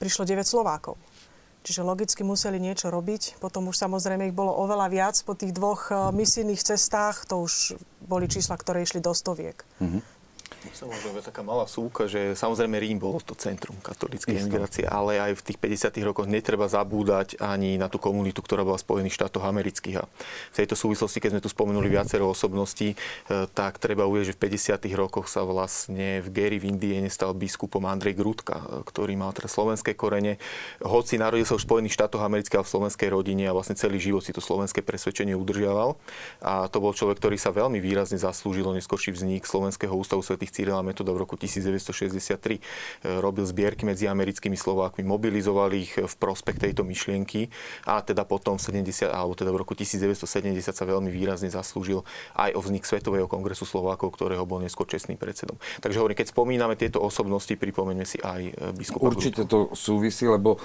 prišlo 0.00 0.24
9 0.24 0.48
Slovákov. 0.48 0.96
Čiže 1.60 1.84
logicky 1.84 2.24
museli 2.24 2.56
niečo 2.56 2.88
robiť. 2.88 3.36
Potom 3.36 3.68
už 3.68 3.76
samozrejme 3.76 4.32
ich 4.32 4.36
bolo 4.36 4.56
oveľa 4.64 4.88
viac 4.88 5.16
po 5.28 5.36
tých 5.36 5.52
dvoch 5.52 5.92
misijných 6.08 6.64
cestách. 6.64 7.28
To 7.28 7.44
už 7.44 7.76
boli 8.00 8.32
čísla, 8.32 8.56
ktoré 8.56 8.80
išli 8.80 9.04
do 9.04 9.12
stoviek. 9.12 9.60
Mm-hmm. 9.76 10.19
Samozrejme, 10.76 11.24
taká 11.24 11.40
malá 11.40 11.64
súka, 11.64 12.04
že 12.04 12.36
samozrejme 12.36 12.76
Rím 12.76 12.98
bolo 13.00 13.16
to 13.24 13.32
centrum 13.32 13.80
katolíckej 13.80 14.44
emigrácie, 14.44 14.84
ale 14.84 15.16
aj 15.16 15.40
v 15.40 15.44
tých 15.52 15.58
50. 15.88 15.96
rokoch 16.04 16.28
netreba 16.28 16.68
zabúdať 16.68 17.40
ani 17.40 17.80
na 17.80 17.88
tú 17.88 17.96
komunitu, 17.96 18.44
ktorá 18.44 18.60
bola 18.60 18.76
v 18.76 18.84
Spojených 18.84 19.16
štátoch 19.16 19.40
amerických. 19.40 19.96
A 20.00 20.04
v 20.52 20.56
tejto 20.56 20.76
súvislosti, 20.76 21.16
keď 21.20 21.30
sme 21.36 21.44
tu 21.44 21.48
spomenuli 21.48 21.88
viacero 21.88 22.28
osobností, 22.28 22.92
e, 22.92 22.96
tak 23.56 23.80
treba 23.80 24.04
uvieť, 24.04 24.32
že 24.32 24.36
v 24.36 24.40
50. 24.52 24.92
rokoch 25.00 25.32
sa 25.32 25.48
vlastne 25.48 26.20
v 26.20 26.28
Gary 26.28 26.60
v 26.60 26.76
Indii 26.76 27.00
nestal 27.00 27.32
biskupom 27.32 27.88
Andrej 27.88 28.20
Grudka, 28.20 28.60
e, 28.60 28.84
ktorý 28.84 29.16
mal 29.16 29.32
teraz 29.32 29.56
slovenské 29.56 29.96
korene. 29.96 30.36
Hoci 30.84 31.16
narodil 31.16 31.48
sa 31.48 31.56
v 31.56 31.64
Spojených 31.64 31.96
štátoch 31.96 32.20
amerických 32.20 32.60
a 32.60 32.64
v 32.64 32.72
slovenskej 32.72 33.08
rodine 33.08 33.48
a 33.48 33.56
vlastne 33.56 33.80
celý 33.80 33.96
život 33.96 34.20
si 34.20 34.36
to 34.36 34.44
slovenské 34.44 34.84
presvedčenie 34.84 35.32
udržiaval. 35.32 35.96
A 36.44 36.68
to 36.68 36.84
bol 36.84 36.92
človek, 36.92 37.16
ktorý 37.16 37.40
sa 37.40 37.48
veľmi 37.48 37.80
výrazne 37.80 38.20
zaslúžil 38.20 38.68
o 38.68 38.76
neskôrší 38.76 39.16
vznik 39.16 39.48
Slovenského 39.48 39.96
ústavu 39.96 40.20
svätých 40.40 40.56
Cyrila 40.56 40.80
Metoda 40.80 41.12
v 41.12 41.20
roku 41.20 41.36
1963 41.36 42.32
e, 42.56 42.60
robil 43.20 43.44
zbierky 43.44 43.84
medzi 43.84 44.08
americkými 44.08 44.56
Slovákmi, 44.56 45.04
mobilizoval 45.04 45.68
ich 45.76 46.00
v 46.00 46.14
prospech 46.16 46.56
tejto 46.56 46.80
myšlienky 46.80 47.52
a 47.84 48.00
teda 48.00 48.24
potom 48.24 48.56
v 48.56 48.88
70, 48.88 49.12
alebo 49.12 49.36
teda 49.36 49.52
v 49.52 49.60
roku 49.60 49.76
1970 49.76 50.72
sa 50.72 50.84
veľmi 50.88 51.12
výrazne 51.12 51.52
zaslúžil 51.52 52.08
aj 52.40 52.56
o 52.56 52.60
vznik 52.64 52.88
Svetového 52.88 53.28
kongresu 53.28 53.68
Slovákov, 53.68 54.16
ktorého 54.16 54.48
bol 54.48 54.64
neskôr 54.64 54.88
čestným 54.88 55.20
predsedom. 55.20 55.60
Takže 55.84 56.00
hovorím, 56.00 56.16
keď 56.16 56.32
spomíname 56.32 56.72
tieto 56.80 57.04
osobnosti, 57.04 57.52
pripomeňme 57.52 58.08
si 58.08 58.16
aj 58.16 58.40
e, 58.40 58.52
biskupa 58.72 59.12
Určite 59.12 59.44
to 59.44 59.76
súvisí, 59.76 60.24
lebo 60.24 60.56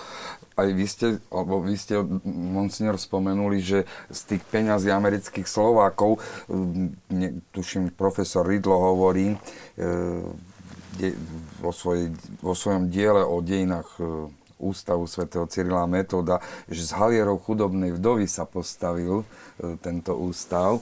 aj 0.56 0.72
vy 0.72 0.86
ste, 0.88 1.08
alebo 1.28 1.60
vy 1.60 1.76
ste, 1.76 2.00
monsignor, 2.24 2.96
spomenuli, 2.96 3.60
že 3.60 3.84
z 4.08 4.20
tých 4.24 4.44
peňazí 4.48 4.88
amerických 4.88 5.44
Slovákov, 5.44 6.24
ne, 7.12 7.44
tuším, 7.52 7.92
profesor 7.92 8.48
Ridlo 8.48 8.86
hovorí, 8.94 9.34
e, 9.34 9.38
vo, 11.60 11.72
svojej, 11.76 12.14
vo 12.40 12.56
svojom 12.56 12.88
diele 12.88 13.24
o 13.24 13.44
dejinách 13.44 13.90
e, 14.00 14.04
Ústavu 14.56 15.04
svätého 15.04 15.44
Cyrila 15.52 15.84
Metóda, 15.84 16.40
že 16.72 16.88
z 16.88 16.96
halierov 16.96 17.44
chudobnej 17.44 17.92
vdovy 17.92 18.24
sa 18.24 18.48
postavil 18.48 19.22
e, 19.22 19.26
tento 19.84 20.16
ústav. 20.16 20.80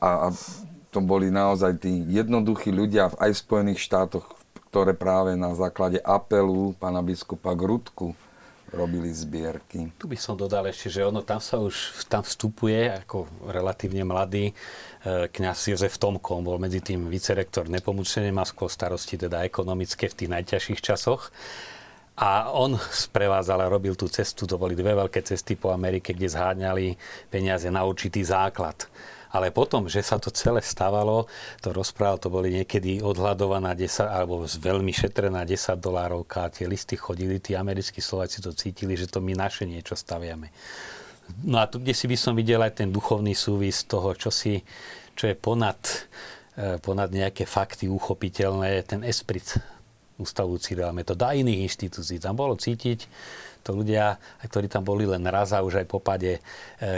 A, 0.00 0.28
a 0.32 0.36
to 0.88 1.04
boli 1.04 1.28
naozaj 1.28 1.84
tí 1.84 1.92
jednoduchí 2.08 2.72
ľudia 2.72 3.12
aj 3.20 3.30
v 3.36 3.42
Spojených 3.44 3.84
štátoch, 3.84 4.24
ktoré 4.72 4.96
práve 4.96 5.36
na 5.36 5.52
základe 5.52 6.00
apelu 6.00 6.72
pána 6.80 7.04
biskupa 7.04 7.52
Grudku 7.52 8.16
robili 8.72 9.12
zbierky. 9.12 9.92
Tu 10.00 10.08
by 10.08 10.16
som 10.16 10.34
dodal 10.34 10.64
ešte, 10.66 10.88
že 10.88 11.04
ono 11.04 11.20
tam 11.20 11.38
sa 11.38 11.60
už 11.60 12.04
tam 12.08 12.24
vstupuje 12.24 12.88
ako 13.04 13.28
relatívne 13.52 14.02
mladý 14.02 14.50
e, 14.50 14.52
kňaz 15.28 15.76
Jozef 15.76 16.00
Tomko, 16.00 16.40
on 16.40 16.44
bol 16.44 16.56
medzi 16.56 16.80
tým 16.80 17.06
vicerektor 17.12 17.68
nepomučenie, 17.68 18.32
má 18.32 18.48
skôr 18.48 18.72
starosti 18.72 19.20
teda 19.20 19.44
ekonomické 19.44 20.08
v 20.08 20.16
tých 20.24 20.32
najťažších 20.32 20.80
časoch. 20.80 21.28
A 22.16 22.52
on 22.52 22.76
sprevádzal 22.76 23.64
a 23.64 23.72
robil 23.72 23.96
tú 23.96 24.04
cestu, 24.08 24.44
to 24.44 24.60
boli 24.60 24.76
dve 24.76 24.92
veľké 24.92 25.24
cesty 25.24 25.56
po 25.56 25.72
Amerike, 25.72 26.12
kde 26.12 26.28
zháňali 26.28 26.96
peniaze 27.32 27.68
na 27.72 27.88
určitý 27.88 28.20
základ. 28.20 28.88
Ale 29.32 29.48
potom, 29.48 29.88
že 29.88 30.04
sa 30.04 30.20
to 30.20 30.28
celé 30.28 30.60
stávalo, 30.60 31.24
to 31.64 31.72
rozprával, 31.72 32.20
to 32.20 32.28
boli 32.28 32.52
niekedy 32.52 33.00
odhľadovaná 33.00 33.72
10, 33.72 34.04
alebo 34.04 34.44
veľmi 34.44 34.92
šetrená 34.92 35.48
10 35.48 35.80
dolárovka. 35.80 36.52
Tie 36.52 36.68
listy 36.68 37.00
chodili, 37.00 37.40
tí 37.40 37.56
americkí 37.56 38.04
Slováci 38.04 38.44
to 38.44 38.52
cítili, 38.52 38.92
že 38.92 39.08
to 39.08 39.24
my 39.24 39.32
naše 39.32 39.64
niečo 39.64 39.96
staviame. 39.96 40.52
No 41.48 41.58
a 41.58 41.64
tu, 41.64 41.80
kde 41.80 41.96
si 41.96 42.04
by 42.04 42.16
som 42.20 42.36
videl 42.36 42.60
aj 42.60 42.84
ten 42.84 42.92
duchovný 42.92 43.32
súvis 43.32 43.88
toho, 43.88 44.12
čo, 44.12 44.28
si, 44.28 44.60
čo 45.16 45.32
je 45.32 45.34
ponad, 45.38 45.80
e, 46.52 46.76
ponad 46.76 47.08
nejaké 47.08 47.48
fakty 47.48 47.88
uchopiteľné, 47.88 48.84
ten 48.84 49.00
esprit 49.08 49.48
ústavu 50.20 50.60
Cyrila 50.60 50.92
Metoda 50.92 51.32
a 51.32 51.36
iných 51.36 51.66
inštitúcií. 51.66 52.20
Tam 52.20 52.36
bolo 52.36 52.54
cítiť, 52.54 53.08
to 53.62 53.72
ľudia, 53.78 54.18
ktorí 54.44 54.66
tam 54.66 54.82
boli 54.82 55.06
len 55.06 55.22
raz 55.30 55.54
a 55.54 55.62
už 55.62 55.82
aj 55.82 55.86
po 55.86 56.02
pade 56.02 56.38
e, 56.38 56.40
e, 56.82 56.90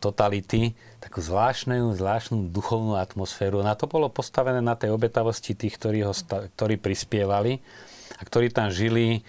totality, 0.00 0.72
takú 0.98 1.20
zvláštnu, 1.20 1.92
zvláštnu 1.94 2.48
duchovnú 2.48 2.96
atmosféru. 2.96 3.60
Na 3.60 3.76
to 3.76 3.84
bolo 3.84 4.08
postavené 4.08 4.64
na 4.64 4.72
tej 4.74 4.90
obetavosti 4.90 5.52
tých, 5.52 5.76
ktorí, 5.76 6.08
ho, 6.08 6.16
ktorí 6.56 6.80
prispievali 6.80 7.60
a 8.16 8.22
ktorí 8.24 8.48
tam 8.48 8.72
žili 8.72 9.20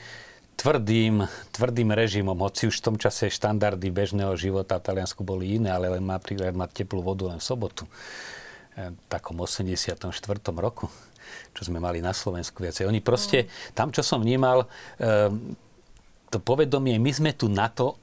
tvrdým, 0.56 1.28
tvrdým 1.52 1.90
režimom, 1.92 2.38
hoci 2.40 2.72
už 2.72 2.80
v 2.80 2.86
tom 2.88 2.96
čase 2.96 3.28
štandardy 3.28 3.92
bežného 3.92 4.32
života 4.40 4.80
v 4.80 4.86
Taliansku 4.88 5.22
boli 5.22 5.60
iné, 5.60 5.76
ale 5.76 5.92
len 5.92 6.08
napríklad 6.08 6.56
mať 6.56 6.86
teplú 6.86 7.04
vodu 7.04 7.28
len 7.28 7.38
v 7.38 7.46
sobotu. 7.46 7.84
E, 8.80 8.90
v 8.90 9.06
takom 9.12 9.36
84. 9.38 10.00
roku 10.56 10.88
čo 11.54 11.70
sme 11.70 11.78
mali 11.78 12.02
na 12.02 12.12
Slovensku 12.12 12.62
viacej. 12.66 12.90
Oni 12.90 13.00
proste, 13.00 13.48
tam 13.78 13.94
čo 13.94 14.02
som 14.02 14.20
vnímal, 14.20 14.66
e, 14.98 15.32
to 16.34 16.42
povedomie, 16.42 16.98
my 16.98 17.12
sme 17.14 17.32
tu 17.38 17.46
na 17.46 17.70
to, 17.70 17.94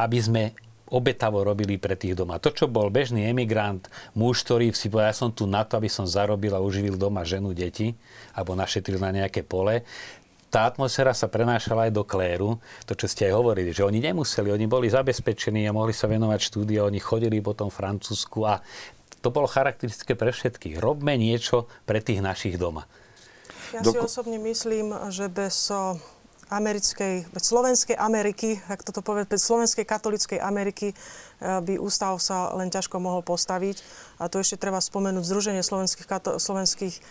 aby 0.00 0.16
sme 0.16 0.42
obetavo 0.88 1.44
robili 1.44 1.76
pre 1.76 1.96
tých 1.96 2.16
doma. 2.16 2.40
To, 2.40 2.52
čo 2.52 2.70
bol 2.70 2.88
bežný 2.88 3.28
emigrant, 3.28 3.88
muž, 4.16 4.44
ktorý 4.46 4.72
si 4.72 4.88
povedal, 4.88 5.12
ja 5.12 5.16
som 5.16 5.30
tu 5.32 5.44
na 5.44 5.64
to, 5.64 5.76
aby 5.76 5.90
som 5.92 6.08
zarobil 6.08 6.54
a 6.56 6.62
uživil 6.62 6.96
doma 6.96 7.24
ženu, 7.26 7.52
deti, 7.52 7.92
alebo 8.32 8.56
našetril 8.56 9.00
na 9.00 9.10
nejaké 9.12 9.44
pole, 9.44 9.84
tá 10.54 10.70
atmosféra 10.70 11.10
sa 11.10 11.26
prenášala 11.26 11.90
aj 11.90 11.92
do 11.98 12.06
kléru, 12.06 12.62
to, 12.86 12.94
čo 12.94 13.10
ste 13.10 13.26
aj 13.26 13.34
hovorili, 13.34 13.74
že 13.74 13.82
oni 13.82 13.98
nemuseli, 13.98 14.54
oni 14.54 14.70
boli 14.70 14.86
zabezpečení 14.86 15.66
a 15.66 15.74
mohli 15.74 15.90
sa 15.90 16.06
venovať 16.06 16.38
štúdia, 16.38 16.86
oni 16.86 17.02
chodili 17.02 17.42
potom 17.42 17.74
Francúzsku 17.74 18.46
a 18.46 18.62
to 19.18 19.34
bolo 19.34 19.50
charakteristické 19.50 20.14
pre 20.14 20.30
všetkých. 20.30 20.78
Robme 20.78 21.18
niečo 21.18 21.66
pre 21.88 21.98
tých 21.98 22.22
našich 22.22 22.54
doma. 22.54 22.86
Ja 23.74 23.82
si 23.82 23.98
osobne 23.98 24.38
myslím, 24.38 24.94
že 25.10 25.26
bez 25.26 25.74
americkej, 26.50 27.28
slovenskej 27.36 27.96
Ameriky, 27.96 28.60
ak 28.68 28.84
toto 28.84 29.00
povie, 29.00 29.24
slovenskej 29.24 29.84
katolickej 29.86 30.40
Ameriky 30.40 30.92
eh, 30.92 30.96
by 31.40 31.80
ústav 31.80 32.16
sa 32.20 32.52
len 32.56 32.68
ťažko 32.68 33.00
mohol 33.00 33.24
postaviť. 33.24 33.80
A 34.20 34.28
tu 34.28 34.40
ešte 34.40 34.60
treba 34.60 34.80
spomenúť 34.80 35.24
Združenie 35.24 35.64
slovenských, 35.64 36.08
kato, 36.08 36.30
slovenských 36.36 36.94
eh, 36.96 37.02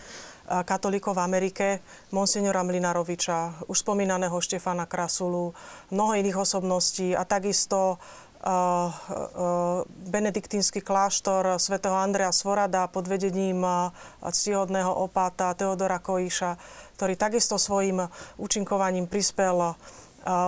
katolíkov 0.62 1.18
v 1.18 1.24
Amerike, 1.24 1.66
monsignora 2.14 2.62
Mlinaroviča, 2.62 3.66
už 3.66 3.82
spomínaného 3.82 4.36
Štefana 4.38 4.86
Krasulu, 4.86 5.54
mnoho 5.90 6.12
iných 6.14 6.38
osobností 6.38 7.16
a 7.16 7.26
takisto 7.26 7.98
uh, 8.44 8.92
uh, 8.92 9.82
benediktínsky 9.88 10.84
kláštor 10.84 11.56
svätého 11.56 11.96
Andrea 11.96 12.28
Svorada 12.28 12.84
pod 12.92 13.08
vedením 13.08 13.64
uh, 13.64 13.90
ctihodného 14.20 14.92
opáta 14.92 15.56
Teodora 15.56 15.98
Koiša 15.98 16.56
ktorý 16.94 17.18
takisto 17.18 17.58
svojim 17.58 18.06
účinkovaním 18.38 19.10
prispel. 19.10 19.74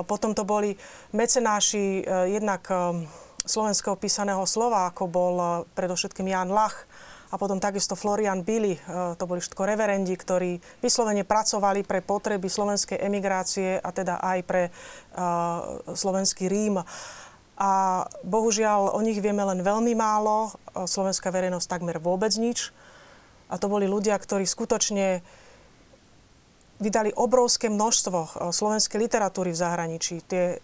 Potom 0.09 0.33
to 0.33 0.49
boli 0.49 0.73
mecenáši 1.13 2.01
e, 2.01 2.03
jednak 2.33 2.65
e, 2.73 3.05
slovenského 3.45 3.93
písaného 4.01 4.41
slova, 4.49 4.89
ako 4.89 5.05
bol 5.05 5.37
e, 5.37 5.47
predovšetkým 5.77 6.33
Jan 6.33 6.49
Lach, 6.49 6.89
a 7.27 7.35
potom 7.43 7.59
takisto 7.59 7.99
Florian 7.99 8.47
Billy, 8.47 8.79
to 9.19 9.27
boli 9.27 9.43
všetko 9.43 9.67
reverendi, 9.67 10.15
ktorí 10.15 10.63
vyslovene 10.79 11.27
pracovali 11.27 11.83
pre 11.83 11.99
potreby 11.99 12.47
slovenskej 12.47 13.03
emigrácie 13.03 13.83
a 13.83 13.91
teda 13.91 14.23
aj 14.23 14.39
pre 14.47 14.63
slovenský 15.91 16.47
Rím. 16.47 16.87
A 17.59 17.73
bohužiaľ 18.23 18.95
o 18.95 19.03
nich 19.03 19.19
vieme 19.19 19.43
len 19.43 19.59
veľmi 19.67 19.91
málo, 19.99 20.55
slovenská 20.71 21.35
verejnosť 21.35 21.67
takmer 21.67 21.99
vôbec 21.99 22.31
nič. 22.39 22.71
A 23.51 23.59
to 23.59 23.67
boli 23.67 23.91
ľudia, 23.91 24.15
ktorí 24.23 24.47
skutočne 24.47 25.27
vydali 26.81 27.13
obrovské 27.17 27.69
množstvo 27.73 28.19
eh, 28.21 28.29
slovenskej 28.53 28.99
literatúry 29.01 29.53
v 29.53 29.61
zahraničí. 29.61 30.15
Tie 30.29 30.61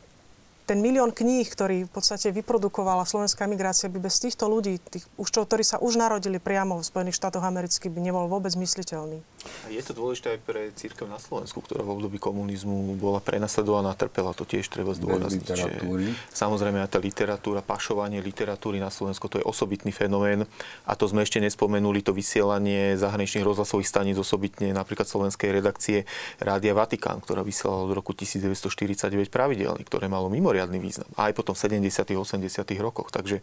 ten 0.63 0.79
milión 0.79 1.11
kníh, 1.11 1.45
ktorý 1.45 1.85
v 1.85 1.93
podstate 1.93 2.31
vyprodukovala 2.31 3.03
slovenská 3.03 3.51
migrácia, 3.51 3.91
by 3.91 3.99
bez 3.99 4.23
týchto 4.23 4.47
ľudí, 4.47 4.79
tých, 4.79 5.05
už 5.19 5.29
čo, 5.35 5.43
ktorí 5.43 5.67
sa 5.67 5.83
už 5.83 5.99
narodili 5.99 6.39
priamo 6.39 6.79
v 6.79 6.85
Spojených 6.87 7.19
štátoch 7.19 7.43
amerických, 7.43 7.91
by 7.91 8.01
nebol 8.01 8.31
vôbec 8.31 8.55
mysliteľný. 8.55 9.19
A 9.67 9.75
je 9.75 9.83
to 9.83 9.91
dôležité 9.91 10.39
aj 10.39 10.41
pre 10.47 10.71
církev 10.71 11.11
na 11.11 11.19
Slovensku, 11.19 11.59
ktorá 11.59 11.83
v 11.83 11.99
období 11.99 12.23
komunizmu 12.23 12.95
bola 12.95 13.19
prenasledovaná, 13.19 13.91
trpela, 13.99 14.31
to 14.39 14.47
tiež 14.47 14.71
treba 14.71 14.95
zdôrazniť. 14.95 15.83
Samozrejme 16.31 16.79
aj 16.79 16.91
tá 16.95 16.99
literatúra, 17.03 17.59
pašovanie 17.59 18.23
literatúry 18.23 18.79
na 18.79 18.95
Slovensku, 18.95 19.27
to 19.27 19.43
je 19.43 19.45
osobitný 19.45 19.91
fenomén. 19.91 20.47
A 20.87 20.95
to 20.95 21.11
sme 21.11 21.27
ešte 21.27 21.43
nespomenuli, 21.43 22.07
to 22.07 22.15
vysielanie 22.15 22.95
zahraničných 22.95 23.43
rozhlasových 23.43 23.91
staníc, 23.91 24.15
osobitne 24.15 24.71
napríklad 24.71 25.11
slovenskej 25.11 25.59
redakcie 25.59 26.07
Rádia 26.39 26.71
Vatikán, 26.79 27.19
ktorá 27.19 27.43
vysielala 27.43 27.91
od 27.91 27.99
roku 27.99 28.15
1949 28.15 29.27
pravidelne, 29.27 29.83
ktoré 29.83 30.07
malo 30.07 30.31
mimo 30.31 30.52
mimoriadný 30.53 30.77
význam. 30.85 31.09
Aj 31.17 31.33
potom 31.33 31.57
v 31.57 31.65
70. 31.81 32.13
80. 32.13 32.45
rokoch. 32.85 33.09
Takže 33.09 33.41
e, 33.41 33.43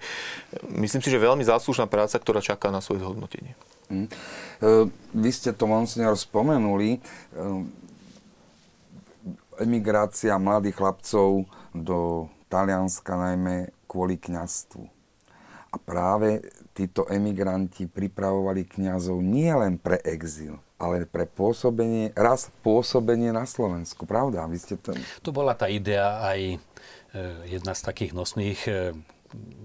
myslím 0.78 1.01
si, 1.01 1.10
že 1.10 1.18
veľmi 1.18 1.41
záslužná 1.41 1.89
práca, 1.89 2.22
ktorá 2.22 2.38
čaká 2.38 2.70
na 2.70 2.86
svoje 2.86 3.01
zhodnotenie. 3.01 3.57
Mm. 3.89 4.05
Vy 5.18 5.30
ste 5.34 5.49
to, 5.49 5.66
monsignor, 5.66 6.14
spomenuli. 6.14 7.01
emigrácia 9.57 10.38
mladých 10.38 10.78
chlapcov 10.78 11.49
do 11.74 12.30
Talianska 12.53 13.18
najmä 13.18 13.74
kvôli 13.89 14.22
kňastvu. 14.22 14.86
A 15.74 15.76
práve 15.82 16.45
títo 16.78 17.10
emigranti 17.10 17.89
pripravovali 17.89 18.66
kňazov 18.66 19.22
nie 19.26 19.49
len 19.49 19.82
pre 19.82 19.97
exil, 20.05 20.57
ale 20.80 21.03
pre 21.03 21.28
pôsobenie, 21.28 22.16
raz 22.16 22.47
pôsobenie 22.64 23.36
na 23.36 23.43
Slovensku, 23.43 24.07
pravda? 24.07 24.47
Vy 24.47 24.57
ste 24.64 24.76
to... 24.80 24.95
To 25.22 25.36
bola 25.36 25.53
tá 25.53 25.68
idea 25.68 26.24
aj 26.24 26.39
e, 26.55 26.57
jedna 27.49 27.74
z 27.74 27.82
takých 27.82 28.12
nosných 28.14 28.60
e, 28.70 28.74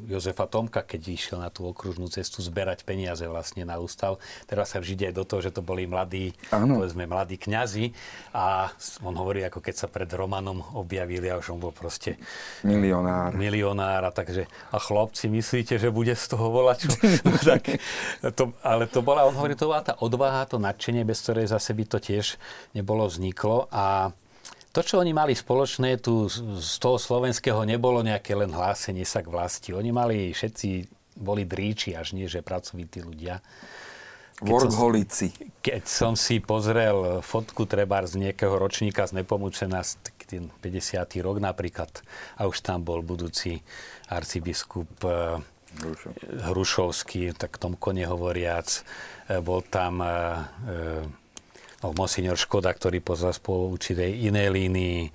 Jozefa 0.04 0.44
Tomka, 0.44 0.84
keď 0.84 1.00
išiel 1.08 1.38
na 1.40 1.48
tú 1.48 1.64
okružnú 1.64 2.12
cestu 2.12 2.44
zberať 2.44 2.84
peniaze 2.84 3.24
vlastne 3.24 3.64
na 3.64 3.80
ústav. 3.80 4.20
Teraz 4.44 4.76
sa 4.76 4.78
vždy 4.84 5.08
aj 5.08 5.14
do 5.16 5.24
toho, 5.24 5.40
že 5.40 5.56
to 5.56 5.64
boli 5.64 5.88
mladí, 5.88 6.36
ano. 6.52 6.76
povedzme, 6.84 7.08
mladí 7.08 7.40
kňazi 7.40 7.96
a 8.36 8.68
on 9.00 9.16
hovorí, 9.16 9.40
ako 9.48 9.64
keď 9.64 9.74
sa 9.74 9.88
pred 9.88 10.08
Romanom 10.12 10.60
objavili 10.76 11.32
a 11.32 11.40
už 11.40 11.56
on 11.56 11.60
bol 11.64 11.72
proste 11.72 12.20
milionár. 12.60 13.32
Milionár 13.32 14.04
a 14.04 14.12
takže 14.12 14.44
a 14.68 14.76
chlopci, 14.76 15.32
myslíte, 15.32 15.80
že 15.80 15.88
bude 15.88 16.12
z 16.12 16.24
toho 16.28 16.52
volať? 16.52 16.80
No, 17.24 17.40
tak, 17.40 17.80
to, 18.36 18.52
ale 18.60 18.84
to 18.84 19.00
bola, 19.00 19.24
on 19.24 19.32
hovorí, 19.32 19.56
to 19.56 19.70
bola 19.70 19.80
tá 19.80 19.96
odvaha, 19.96 20.44
to 20.44 20.60
nadšenie, 20.60 21.08
bez 21.08 21.24
ktorej 21.24 21.48
zase 21.48 21.72
by 21.72 21.84
to 21.88 21.96
tiež 21.96 22.36
nebolo 22.76 23.08
vzniklo 23.08 23.64
a 23.72 24.12
to, 24.74 24.80
čo 24.82 24.98
oni 24.98 25.14
mali 25.14 25.38
spoločné, 25.38 26.02
tu 26.02 26.26
z 26.58 26.74
toho 26.82 26.98
slovenského 26.98 27.62
nebolo 27.62 28.02
nejaké 28.02 28.34
len 28.34 28.50
hlásenie 28.50 29.06
sa 29.06 29.22
k 29.22 29.30
vlasti. 29.30 29.70
Oni 29.70 29.94
mali, 29.94 30.34
všetci 30.34 30.90
boli 31.14 31.46
dríči, 31.46 31.94
až 31.94 32.18
nie, 32.18 32.26
že 32.26 32.42
pracovití 32.42 32.98
ľudia. 32.98 33.38
Workholici. 34.42 35.30
Keď 35.62 35.86
som 35.86 36.18
si 36.18 36.42
pozrel 36.42 37.22
fotku 37.22 37.70
treba 37.70 38.02
z 38.02 38.18
nejakého 38.18 38.58
ročníka 38.58 39.06
z 39.06 39.22
Nepomučena, 39.22 39.86
ten 40.26 40.50
50. 40.50 41.22
rok 41.22 41.38
napríklad, 41.38 42.02
a 42.34 42.50
už 42.50 42.58
tam 42.66 42.82
bol 42.82 42.98
budúci 43.06 43.62
arcibiskup 44.10 44.90
eh, 45.06 45.38
Hrušovský, 46.50 47.30
tak 47.38 47.62
Tomko 47.62 47.94
nehovoriac. 47.94 48.82
Eh, 49.30 49.38
bol 49.38 49.62
tam 49.62 50.02
eh, 50.02 51.23
Monsignor 51.92 52.40
Škoda, 52.40 52.72
ktorý 52.72 53.04
pozval 53.04 53.36
po 53.44 53.68
určitej 53.68 54.24
inej 54.30 54.48
línii, 54.48 55.12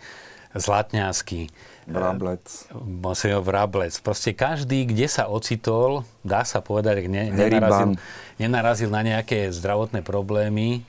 Zlatňánsky, 0.49 1.49
Vrablec. 1.89 2.69
Monsignor 2.73 3.41
Vrablec. 3.41 3.97
Proste 4.01 4.33
každý, 4.37 4.85
kde 4.85 5.09
sa 5.09 5.25
ocitol, 5.25 6.05
dá 6.21 6.45
sa 6.45 6.61
povedať, 6.61 7.09
ne, 7.09 7.33
nenarazil, 7.33 7.97
nenarazil 8.37 8.89
na 8.93 9.01
nejaké 9.01 9.49
zdravotné 9.49 10.05
problémy, 10.05 10.85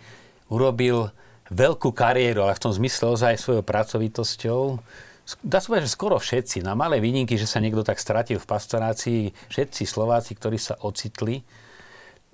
urobil 0.52 1.12
veľkú 1.48 1.92
kariéru, 1.96 2.44
ale 2.44 2.56
v 2.56 2.62
tom 2.68 2.72
zmysle 2.72 3.16
ozaj 3.16 3.40
svojou 3.40 3.64
pracovitosťou. 3.64 4.60
Dá 5.44 5.60
sa 5.60 5.66
povedať, 5.72 5.88
že 5.88 5.96
skoro 5.96 6.16
všetci, 6.20 6.64
na 6.64 6.76
malé 6.76 7.00
výnimky, 7.00 7.36
že 7.40 7.48
sa 7.48 7.62
niekto 7.62 7.84
tak 7.84 8.00
stratil 8.00 8.36
v 8.36 8.48
pastorácii, 8.48 9.20
všetci 9.48 9.82
Slováci, 9.88 10.36
ktorí 10.36 10.58
sa 10.60 10.76
ocitli, 10.80 11.44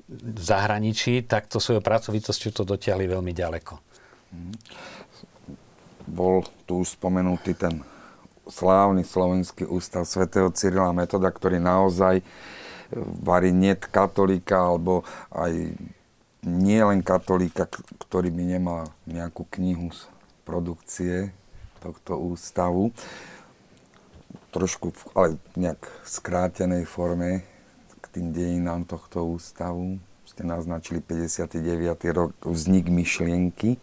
v 0.06 0.40
zahraničí, 0.40 1.26
tak 1.26 1.50
to 1.50 1.58
svojou 1.58 1.82
pracovitosťou 1.82 2.50
to 2.54 2.62
dotiahli 2.62 3.10
veľmi 3.10 3.34
ďaleko. 3.34 3.74
Bol 6.06 6.46
tu 6.62 6.86
už 6.86 6.94
spomenutý 6.94 7.58
ten 7.58 7.82
slávny 8.46 9.02
slovenský 9.02 9.66
ústav 9.66 10.06
svätého 10.06 10.46
Cyrila 10.54 10.94
Metoda, 10.94 11.26
ktorý 11.26 11.58
naozaj 11.58 12.22
varí 13.26 13.50
net 13.50 13.90
katolíka, 13.90 14.54
alebo 14.54 15.02
aj 15.34 15.74
nie 16.46 16.78
len 16.78 17.02
katolíka, 17.02 17.66
ktorý 18.06 18.30
by 18.30 18.42
nemal 18.46 18.86
nejakú 19.10 19.42
knihu 19.58 19.90
z 19.90 20.06
produkcie 20.46 21.34
tohto 21.82 22.14
ústavu. 22.14 22.94
Trošku, 24.54 24.94
ale 25.18 25.42
nejak 25.58 25.82
skrátenej 26.06 26.86
forme 26.86 27.42
tým 28.16 28.32
dejinám 28.32 28.88
tohto 28.88 29.28
ústavu. 29.28 30.00
Ste 30.24 30.48
naznačili 30.48 31.04
59. 31.04 31.60
rok, 32.16 32.32
vznik 32.40 32.88
myšlienky 32.88 33.76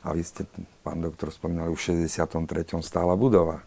a 0.00 0.16
vy 0.16 0.24
ste, 0.24 0.48
pán 0.80 1.04
doktor, 1.04 1.28
spomínali, 1.28 1.68
už 1.68 1.92
v 1.92 2.08
63. 2.08 2.80
stála 2.80 3.12
budova. 3.12 3.60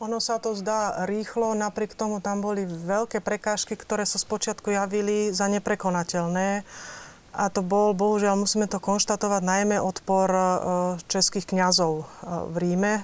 Ono 0.00 0.16
sa 0.22 0.40
to 0.40 0.56
zdá 0.56 1.04
rýchlo, 1.04 1.52
napriek 1.52 1.92
tomu 1.92 2.22
tam 2.24 2.40
boli 2.40 2.64
veľké 2.64 3.20
prekážky, 3.20 3.76
ktoré 3.76 4.08
sa 4.08 4.16
spočiatku 4.16 4.72
javili 4.72 5.34
za 5.34 5.50
neprekonateľné. 5.50 6.64
A 7.30 7.44
to 7.52 7.60
bol, 7.60 7.92
bohužiaľ, 7.92 8.38
musíme 8.38 8.64
to 8.64 8.80
konštatovať, 8.80 9.42
najmä 9.44 9.76
odpor 9.78 10.26
e, 10.32 10.40
českých 11.06 11.46
kňazov 11.52 11.92
e, 12.00 12.04
v 12.48 12.56
Ríme 12.58 12.94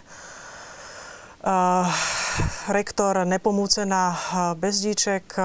rektor 2.70 3.26
Nepomúcená 3.26 4.16
Bezdíček 4.56 5.36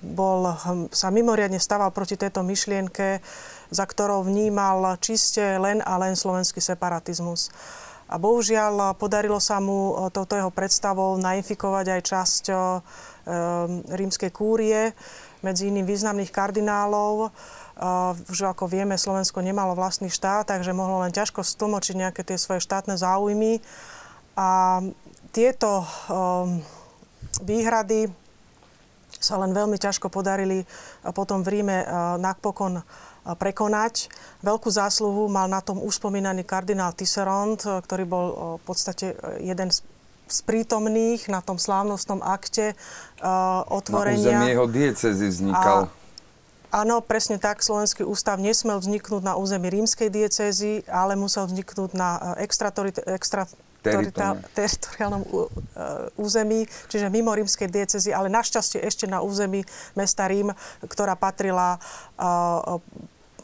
bol, 0.00 0.56
sa 0.92 1.08
mimoriadne 1.12 1.60
stával 1.60 1.92
proti 1.92 2.16
tejto 2.16 2.40
myšlienke, 2.46 3.20
za 3.70 3.84
ktorou 3.84 4.22
vnímal 4.22 4.96
čiste 5.02 5.42
len 5.58 5.82
a 5.82 5.98
len 5.98 6.14
slovenský 6.14 6.62
separatizmus. 6.62 7.50
A 8.06 8.22
bohužiaľ 8.22 8.94
podarilo 8.94 9.42
sa 9.42 9.58
mu 9.58 9.98
touto 10.14 10.38
jeho 10.38 10.54
predstavou 10.54 11.18
nainfikovať 11.18 11.86
aj 11.90 12.02
časť 12.06 12.44
rímskej 13.90 14.30
kúrie, 14.30 14.94
medzi 15.42 15.70
iným 15.70 15.86
významných 15.86 16.30
kardinálov. 16.30 17.34
Už 18.30 18.38
ako 18.46 18.70
vieme, 18.70 18.94
Slovensko 18.94 19.42
nemalo 19.42 19.74
vlastný 19.74 20.06
štát, 20.10 20.48
takže 20.54 20.70
mohlo 20.70 21.02
len 21.02 21.10
ťažko 21.10 21.42
stlmočiť 21.42 21.94
nejaké 21.98 22.22
tie 22.22 22.38
svoje 22.38 22.62
štátne 22.62 22.94
záujmy. 22.94 23.58
A 24.38 24.80
tieto 25.36 25.84
um, 25.84 26.64
výhrady 27.44 28.08
sa 29.20 29.36
len 29.36 29.52
veľmi 29.52 29.76
ťažko 29.76 30.08
podarili 30.08 30.64
potom 31.12 31.44
v 31.44 31.60
Ríme 31.60 31.84
uh, 31.84 32.16
napokon 32.16 32.80
uh, 32.80 32.84
prekonať. 33.36 34.08
Veľkú 34.40 34.72
zásluhu 34.72 35.28
mal 35.28 35.44
na 35.52 35.60
tom 35.60 35.84
už 35.84 36.00
spomínaný 36.00 36.40
kardinál 36.48 36.96
Tisserand, 36.96 37.60
ktorý 37.60 38.04
bol 38.08 38.26
v 38.56 38.62
podstate 38.64 39.12
jeden 39.44 39.68
z 39.68 39.84
z 40.26 40.42
prítomných 40.42 41.30
na 41.30 41.38
tom 41.38 41.54
slávnostnom 41.54 42.18
akte 42.18 42.74
uh, 43.22 43.62
otvorenia. 43.70 44.26
Na 44.26 44.42
území 44.42 44.46
jeho 44.58 44.66
diecezy 44.66 45.26
vznikal. 45.30 45.86
A, 46.74 46.82
áno, 46.82 46.98
presne 46.98 47.38
tak. 47.38 47.62
Slovenský 47.62 48.02
ústav 48.02 48.34
nesmel 48.42 48.74
vzniknúť 48.82 49.22
na 49.22 49.38
území 49.38 49.70
rímskej 49.70 50.10
diecézy, 50.10 50.82
ale 50.90 51.14
musel 51.14 51.46
vzniknúť 51.46 51.94
na 51.94 52.34
extra, 52.42 52.74
teritoriálnom 53.82 55.22
e, 55.22 55.28
území, 56.16 56.64
čiže 56.88 57.12
mimo 57.12 57.32
rímskej 57.32 57.68
diecezy, 57.68 58.10
ale 58.12 58.32
našťastie 58.32 58.82
ešte 58.82 59.04
na 59.08 59.20
území 59.20 59.64
mesta 59.94 60.28
Rím, 60.28 60.52
ktorá 60.84 61.14
patrila 61.16 61.76
e, 61.76 61.78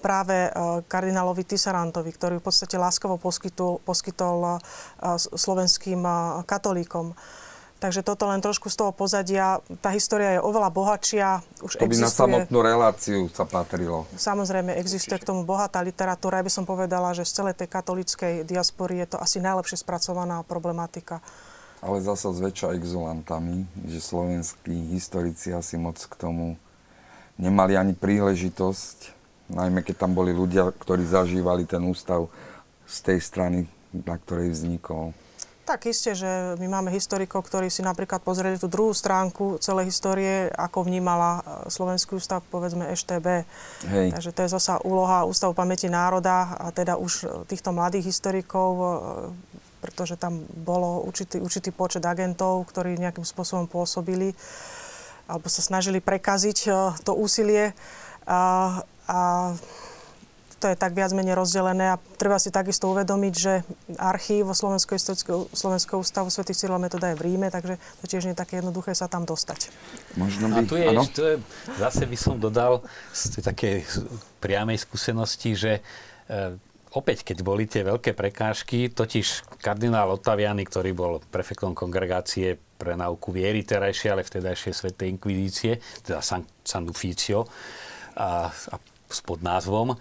práve 0.02 0.48
e, 0.48 0.50
kardinálovi 0.86 1.44
Tisarantovi, 1.46 2.10
ktorý 2.12 2.34
v 2.38 2.46
podstate 2.46 2.76
láskovo 2.80 3.16
poskytol, 3.16 3.78
poskytol 3.84 4.58
slovenským 5.16 6.02
katolíkom. 6.48 7.14
Takže 7.82 8.06
toto 8.06 8.30
len 8.30 8.38
trošku 8.38 8.70
z 8.70 8.78
toho 8.78 8.94
pozadia. 8.94 9.58
Tá 9.82 9.90
história 9.90 10.38
je 10.38 10.40
oveľa 10.46 10.70
bohatšia. 10.70 11.42
Už 11.66 11.82
to 11.82 11.90
by 11.90 11.98
existuje, 11.98 12.06
na 12.06 12.14
samotnú 12.14 12.58
reláciu 12.62 13.26
sa 13.34 13.42
patrilo. 13.42 14.06
Samozrejme, 14.14 14.78
existuje 14.78 15.18
k 15.18 15.26
tomu 15.26 15.42
bohatá 15.42 15.82
literatúra. 15.82 16.38
Ja 16.38 16.46
by 16.46 16.52
som 16.54 16.62
povedala, 16.62 17.10
že 17.10 17.26
z 17.26 17.42
celej 17.42 17.58
tej 17.58 17.66
katolíckej 17.66 18.46
diaspory 18.46 19.02
je 19.02 19.18
to 19.18 19.18
asi 19.18 19.42
najlepšie 19.42 19.82
spracovaná 19.82 20.46
problematika. 20.46 21.18
Ale 21.82 21.98
zasa 21.98 22.30
zväčša 22.30 22.78
exulantami, 22.78 23.66
že 23.90 23.98
slovenskí 23.98 24.94
historici 24.94 25.50
asi 25.50 25.74
moc 25.74 25.98
k 25.98 26.14
tomu 26.14 26.54
nemali 27.34 27.74
ani 27.74 27.98
príležitosť, 27.98 29.10
najmä 29.50 29.82
keď 29.82 30.06
tam 30.06 30.14
boli 30.14 30.30
ľudia, 30.30 30.70
ktorí 30.70 31.02
zažívali 31.02 31.66
ten 31.66 31.82
ústav 31.82 32.30
z 32.86 32.96
tej 33.10 33.18
strany, 33.18 33.66
na 33.90 34.14
ktorej 34.14 34.54
vznikol. 34.54 35.10
Tak 35.62 35.86
isté, 35.86 36.18
že 36.18 36.58
my 36.58 36.66
máme 36.66 36.90
historikov, 36.90 37.46
ktorí 37.46 37.70
si 37.70 37.86
napríklad 37.86 38.18
pozreli 38.26 38.58
tú 38.58 38.66
druhú 38.66 38.90
stránku 38.90 39.62
celej 39.62 39.94
histórie, 39.94 40.50
ako 40.50 40.82
vnímala 40.82 41.38
e, 41.38 41.42
Slovenský 41.70 42.18
ústav, 42.18 42.42
povedzme 42.50 42.90
EŠTB. 42.90 43.46
Hej. 43.86 44.08
Takže 44.10 44.30
to 44.34 44.40
je 44.42 44.54
zasa 44.58 44.82
úloha 44.82 45.22
Ústavu 45.22 45.54
pamäti 45.54 45.86
národa 45.86 46.58
a 46.58 46.74
teda 46.74 46.98
už 46.98 47.46
týchto 47.46 47.70
mladých 47.70 48.10
historikov, 48.10 48.70
e, 48.74 48.86
pretože 49.86 50.18
tam 50.18 50.42
bolo 50.50 51.06
určitý, 51.06 51.38
určitý 51.38 51.70
počet 51.70 52.02
agentov, 52.02 52.66
ktorí 52.66 52.98
nejakým 52.98 53.22
spôsobom 53.22 53.70
pôsobili 53.70 54.34
alebo 55.30 55.46
sa 55.46 55.62
snažili 55.62 56.02
prekaziť 56.02 56.58
e, 56.66 56.70
to 57.06 57.14
úsilie. 57.14 57.70
A, 58.26 58.82
a 59.06 59.18
to 60.62 60.70
je 60.70 60.78
tak 60.78 60.94
viac 60.94 61.10
menej 61.10 61.34
rozdelené 61.34 61.98
a 61.98 62.00
treba 62.14 62.38
si 62.38 62.54
takisto 62.54 62.86
uvedomiť, 62.94 63.34
že 63.34 63.66
archív 63.98 64.54
Slovenského 64.54 65.50
Slovenského 65.50 65.98
ústavu 65.98 66.30
Sv. 66.30 66.46
Cyrila 66.46 66.78
Metoda 66.78 67.10
je 67.10 67.18
v 67.18 67.34
Ríme, 67.34 67.50
takže 67.50 67.82
to 67.98 68.04
tiež 68.06 68.30
nie 68.30 68.38
je 68.38 68.40
také 68.46 68.62
jednoduché 68.62 68.94
sa 68.94 69.10
tam 69.10 69.26
dostať. 69.26 69.74
Možno 70.14 70.46
by... 70.54 70.54
A 70.54 70.60
tu 70.62 70.78
je, 70.78 70.86
ano? 70.86 71.02
tu 71.10 71.22
je, 71.26 71.34
zase 71.82 72.06
by 72.06 72.14
som 72.14 72.38
dodal 72.38 72.86
z 73.10 73.42
takej 73.42 73.82
priamej 74.38 74.78
skúsenosti, 74.86 75.58
že 75.58 75.72
e, 76.30 76.54
opäť, 76.94 77.26
keď 77.26 77.42
boli 77.42 77.66
tie 77.66 77.82
veľké 77.82 78.14
prekážky, 78.14 78.94
totiž 78.94 79.58
kardinál 79.58 80.14
Ottaviani, 80.14 80.62
ktorý 80.62 80.94
bol 80.94 81.18
prefektom 81.26 81.74
kongregácie 81.74 82.54
pre 82.78 82.94
nauku 82.94 83.34
viery 83.34 83.66
terajšie, 83.66 84.14
ale 84.14 84.22
vtedajšie 84.22 84.70
svetej 84.70 85.10
inkvizície, 85.18 85.82
teda 86.06 86.22
San, 86.22 86.46
San 86.62 86.86
Uficio, 86.86 87.50
a, 88.12 88.46
a 88.46 88.76
pod 89.20 89.44
názvom, 89.44 89.92
e, 89.92 89.96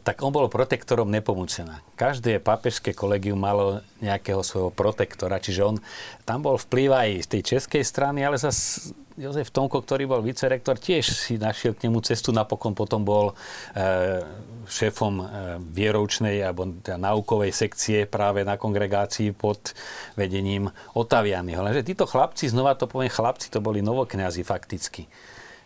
tak 0.00 0.24
on 0.24 0.32
bol 0.32 0.48
protektorom 0.48 1.12
Nepomucena. 1.12 1.84
Každé 2.00 2.40
pápežské 2.40 2.96
kolegium 2.96 3.36
malo 3.36 3.84
nejakého 4.00 4.40
svojho 4.40 4.72
protektora, 4.72 5.36
čiže 5.36 5.66
on 5.66 5.76
tam 6.24 6.40
bol 6.40 6.56
vplyv 6.56 6.88
aj 6.94 7.10
z 7.26 7.28
tej 7.28 7.42
českej 7.44 7.82
strany, 7.84 8.24
ale 8.24 8.40
zase 8.40 8.96
Jozef 9.16 9.48
Tomko, 9.48 9.80
ktorý 9.80 10.04
bol 10.04 10.20
vicerektor, 10.20 10.76
tiež 10.76 11.08
si 11.08 11.40
našiel 11.40 11.72
k 11.72 11.88
nemu 11.88 12.04
cestu. 12.04 12.36
Napokon 12.36 12.76
potom 12.76 13.00
bol 13.00 13.32
e, 13.72 14.20
šéfom 14.68 15.14
e, 15.16 15.24
vieroučnej 15.72 16.44
alebo 16.44 16.68
teda 16.84 17.00
naukovej 17.00 17.48
sekcie 17.56 18.04
práve 18.04 18.44
na 18.44 18.60
kongregácii 18.60 19.32
pod 19.32 19.72
vedením 20.20 20.68
Otavianyho. 20.92 21.64
Lenže 21.64 21.88
títo 21.88 22.04
chlapci, 22.04 22.52
znova 22.52 22.76
to 22.76 22.84
poviem, 22.84 23.08
chlapci 23.08 23.48
to 23.48 23.64
boli 23.64 23.80
novokňazi 23.80 24.44
fakticky 24.44 25.08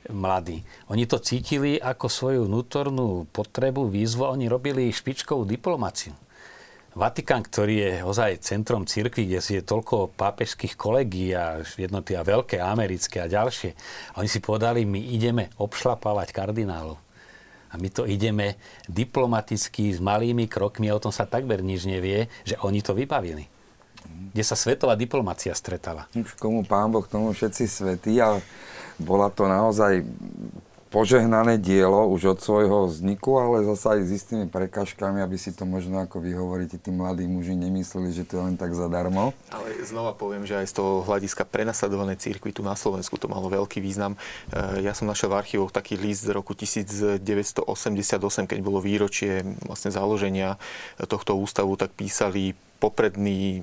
mladí. 0.09 0.64
Oni 0.88 1.05
to 1.05 1.20
cítili 1.20 1.76
ako 1.76 2.09
svoju 2.09 2.40
vnútornú 2.48 3.28
potrebu, 3.28 3.92
výzvu. 3.92 4.24
Oni 4.24 4.48
robili 4.48 4.88
špičkovú 4.88 5.44
diplomáciu. 5.44 6.16
Vatikán, 6.90 7.46
ktorý 7.46 7.74
je 7.78 7.92
ozaj 8.03 8.42
centrom 8.42 8.82
cirkvi, 8.82 9.30
kde 9.30 9.38
si 9.38 9.53
je 9.55 9.62
toľko 9.62 10.11
pápežských 10.18 10.74
kolegí 10.74 11.30
a 11.30 11.62
jednoty 11.78 12.18
a 12.18 12.26
veľké 12.26 12.59
americké 12.59 13.22
a 13.22 13.30
ďalšie. 13.30 13.70
A 14.18 14.24
oni 14.24 14.26
si 14.26 14.42
povedali, 14.42 14.82
my 14.82 14.98
ideme 14.98 15.55
obšlapávať 15.62 16.34
kardinálov. 16.34 16.98
A 17.70 17.78
my 17.78 17.86
to 17.94 18.03
ideme 18.11 18.59
diplomaticky 18.90 19.94
s 19.94 20.03
malými 20.03 20.51
krokmi, 20.51 20.90
a 20.90 20.98
o 20.98 21.03
tom 21.03 21.14
sa 21.14 21.30
takmer 21.30 21.62
nič 21.62 21.86
nevie, 21.86 22.26
že 22.42 22.59
oni 22.59 22.82
to 22.82 22.90
vybavili. 22.98 23.46
Kde 24.34 24.42
sa 24.42 24.59
svetová 24.59 24.98
diplomacia 24.98 25.55
stretala. 25.55 26.11
Už 26.11 26.34
komu 26.42 26.66
pán 26.66 26.90
Boh, 26.90 27.07
tomu 27.07 27.30
všetci 27.30 27.64
svetí, 27.70 28.18
ale 28.18 28.42
bola 29.01 29.32
to 29.32 29.48
naozaj 29.48 30.05
požehnané 30.90 31.55
dielo 31.57 32.11
už 32.11 32.34
od 32.36 32.38
svojho 32.42 32.90
vzniku, 32.90 33.38
ale 33.38 33.62
zase 33.62 33.86
aj 33.94 34.01
s 34.03 34.11
istými 34.11 34.46
prekažkami, 34.51 35.22
aby 35.22 35.38
si 35.38 35.55
to 35.55 35.62
možno, 35.62 36.03
ako 36.03 36.18
vy 36.18 36.34
hovoríte, 36.34 36.82
tí 36.82 36.90
mladí 36.90 37.30
muži 37.30 37.55
nemysleli, 37.55 38.11
že 38.11 38.26
to 38.26 38.36
je 38.36 38.42
len 38.51 38.57
tak 38.59 38.74
zadarmo. 38.74 39.30
Ale 39.55 39.70
znova 39.86 40.18
poviem, 40.18 40.42
že 40.42 40.59
aj 40.59 40.66
z 40.66 40.82
toho 40.82 41.07
hľadiska 41.07 41.46
prenasledovanej 41.46 42.18
církvy 42.18 42.51
tu 42.51 42.66
na 42.66 42.74
Slovensku 42.74 43.14
to 43.22 43.30
malo 43.30 43.46
veľký 43.46 43.78
význam. 43.78 44.18
E, 44.51 44.82
ja 44.82 44.90
som 44.90 45.07
našiel 45.07 45.30
v 45.30 45.38
archívoch 45.38 45.70
taký 45.70 45.94
list 45.94 46.26
z 46.26 46.34
roku 46.34 46.59
1988, 46.59 47.22
keď 48.51 48.59
bolo 48.59 48.82
výročie 48.82 49.46
vlastne 49.62 49.94
založenia 49.94 50.59
tohto 51.07 51.38
ústavu, 51.38 51.78
tak 51.78 51.94
písali 51.94 52.59
poprední 52.82 53.62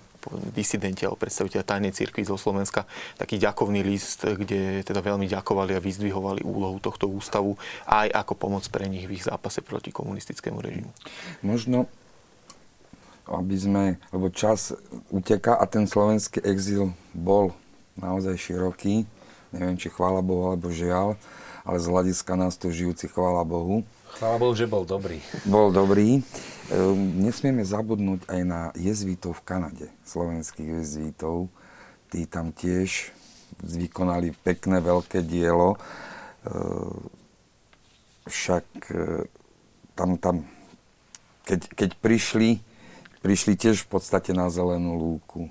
disidenti 0.52 1.04
alebo 1.04 1.20
predstaviteľa 1.20 1.64
tajnej 1.66 1.94
cirkvi 1.94 2.24
zo 2.24 2.36
Slovenska 2.36 2.88
taký 3.16 3.40
ďakovný 3.42 3.82
list, 3.82 4.24
kde 4.24 4.84
teda 4.84 5.00
veľmi 5.02 5.28
ďakovali 5.30 5.76
a 5.78 5.84
vyzdvihovali 5.84 6.46
úlohu 6.46 6.78
tohto 6.80 7.08
ústavu 7.08 7.56
aj 7.88 8.12
ako 8.14 8.34
pomoc 8.36 8.64
pre 8.70 8.88
nich 8.88 9.08
v 9.08 9.20
ich 9.20 9.26
zápase 9.26 9.64
proti 9.64 9.94
komunistickému 9.94 10.60
režimu. 10.60 10.92
Možno 11.44 11.88
aby 13.28 13.60
sme, 13.60 13.86
lebo 14.16 14.32
čas 14.32 14.72
uteká 15.12 15.60
a 15.60 15.68
ten 15.68 15.84
slovenský 15.84 16.40
exil 16.48 16.96
bol 17.12 17.52
naozaj 18.00 18.40
široký, 18.40 19.04
neviem, 19.52 19.76
či 19.76 19.92
chvála 19.92 20.24
Bohu 20.24 20.56
alebo 20.56 20.72
žiaľ, 20.72 21.20
ale 21.68 21.78
z 21.84 21.92
hľadiska 21.92 22.34
nás 22.40 22.56
to 22.56 22.72
žijúci 22.72 23.12
chvála 23.12 23.44
Bohu. 23.44 23.84
Chvála 24.16 24.40
Bohu, 24.40 24.56
že 24.56 24.64
bol 24.64 24.88
dobrý. 24.88 25.20
Bol 25.44 25.76
dobrý. 25.76 26.24
Ehm, 26.68 27.24
nesmieme 27.24 27.64
zabudnúť 27.64 28.28
aj 28.28 28.42
na 28.44 28.62
jezvítov 28.76 29.40
v 29.40 29.46
Kanade, 29.48 29.88
slovenských 30.04 30.84
jezvítov. 30.84 31.48
Tí 32.12 32.28
tam 32.28 32.52
tiež 32.52 33.16
vykonali 33.64 34.36
pekné 34.44 34.84
veľké 34.84 35.24
dielo. 35.24 35.80
Ehm, 36.44 37.08
však 38.28 38.68
e, 38.92 39.24
tam, 39.96 40.20
tam 40.20 40.44
keď, 41.48 41.72
keď 41.72 41.90
prišli, 42.04 42.60
prišli 43.24 43.56
tiež 43.56 43.88
v 43.88 43.92
podstate 43.96 44.36
na 44.36 44.52
zelenú 44.52 45.00
lúku 45.00 45.48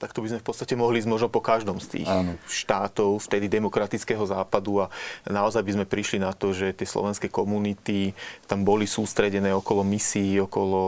tak 0.00 0.16
to 0.16 0.24
by 0.24 0.32
sme 0.32 0.40
v 0.40 0.48
podstate 0.48 0.74
mohli 0.80 0.96
ísť 0.96 1.12
možno 1.12 1.28
po 1.28 1.44
každom 1.44 1.76
z 1.76 2.00
tých 2.00 2.08
Áno. 2.08 2.40
štátov 2.48 3.20
vtedy 3.20 3.52
demokratického 3.52 4.24
západu 4.24 4.80
a 4.80 4.86
naozaj 5.28 5.60
by 5.60 5.72
sme 5.76 5.84
prišli 5.84 6.24
na 6.24 6.32
to, 6.32 6.56
že 6.56 6.72
tie 6.72 6.88
slovenské 6.88 7.28
komunity 7.28 8.16
tam 8.48 8.64
boli 8.64 8.88
sústredené 8.88 9.52
okolo 9.52 9.84
misií, 9.84 10.40
okolo 10.40 10.80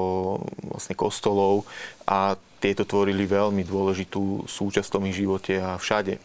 vlastne 0.65 0.97
kostolov 0.97 1.69
a 2.09 2.41
tieto 2.57 2.89
tvorili 2.89 3.29
veľmi 3.29 3.61
dôležitú 3.69 4.49
súčasť 4.49 4.89
v 4.89 4.95
tom 4.97 5.05
ich 5.05 5.21
živote 5.21 5.61
a 5.61 5.77
všade 5.77 6.17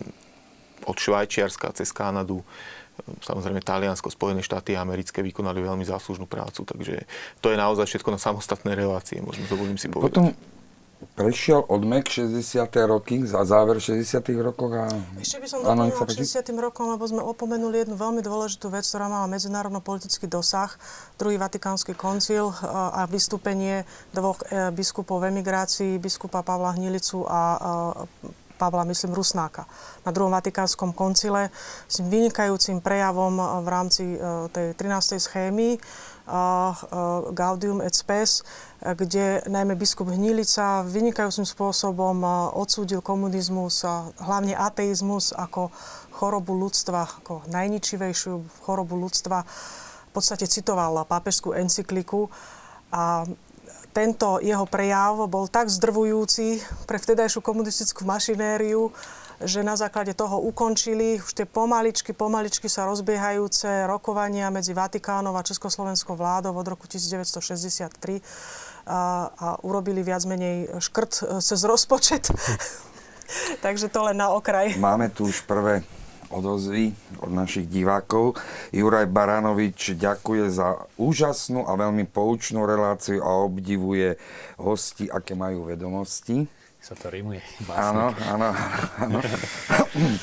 od 0.87 0.95
Švajčiarska 0.95 1.75
cez 1.75 1.91
Kanadu 1.91 2.39
samozrejme 3.21 3.61
Taliansko, 3.61 4.09
Spojené 4.09 4.41
štáty 4.41 4.73
americké 4.73 5.21
vykonali 5.21 5.61
veľmi 5.61 5.85
záslužnú 5.85 6.25
prácu, 6.25 6.65
takže 6.65 7.05
to 7.45 7.53
je 7.53 7.57
naozaj 7.57 7.85
všetko 7.85 8.09
na 8.09 8.17
samostatné 8.17 8.73
relácie, 8.73 9.21
možno 9.21 9.45
to 9.45 9.53
budem 9.53 9.77
si 9.77 9.85
povedať. 9.85 10.17
Potom 10.17 10.56
prešiel 11.13 11.61
od 11.69 11.85
MEK 11.85 12.09
60. 12.09 12.73
roky, 12.89 13.21
za 13.21 13.45
záver 13.45 13.77
60. 13.77 14.17
rokov 14.41 14.73
a... 14.73 14.89
Ešte 15.21 15.37
by 15.37 15.47
som 15.49 15.59
doplnila 15.61 15.93
k 15.93 16.25
60. 16.25 16.41
rokom, 16.57 16.89
lebo 16.89 17.05
sme 17.05 17.21
opomenuli 17.21 17.85
jednu 17.85 17.93
veľmi 17.97 18.21
dôležitú 18.25 18.73
vec, 18.73 18.81
ktorá 18.85 19.05
mala 19.05 19.29
medzinárodno-politický 19.29 20.25
dosah. 20.25 20.73
Druhý 21.21 21.37
Vatikánsky 21.37 21.93
koncil 21.93 22.49
e, 22.49 22.53
a 22.73 23.05
vystúpenie 23.05 23.85
dvoch 24.09 24.41
e, 24.49 24.73
biskupov 24.73 25.21
v 25.21 25.29
emigrácii, 25.29 26.01
biskupa 26.01 26.41
Pavla 26.41 26.73
Hnilicu 26.73 27.25
a 27.29 27.41
e, 27.41 28.45
Pavla, 28.57 28.89
myslím, 28.89 29.13
Rusnáka 29.13 29.69
na 30.01 30.09
druhom 30.09 30.33
Vatikánskom 30.33 30.89
koncile 30.97 31.53
s 31.85 32.01
vynikajúcim 32.01 32.81
prejavom 32.81 33.37
v 33.61 33.67
rámci 33.69 34.17
tej 34.49 34.73
13. 34.73 35.21
schémy 35.21 35.77
Gaudium 37.31 37.79
et 37.79 37.95
Spes, 37.95 38.43
kde 38.77 39.41
najmä 39.49 39.73
biskup 39.73 40.13
Hnilica 40.13 40.85
vynikajúcim 40.85 41.49
spôsobom 41.49 42.21
odsúdil 42.53 43.01
komunizmus 43.01 43.81
a 43.81 44.13
hlavne 44.21 44.53
ateizmus 44.53 45.33
ako 45.33 45.73
chorobu 46.13 46.53
ľudstva, 46.53 47.25
ako 47.25 47.41
najničivejšiu 47.49 48.65
chorobu 48.65 48.97
ľudstva. 49.01 49.41
V 50.07 50.11
podstate 50.13 50.45
citoval 50.45 51.05
pápežskú 51.09 51.57
encykliku 51.57 52.29
a 52.93 53.25
tento 53.97 54.37
jeho 54.45 54.69
prejav 54.69 55.25
bol 55.25 55.49
tak 55.49 55.73
zdrvujúci 55.73 56.61
pre 56.85 57.01
vtedajšiu 57.01 57.41
komunistickú 57.41 58.05
mašinériu, 58.05 58.93
že 59.41 59.61
na 59.61 59.77
základe 59.77 60.17
toho 60.17 60.41
ukončili 60.41 61.21
už 61.21 61.33
tie 61.33 61.45
pomaličky, 61.45 62.13
pomaličky 62.13 62.69
sa 62.69 62.89
rozbiehajúce 62.89 63.85
rokovania 63.85 64.49
medzi 64.49 64.73
Vatikánom 64.73 65.33
a 65.33 65.45
Československou 65.45 66.17
vládou 66.17 66.53
od 66.57 66.65
roku 66.65 66.89
1963 66.89 68.21
a, 68.87 69.29
a 69.35 69.47
urobili 69.67 69.99
viac 70.01 70.23
menej 70.23 70.79
škrt 70.79 71.11
e, 71.19 71.43
cez 71.43 71.59
rozpočet. 71.67 72.31
Takže 73.65 73.91
to 73.91 74.07
len 74.07 74.17
na 74.17 74.31
okraj. 74.31 74.79
Máme 74.79 75.11
tu 75.11 75.27
už 75.27 75.43
prvé 75.43 75.83
odozvy 76.31 76.95
od 77.19 77.31
našich 77.31 77.67
divákov. 77.67 78.39
Juraj 78.71 79.11
Baranovič 79.11 79.99
ďakuje 79.99 80.47
za 80.51 80.87
úžasnú 80.95 81.67
a 81.67 81.75
veľmi 81.75 82.07
poučnú 82.07 82.63
reláciu 82.63 83.23
a 83.23 83.43
obdivuje 83.43 84.15
hosti, 84.59 85.11
aké 85.11 85.35
majú 85.35 85.67
vedomosti 85.67 86.47
sa 86.87 86.95
to 86.95 87.11
rimuje. 87.11 87.43
Áno, 87.67 88.15
áno, 88.15 88.55
áno. 88.95 89.19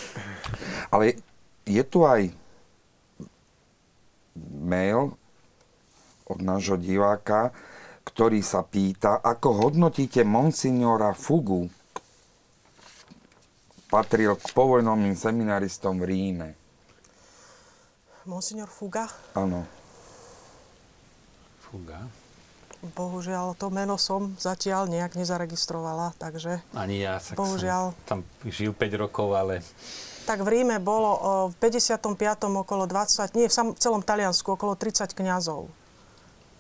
Ale 0.97 1.21
je 1.69 1.83
tu 1.85 2.09
aj 2.09 2.33
mail 4.65 5.13
od 6.25 6.39
nášho 6.41 6.81
diváka, 6.81 7.53
ktorý 8.05 8.45
sa 8.45 8.63
pýta, 8.63 9.19
ako 9.25 9.69
hodnotíte 9.69 10.23
monsignora 10.23 11.17
Fugu, 11.17 11.67
patril 13.89 14.37
k 14.37 14.47
povojnovým 14.53 15.17
seminaristom 15.17 16.03
v 16.03 16.05
Ríme. 16.11 16.49
Monsignor 18.25 18.73
Fuga? 18.73 19.05
Áno. 19.37 19.69
Fuga. 21.61 22.09
Bohužiaľ, 22.85 23.57
to 23.57 23.73
meno 23.73 23.97
som 23.97 24.37
zatiaľ 24.37 24.89
nejak 24.93 25.17
nezaregistrovala, 25.17 26.13
takže... 26.21 26.61
Ani 26.77 27.01
ja, 27.01 27.17
tak 27.17 27.41
bohužiaľ. 27.41 27.97
som 28.05 28.05
tam 28.05 28.21
žil 28.45 28.77
5 28.77 29.01
rokov, 29.01 29.33
ale... 29.33 29.65
Tak 30.29 30.45
v 30.45 30.61
Ríme 30.61 30.81
bolo 30.81 31.17
v 31.53 31.55
55. 31.61 32.05
okolo 32.45 32.85
20, 32.89 33.37
nie, 33.37 33.49
v 33.49 33.55
celom 33.77 34.01
Taliansku 34.05 34.57
okolo 34.57 34.77
30 34.77 35.13
kňazov. 35.17 35.69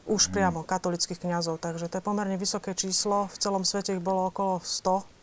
Už 0.04 0.28
hmm. 0.28 0.34
priamo 0.36 0.60
katolických 0.62 1.16
kňazov, 1.16 1.60
takže 1.60 1.88
to 1.88 1.98
je 2.00 2.04
pomerne 2.04 2.36
vysoké 2.36 2.76
číslo. 2.76 3.32
V 3.32 3.36
celom 3.40 3.64
svete 3.64 3.96
ich 3.96 4.04
bolo 4.04 4.28
okolo 4.28 4.60
100. 4.60 5.14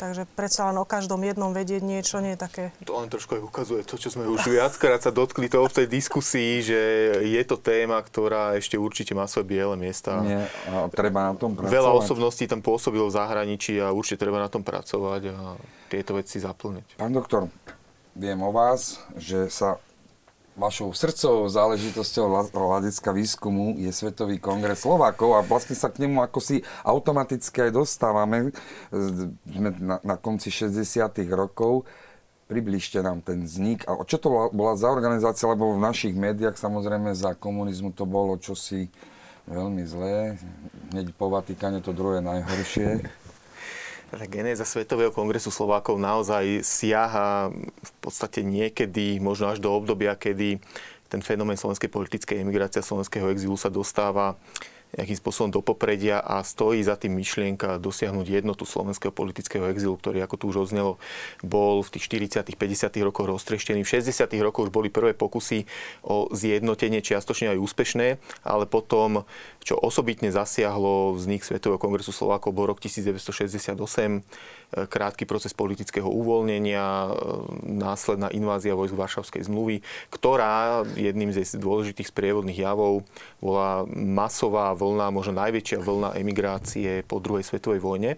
Takže 0.00 0.24
predsa 0.32 0.72
len 0.72 0.80
o 0.80 0.88
každom 0.88 1.20
jednom 1.20 1.52
vedieť 1.52 1.84
niečo 1.84 2.24
nie 2.24 2.32
je 2.32 2.40
také... 2.40 2.64
To 2.88 3.04
len 3.04 3.12
trošku 3.12 3.36
aj 3.36 3.44
ukazuje 3.44 3.84
to, 3.84 4.00
čo 4.00 4.08
sme 4.08 4.24
už 4.32 4.48
viackrát 4.48 4.96
sa 4.96 5.12
dotkli 5.12 5.52
toho 5.52 5.68
v 5.68 5.84
tej 5.84 5.86
diskusii, 5.92 6.64
že 6.64 6.80
je 7.20 7.42
to 7.44 7.60
téma, 7.60 8.00
ktorá 8.00 8.56
ešte 8.56 8.80
určite 8.80 9.12
má 9.12 9.28
svoje 9.28 9.52
biele 9.52 9.76
miesta. 9.76 10.24
Nie, 10.24 10.48
a 10.72 10.88
treba 10.88 11.28
na 11.28 11.36
tom 11.36 11.52
pracovať. 11.52 11.76
Veľa 11.76 11.92
osobností 11.92 12.48
tam 12.48 12.64
pôsobilo 12.64 13.12
v 13.12 13.16
zahraničí 13.20 13.76
a 13.76 13.92
určite 13.92 14.24
treba 14.24 14.40
na 14.40 14.48
tom 14.48 14.64
pracovať 14.64 15.36
a 15.36 15.60
tieto 15.92 16.16
veci 16.16 16.40
zaplniť. 16.40 16.96
Pán 16.96 17.12
doktor, 17.12 17.52
viem 18.16 18.40
o 18.40 18.48
vás, 18.56 19.04
že 19.20 19.52
sa 19.52 19.76
vašou 20.60 20.92
srdcovou 20.92 21.48
záležitosťou 21.48 22.52
hľadiska 22.52 23.16
výskumu 23.16 23.80
je 23.80 23.88
Svetový 23.88 24.36
kongres 24.36 24.84
Slovákov 24.84 25.32
a 25.32 25.40
vlastne 25.40 25.72
sa 25.72 25.88
k 25.88 26.04
nemu 26.04 26.20
ako 26.20 26.38
si 26.44 26.60
automaticky 26.84 27.64
aj 27.64 27.80
dostávame. 27.80 28.52
Sme 29.48 29.72
na, 29.80 29.96
na 30.04 30.16
konci 30.20 30.52
60. 30.52 30.84
rokov. 31.32 31.88
Približte 32.44 33.00
nám 33.00 33.24
ten 33.24 33.48
vznik. 33.48 33.88
A 33.88 33.96
čo 34.04 34.20
to 34.20 34.52
bola 34.52 34.76
za 34.76 34.92
organizácia, 34.92 35.48
lebo 35.48 35.72
v 35.72 35.80
našich 35.80 36.12
médiách 36.12 36.60
samozrejme 36.60 37.16
za 37.16 37.32
komunizmu 37.32 37.96
to 37.96 38.04
bolo 38.04 38.36
čosi 38.36 38.92
veľmi 39.48 39.82
zlé. 39.88 40.36
Hneď 40.92 41.16
po 41.16 41.32
Vatikáne 41.32 41.80
to 41.80 41.96
druhé 41.96 42.20
najhoršie. 42.20 43.08
Tá 44.10 44.26
genéza 44.26 44.66
Svetového 44.66 45.14
kongresu 45.14 45.54
Slovákov 45.54 45.94
naozaj 45.94 46.66
siaha 46.66 47.54
v 47.54 47.90
podstate 48.02 48.42
niekedy, 48.42 49.22
možno 49.22 49.54
až 49.54 49.62
do 49.62 49.70
obdobia, 49.70 50.18
kedy 50.18 50.58
ten 51.06 51.22
fenomén 51.22 51.54
slovenskej 51.54 51.86
politickej 51.86 52.42
emigrácie 52.42 52.82
slovenského 52.82 53.30
exilu 53.30 53.54
sa 53.54 53.70
dostáva 53.70 54.34
nejakým 54.96 55.18
spôsobom 55.18 55.50
do 55.54 55.60
popredia 55.62 56.18
a 56.18 56.42
stojí 56.42 56.82
za 56.82 56.98
tým 56.98 57.14
myšlienka 57.14 57.78
dosiahnuť 57.78 58.26
jednotu 58.26 58.66
slovenského 58.66 59.14
politického 59.14 59.70
exilu, 59.70 59.94
ktorý, 59.94 60.22
ako 60.26 60.36
tu 60.36 60.44
už 60.50 60.70
odznelo, 60.70 60.98
bol 61.42 61.82
v 61.86 61.92
tých 61.94 62.10
40 62.10 62.42
50 62.42 63.06
rokoch 63.06 63.26
roztreštený. 63.30 63.86
V 63.86 63.92
60 64.02 64.26
rokoch 64.42 64.68
už 64.68 64.72
boli 64.74 64.90
prvé 64.90 65.14
pokusy 65.14 65.64
o 66.02 66.28
zjednotenie, 66.34 67.00
čiastočne 67.00 67.54
aj 67.54 67.62
úspešné, 67.62 68.18
ale 68.42 68.64
potom, 68.66 69.22
čo 69.62 69.78
osobitne 69.78 70.34
zasiahlo 70.34 71.14
vznik 71.14 71.46
Svetového 71.46 71.78
kongresu 71.78 72.10
Slovákov, 72.10 72.52
bol 72.52 72.68
rok 72.70 72.82
1968, 72.82 73.78
krátky 74.70 75.26
proces 75.26 75.50
politického 75.50 76.06
uvoľnenia, 76.06 76.82
e, 76.82 77.10
následná 77.66 78.30
invázia 78.30 78.78
vojsk 78.78 78.94
Varšavskej 78.94 79.46
zmluvy, 79.50 79.82
ktorá 80.14 80.86
jedným 80.94 81.34
z 81.34 81.58
dôležitých 81.58 82.10
sprievodných 82.10 82.62
javov 82.62 83.02
bola 83.42 83.84
masová 83.94 84.70
vlna, 84.76 85.10
možno 85.10 85.38
najväčšia 85.40 85.78
vlna 85.82 86.10
emigrácie 86.18 87.02
po 87.06 87.18
druhej 87.18 87.42
svetovej 87.42 87.80
vojne 87.82 88.10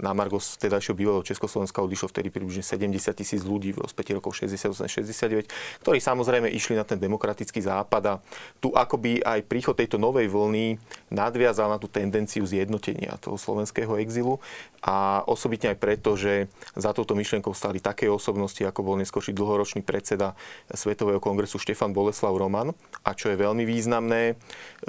na 0.00 0.16
Margos 0.16 0.56
vtedajšieho 0.56 0.96
bývalého 0.96 1.26
Československa 1.26 1.84
odišlo 1.84 2.08
vtedy 2.08 2.32
približne 2.32 2.64
70 2.64 3.12
tisíc 3.12 3.44
ľudí 3.44 3.76
v 3.76 3.84
rozpätí 3.84 4.16
rokov 4.16 4.40
68-69, 4.40 5.84
ktorí 5.84 5.98
samozrejme 6.00 6.48
išli 6.48 6.80
na 6.80 6.88
ten 6.88 6.96
demokratický 6.96 7.60
západ 7.60 8.02
a 8.08 8.14
tu 8.56 8.72
akoby 8.72 9.20
aj 9.20 9.44
príchod 9.44 9.76
tejto 9.76 10.00
novej 10.00 10.32
vlny 10.32 10.80
nadviazal 11.12 11.68
na 11.68 11.76
tú 11.76 11.92
tendenciu 11.92 12.48
zjednotenia 12.48 13.20
toho 13.20 13.36
slovenského 13.36 14.00
exilu. 14.00 14.40
A 14.82 15.22
osobitne 15.30 15.70
aj 15.70 15.78
preto, 15.78 16.18
že 16.18 16.50
za 16.74 16.90
touto 16.90 17.14
myšlienkou 17.14 17.54
stali 17.54 17.78
také 17.78 18.10
osobnosti, 18.10 18.58
ako 18.66 18.82
bol 18.82 18.98
neskôrší 18.98 19.30
dlhoročný 19.30 19.86
predseda 19.86 20.34
Svetového 20.74 21.22
kongresu 21.22 21.62
Štefan 21.62 21.94
Boleslav 21.94 22.34
Roman. 22.34 22.74
A 23.06 23.14
čo 23.14 23.30
je 23.30 23.38
veľmi 23.38 23.62
významné, 23.62 24.34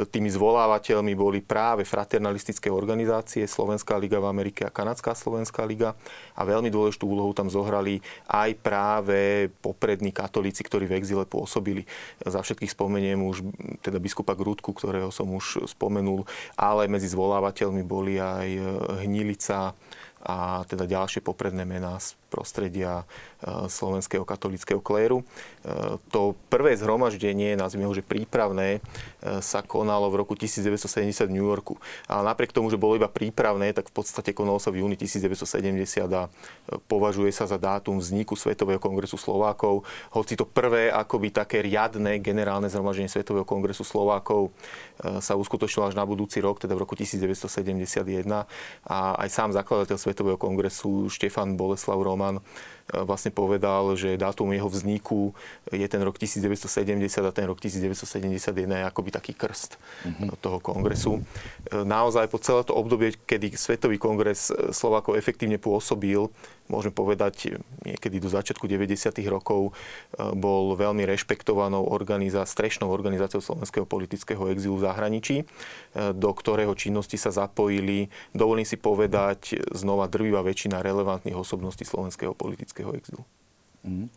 tými 0.10 0.34
zvolávateľmi 0.34 1.14
boli 1.14 1.46
práve 1.46 1.86
fraternalistické 1.86 2.74
organizácie 2.74 3.46
Slovenská 3.46 3.94
liga 4.02 4.18
v 4.18 4.34
Amerike 4.34 4.66
a 4.66 4.74
Kanada 4.74 4.93
Kanadská 4.94 5.18
Slovenská 5.18 5.66
liga 5.66 5.98
a 6.38 6.46
veľmi 6.46 6.70
dôležitú 6.70 7.10
úlohu 7.10 7.34
tam 7.34 7.50
zohrali 7.50 7.98
aj 8.30 8.54
práve 8.62 9.50
poprední 9.58 10.14
katolíci, 10.14 10.62
ktorí 10.62 10.86
v 10.86 11.02
exile 11.02 11.26
pôsobili. 11.26 11.90
Za 12.22 12.46
všetkých 12.46 12.78
spomeniem 12.78 13.18
už 13.26 13.42
teda 13.82 13.98
biskupa 13.98 14.38
Grudku, 14.38 14.70
ktorého 14.70 15.10
som 15.10 15.34
už 15.34 15.66
spomenul, 15.66 16.30
ale 16.54 16.86
medzi 16.86 17.10
zvolávateľmi 17.10 17.82
boli 17.82 18.22
aj 18.22 18.48
Hnilica 19.02 19.74
a 20.22 20.62
teda 20.70 20.86
ďalšie 20.86 21.26
popredné 21.26 21.66
mená 21.66 21.98
prostredia 22.34 23.06
e, 23.46 23.70
slovenského 23.70 24.26
katolického 24.26 24.82
kléru. 24.82 25.22
E, 25.22 25.26
to 26.10 26.34
prvé 26.50 26.74
zhromaždenie, 26.74 27.54
nazvime 27.54 27.86
ho, 27.86 27.94
že 27.94 28.02
prípravné, 28.02 28.82
e, 29.22 29.40
sa 29.46 29.62
konalo 29.62 30.10
v 30.10 30.26
roku 30.26 30.34
1970 30.34 31.30
v 31.30 31.36
New 31.38 31.46
Yorku. 31.46 31.78
A 32.10 32.26
napriek 32.26 32.50
tomu, 32.50 32.74
že 32.74 32.82
bolo 32.82 32.98
iba 32.98 33.06
prípravné, 33.06 33.78
tak 33.78 33.94
v 33.94 34.02
podstate 34.02 34.34
konalo 34.34 34.58
sa 34.58 34.74
v 34.74 34.82
júni 34.82 34.98
1970 34.98 36.10
a 36.10 36.26
považuje 36.90 37.30
sa 37.30 37.46
za 37.46 37.62
dátum 37.62 38.02
vzniku 38.02 38.34
Svetového 38.34 38.82
kongresu 38.82 39.22
Slovákov. 39.22 39.86
Hoci 40.18 40.34
to 40.34 40.50
prvé 40.50 40.90
akoby 40.90 41.30
také 41.30 41.62
riadne 41.62 42.18
generálne 42.18 42.66
zhromaždenie 42.66 43.12
Svetového 43.12 43.46
kongresu 43.46 43.86
Slovákov 43.86 44.50
sa 45.20 45.36
uskutočnilo 45.36 45.92
až 45.92 45.96
na 46.00 46.08
budúci 46.08 46.40
rok, 46.40 46.64
teda 46.64 46.74
v 46.74 46.88
roku 46.88 46.96
1971. 46.96 48.24
A 48.88 48.98
aj 49.20 49.30
sám 49.30 49.50
zakladateľ 49.52 49.98
Svetového 50.00 50.40
kongresu 50.40 51.12
Štefan 51.12 51.60
Boleslav 51.60 52.00
Roma 52.00 52.23
Roman 52.24 52.42
e, 52.83 52.83
vlastne 52.92 53.32
povedal, 53.32 53.96
že 53.96 54.20
dátum 54.20 54.52
jeho 54.52 54.68
vzniku 54.68 55.32
je 55.72 55.88
ten 55.88 56.02
rok 56.04 56.20
1970 56.20 57.00
a 57.24 57.32
ten 57.32 57.46
rok 57.48 57.58
1971 57.64 58.52
je 58.54 58.84
akoby 58.84 59.10
taký 59.16 59.32
krst 59.32 59.80
mm-hmm. 59.80 60.28
toho 60.44 60.60
kongresu. 60.60 61.24
E, 61.72 61.82
naozaj 61.88 62.28
po 62.28 62.38
celé 62.44 62.68
to 62.68 62.76
obdobie, 62.76 63.16
kedy 63.24 63.56
Svetový 63.56 63.96
kongres 63.96 64.52
Slovákov 64.76 65.16
efektívne 65.16 65.56
pôsobil, 65.56 66.28
môžeme 66.72 66.96
povedať 66.96 67.60
niekedy 67.84 68.24
do 68.24 68.32
začiatku 68.32 68.66
90. 68.72 69.12
rokov, 69.28 69.76
bol 70.16 70.80
veľmi 70.80 71.04
rešpektovanou 71.04 71.92
organizá- 71.92 72.48
strešnou 72.48 72.88
organizáciou 72.88 73.44
slovenského 73.44 73.84
politického 73.84 74.48
exilu 74.48 74.80
v 74.80 74.88
zahraničí, 74.88 75.36
do 75.94 76.32
ktorého 76.32 76.72
činnosti 76.74 77.20
sa 77.20 77.36
zapojili, 77.36 78.08
dovolím 78.32 78.64
si 78.64 78.80
povedať, 78.80 79.60
znova 79.76 80.08
drvivá 80.08 80.40
väčšina 80.40 80.80
relevantných 80.80 81.36
osobností 81.36 81.84
slovenského 81.84 82.32
politického 82.32 82.73
exilu. 82.74 83.24
Mm. 83.84 84.08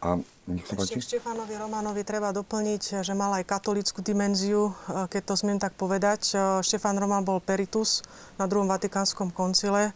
A 0.00 0.16
nech 0.48 0.64
sa 0.64 0.74
páči. 0.80 0.96
Ešte 0.96 1.20
Štefanovi 1.20 1.54
Romanovi 1.60 2.02
treba 2.08 2.32
doplniť, 2.32 3.04
že 3.04 3.12
mal 3.12 3.36
aj 3.36 3.44
katolickú 3.44 4.00
dimenziu, 4.00 4.72
e, 4.72 5.06
keď 5.12 5.22
to 5.28 5.34
smiem 5.36 5.60
tak 5.60 5.76
povedať. 5.76 6.34
Štefan 6.64 6.96
Roman 6.96 7.20
bol 7.20 7.38
peritus 7.38 8.00
na 8.40 8.48
druhom 8.48 8.64
vatikánskom 8.64 9.28
koncile 9.28 9.92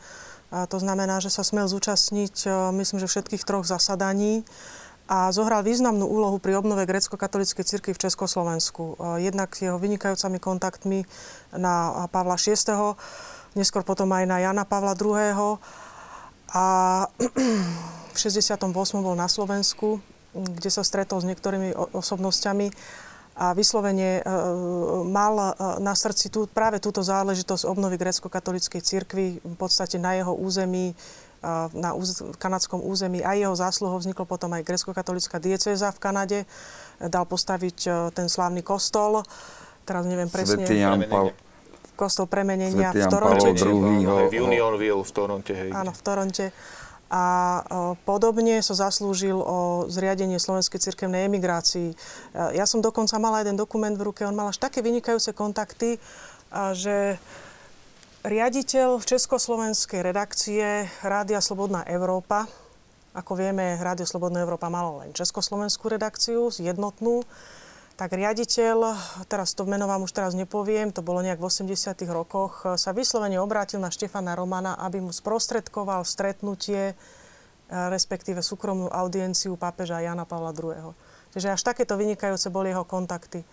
a 0.55 0.71
to 0.71 0.79
znamená, 0.79 1.19
že 1.19 1.35
sa 1.35 1.43
smel 1.43 1.67
zúčastniť, 1.67 2.47
e, 2.47 2.49
myslím, 2.79 3.03
že 3.03 3.11
všetkých 3.11 3.43
troch 3.43 3.67
zasadaní 3.67 4.47
a 5.11 5.35
zohral 5.35 5.67
významnú 5.67 6.07
úlohu 6.07 6.39
pri 6.39 6.57
obnove 6.61 6.87
grecko-katolíckej 6.87 7.67
cirkvi 7.67 7.93
v 7.97 8.03
Československu. 8.07 8.95
E, 8.95 9.25
jednak 9.27 9.51
jeho 9.59 9.81
vynikajúcami 9.83 10.39
kontaktmi 10.39 11.09
na 11.57 12.07
Pavla 12.07 12.39
VI., 12.39 12.95
neskôr 13.59 13.83
potom 13.83 14.07
aj 14.15 14.25
na 14.31 14.39
Jana 14.47 14.63
Pavla 14.63 14.95
II. 14.95 15.59
A 16.55 16.65
v 18.15 18.19
68. 18.23 18.71
bol 19.03 19.19
na 19.19 19.27
Slovensku, 19.27 19.99
kde 20.35 20.71
sa 20.71 20.87
stretol 20.87 21.19
s 21.19 21.27
niektorými 21.27 21.75
osobnosťami 21.75 22.71
a 23.35 23.51
vyslovene 23.51 24.23
e, 24.23 24.31
mal 25.11 25.35
e, 25.35 25.47
na 25.83 25.91
srdci 25.99 26.31
tú, 26.31 26.47
práve 26.47 26.79
túto 26.79 27.03
záležitosť 27.03 27.67
obnovy 27.67 27.99
grecko-katolíckej 27.99 28.79
cirkvi 28.79 29.43
v 29.43 29.57
podstate 29.59 29.99
na 29.99 30.15
jeho 30.15 30.31
území, 30.39 30.95
e, 30.95 30.97
na 31.75 31.99
úz, 31.99 32.23
kanadskom 32.39 32.79
území. 32.79 33.27
Aj 33.27 33.35
jeho 33.35 33.55
zásluhou 33.59 33.99
vzniklo 33.99 34.23
potom 34.23 34.55
aj 34.55 34.63
grecko-katolická 34.63 35.43
diecéza 35.43 35.91
v 35.91 35.99
Kanade. 35.99 36.39
Dal 37.03 37.27
postaviť 37.27 38.11
ten 38.15 38.31
slávny 38.31 38.63
kostol. 38.63 39.27
Teraz 39.83 40.07
neviem 40.07 40.31
presne. 40.31 40.63
Svetý 40.63 40.79
Jan 40.79 41.03
Pavel 41.11 41.35
kostol 41.95 42.27
premenenia 42.27 42.91
v 42.91 43.07
Toronte. 43.07 43.55
V 43.55 44.39
Unionville 44.43 45.03
v 45.03 45.13
Toronte. 45.15 45.53
Hej. 45.55 45.71
Áno, 45.71 45.95
v 45.95 46.03
Toronte 46.03 46.47
a 47.15 47.27
podobne 48.03 48.59
sa 48.59 48.75
zaslúžil 48.75 49.39
o 49.39 49.87
zriadenie 49.87 50.43
slovenskej 50.43 50.83
cirkevnej 50.83 51.31
emigrácii. 51.31 51.95
Ja 52.59 52.67
som 52.67 52.83
dokonca 52.83 53.15
mala 53.23 53.47
jeden 53.47 53.55
dokument 53.55 53.95
v 53.95 54.11
ruke, 54.11 54.27
on 54.27 54.35
mal 54.35 54.51
až 54.51 54.59
také 54.59 54.83
vynikajúce 54.83 55.31
kontakty, 55.31 56.03
že 56.75 57.15
riaditeľ 58.27 58.99
československej 58.99 60.03
redakcie 60.03 60.91
Rádia 61.07 61.39
Slobodná 61.39 61.87
Európa, 61.87 62.51
ako 63.15 63.39
vieme, 63.39 63.79
Rádio 63.79 64.11
Slobodná 64.11 64.43
Európa 64.43 64.67
malo 64.67 64.99
len 64.99 65.15
československú 65.15 65.87
redakciu, 65.87 66.51
jednotnú, 66.51 67.23
tak 67.95 68.11
riaditeľ, 68.19 68.77
teraz 69.31 69.55
to 69.55 69.63
meno 69.71 69.87
vám 69.87 70.03
už 70.03 70.11
teraz 70.11 70.35
nepoviem, 70.35 70.91
to 70.91 70.99
bolo 70.99 71.23
nejak 71.23 71.39
v 71.39 71.47
80 71.47 71.95
rokoch, 72.11 72.67
sa 72.75 72.91
vyslovene 72.91 73.39
obrátil 73.39 73.79
na 73.79 73.95
Štefana 73.95 74.35
Romana, 74.35 74.75
aby 74.83 74.99
mu 74.99 75.15
sprostredkoval 75.15 76.03
stretnutie, 76.03 76.91
e, 76.91 76.95
respektíve 77.71 78.43
súkromnú 78.43 78.91
audienciu 78.91 79.55
pápeža 79.55 80.03
Jana 80.03 80.27
Pavla 80.27 80.51
II. 80.51 80.91
Čiže 81.31 81.55
až 81.55 81.63
takéto 81.63 81.95
vynikajúce 81.95 82.51
boli 82.51 82.75
jeho 82.75 82.83
kontakty 82.83 83.43
e, 83.43 83.47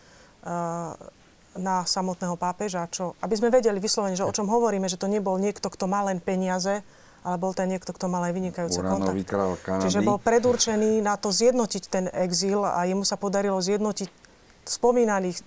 na 1.61 1.85
samotného 1.85 2.33
pápeža, 2.33 2.89
čo, 2.89 3.13
aby 3.21 3.37
sme 3.37 3.53
vedeli 3.53 3.77
vyslovene, 3.77 4.17
že 4.17 4.25
o 4.25 4.33
čom 4.33 4.49
hovoríme, 4.49 4.89
že 4.89 4.97
to 4.97 5.05
nebol 5.05 5.37
niekto, 5.37 5.69
kto 5.69 5.85
má 5.85 6.01
len 6.01 6.17
peniaze, 6.17 6.81
ale 7.21 7.37
bol 7.37 7.53
ten 7.53 7.69
niekto, 7.69 7.93
kto 7.93 8.09
mal 8.09 8.25
aj 8.25 8.33
vynikajúce 8.33 8.81
kontakty. 8.81 9.21
Čiže 9.85 10.01
bol 10.01 10.17
predurčený 10.17 11.05
na 11.05 11.13
to 11.21 11.29
zjednotiť 11.29 11.83
ten 11.85 12.05
exil 12.09 12.65
a 12.65 12.81
jemu 12.89 13.05
sa 13.05 13.13
podarilo 13.13 13.61
zjednotiť 13.61 14.20
spomínaných 14.65 15.41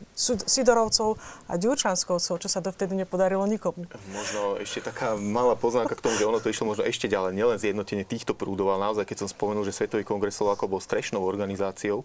Sidorovcov 0.49 1.17
a 1.47 1.55
Ďurčanskovcov, 1.55 2.35
čo 2.41 2.49
sa 2.51 2.59
dovtedy 2.59 2.99
nepodarilo 2.99 3.47
nikomu. 3.47 3.87
Možno 4.11 4.59
ešte 4.59 4.91
taká 4.91 5.15
malá 5.15 5.55
poznámka 5.55 5.95
k 5.95 6.05
tomu, 6.05 6.19
že 6.19 6.27
ono 6.27 6.43
to 6.43 6.51
išlo 6.51 6.71
možno 6.75 6.83
ešte 6.85 7.07
ďalej, 7.07 7.33
nielen 7.35 7.59
zjednotenie 7.59 8.03
týchto 8.03 8.35
prúdov, 8.35 8.75
ale 8.75 8.91
naozaj, 8.91 9.07
keď 9.07 9.25
som 9.25 9.29
spomenul, 9.31 9.63
že 9.63 9.75
Svetový 9.75 10.03
kongres 10.03 10.35
Slovákov 10.35 10.67
bol 10.67 10.83
strešnou 10.83 11.23
organizáciou, 11.23 12.03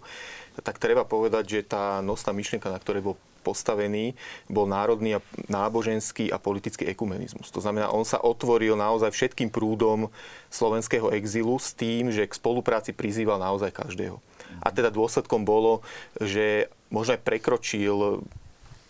tak 0.60 0.78
treba 0.78 1.02
povedať, 1.02 1.44
že 1.46 1.60
tá 1.66 1.98
nosná 2.04 2.30
myšlienka, 2.30 2.70
na 2.70 2.78
ktorej 2.78 3.02
bol 3.02 3.16
postavený, 3.40 4.12
bol 4.52 4.68
národný 4.68 5.16
a 5.16 5.24
náboženský 5.48 6.28
a 6.28 6.36
politický 6.36 6.84
ekumenizmus. 6.92 7.48
To 7.56 7.64
znamená, 7.64 7.88
on 7.88 8.04
sa 8.04 8.20
otvoril 8.20 8.76
naozaj 8.76 9.10
všetkým 9.16 9.48
prúdom 9.48 10.12
slovenského 10.52 11.08
exilu 11.16 11.56
s 11.56 11.72
tým, 11.72 12.12
že 12.12 12.28
k 12.28 12.36
spolupráci 12.36 12.92
prizýval 12.92 13.40
naozaj 13.40 13.72
každého. 13.72 14.20
A 14.58 14.68
teda 14.74 14.90
dôsledkom 14.90 15.46
bolo, 15.46 15.80
že 16.18 16.66
možno 16.90 17.14
aj 17.14 17.22
prekročil 17.22 18.26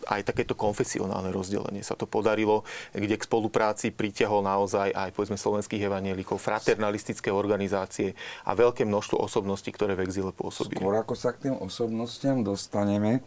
aj 0.08 0.24
takéto 0.24 0.56
konfesionálne 0.56 1.28
rozdelenie 1.28 1.84
sa 1.84 1.92
to 1.92 2.08
podarilo, 2.08 2.64
kde 2.96 3.20
k 3.20 3.26
spolupráci 3.28 3.92
pritiahol 3.92 4.40
naozaj 4.40 4.96
aj 4.96 5.12
povedzme 5.12 5.36
slovenských 5.36 5.84
evanielikov, 5.84 6.40
fraternalistické 6.40 7.28
organizácie 7.28 8.16
a 8.48 8.56
veľké 8.56 8.88
množstvo 8.88 9.20
osobností, 9.20 9.68
ktoré 9.76 9.92
v 9.94 10.08
exile 10.08 10.32
pôsobili. 10.32 10.80
Skôr 10.80 10.96
ako 10.96 11.14
sa 11.14 11.36
k 11.36 11.50
tým 11.50 11.56
osobnostiam 11.60 12.40
dostaneme, 12.40 13.20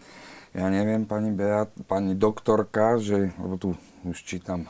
ja 0.53 0.69
neviem, 0.69 1.05
pani 1.05 1.33
Beat, 1.33 1.69
pani 1.85 2.17
doktorka, 2.17 2.97
že, 3.01 3.33
lebo 3.37 3.57
tu 3.57 3.69
už 4.05 4.17
čítam 4.25 4.65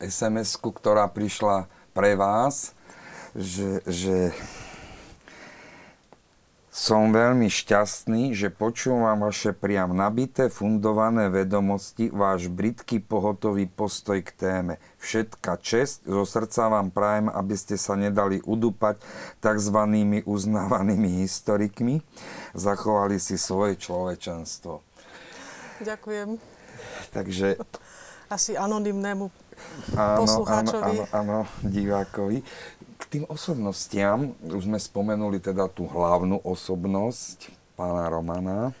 sms 0.00 0.56
ktorá 0.56 1.08
prišla 1.12 1.68
pre 1.92 2.16
vás, 2.16 2.72
že, 3.36 3.84
že 3.84 4.32
som 6.70 7.10
veľmi 7.10 7.50
šťastný, 7.50 8.30
že 8.30 8.46
počúvam 8.46 9.26
vaše 9.26 9.50
priam 9.50 9.90
nabité, 9.90 10.46
fundované 10.46 11.26
vedomosti, 11.26 12.14
váš 12.14 12.46
britký 12.46 13.02
pohotový 13.02 13.66
postoj 13.66 14.22
k 14.22 14.30
téme. 14.30 14.74
Všetka 15.02 15.58
čest, 15.58 16.06
zo 16.06 16.22
srdca 16.22 16.70
vám 16.70 16.94
prajem, 16.94 17.26
aby 17.26 17.58
ste 17.58 17.74
sa 17.74 17.98
nedali 17.98 18.38
udupať 18.46 19.02
tzv. 19.42 19.78
uznávanými 20.22 21.26
historikmi, 21.26 22.06
zachovali 22.54 23.18
si 23.18 23.34
svoje 23.34 23.74
človečenstvo. 23.74 24.78
Ďakujem. 25.82 26.38
Takže... 27.10 27.58
Asi 28.30 28.54
anonymnému 28.54 29.49
áno, 29.96 30.18
poslucháčovi. 30.24 31.04
Áno, 31.04 31.04
áno, 31.10 31.38
áno, 31.44 31.68
divákovi 31.68 32.44
k 33.00 33.02
tým 33.08 33.24
osobnostiam, 33.32 34.36
už 34.44 34.68
sme 34.68 34.76
spomenuli 34.76 35.40
teda 35.40 35.72
tú 35.72 35.88
hlavnú 35.88 36.36
osobnosť 36.44 37.48
pána 37.72 38.12
Romana, 38.12 38.76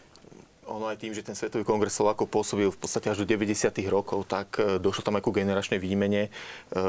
ono 0.70 0.86
aj 0.86 1.02
tým, 1.02 1.10
že 1.10 1.26
ten 1.26 1.34
Svetový 1.34 1.66
kongres 1.66 1.98
Slovákov 1.98 2.30
pôsobil 2.30 2.70
v 2.70 2.78
podstate 2.78 3.10
až 3.10 3.22
do 3.22 3.26
90. 3.26 3.74
rokov, 3.90 4.22
tak 4.30 4.54
e, 4.62 4.78
došlo 4.78 5.02
tam 5.02 5.18
aj 5.18 5.26
ku 5.26 5.34
generačnej 5.34 5.82
výmene. 5.82 6.30
E, 6.30 6.80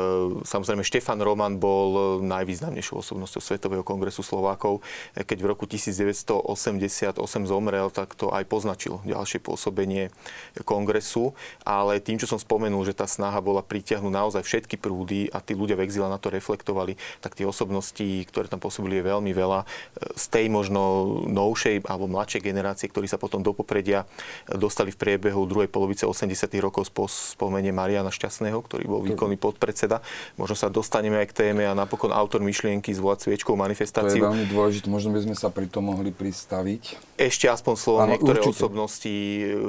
samozrejme, 0.46 0.86
Štefan 0.86 1.18
Roman 1.18 1.58
bol 1.58 2.22
najvýznamnejšou 2.22 3.02
osobnosťou 3.02 3.42
Svetového 3.42 3.82
kongresu 3.82 4.22
Slovákov. 4.22 4.86
E, 5.18 5.26
keď 5.26 5.38
v 5.42 5.48
roku 5.50 5.66
1988 5.66 7.18
zomrel, 7.50 7.90
tak 7.90 8.14
to 8.14 8.30
aj 8.30 8.46
poznačilo 8.46 9.02
ďalšie 9.02 9.42
pôsobenie 9.42 10.14
kongresu. 10.62 11.34
Ale 11.66 11.98
tým, 11.98 12.22
čo 12.22 12.30
som 12.30 12.38
spomenul, 12.38 12.86
že 12.86 12.94
tá 12.94 13.10
snaha 13.10 13.42
bola 13.42 13.66
pritiahnuť 13.66 14.14
naozaj 14.14 14.44
všetky 14.46 14.78
prúdy 14.78 15.34
a 15.34 15.42
tí 15.42 15.58
ľudia 15.58 15.74
v 15.74 15.90
exile 15.90 16.06
na 16.06 16.22
to 16.22 16.30
reflektovali, 16.30 17.02
tak 17.18 17.34
tie 17.34 17.50
osobnosti, 17.50 18.06
ktoré 18.30 18.46
tam 18.46 18.62
pôsobili, 18.62 19.02
je 19.02 19.10
veľmi 19.10 19.32
veľa. 19.34 19.66
Z 20.14 20.26
tej 20.30 20.54
možno 20.54 20.82
novšej 21.26 21.90
alebo 21.90 22.06
mladšej 22.06 22.46
generácie, 22.46 22.86
ktorí 22.86 23.10
sa 23.10 23.18
potom 23.18 23.42
do 23.42 23.56
popredia 23.72 24.04
dostali 24.52 24.92
v 24.92 25.00
priebehu 25.00 25.48
druhej 25.48 25.72
polovice 25.72 26.04
80. 26.04 26.28
rokov 26.60 26.92
spomenie 26.92 27.72
Mariana 27.72 28.12
Šťastného, 28.12 28.60
ktorý 28.60 28.84
bol 28.84 29.00
výkonný 29.00 29.40
podpredseda. 29.40 30.04
Možno 30.36 30.60
sa 30.60 30.68
dostaneme 30.68 31.24
aj 31.24 31.32
k 31.32 31.34
téme 31.48 31.64
a 31.64 31.72
napokon 31.72 32.12
autor 32.12 32.44
myšlienky 32.44 32.92
zvolať 32.92 33.32
sviečkou 33.32 33.56
manifestáciu. 33.56 34.20
To 34.20 34.28
je 34.28 34.32
veľmi 34.36 34.48
dôležité, 34.52 34.92
možno 34.92 35.16
by 35.16 35.24
sme 35.24 35.36
sa 35.40 35.48
pri 35.48 35.72
tom 35.72 35.88
mohli 35.88 36.12
pristaviť. 36.12 37.16
Ešte 37.16 37.48
aspoň 37.48 37.74
slovo 37.80 38.00
ano, 38.04 38.20
niektoré 38.20 38.44
určite. 38.44 38.60
osobnosti, 38.60 39.16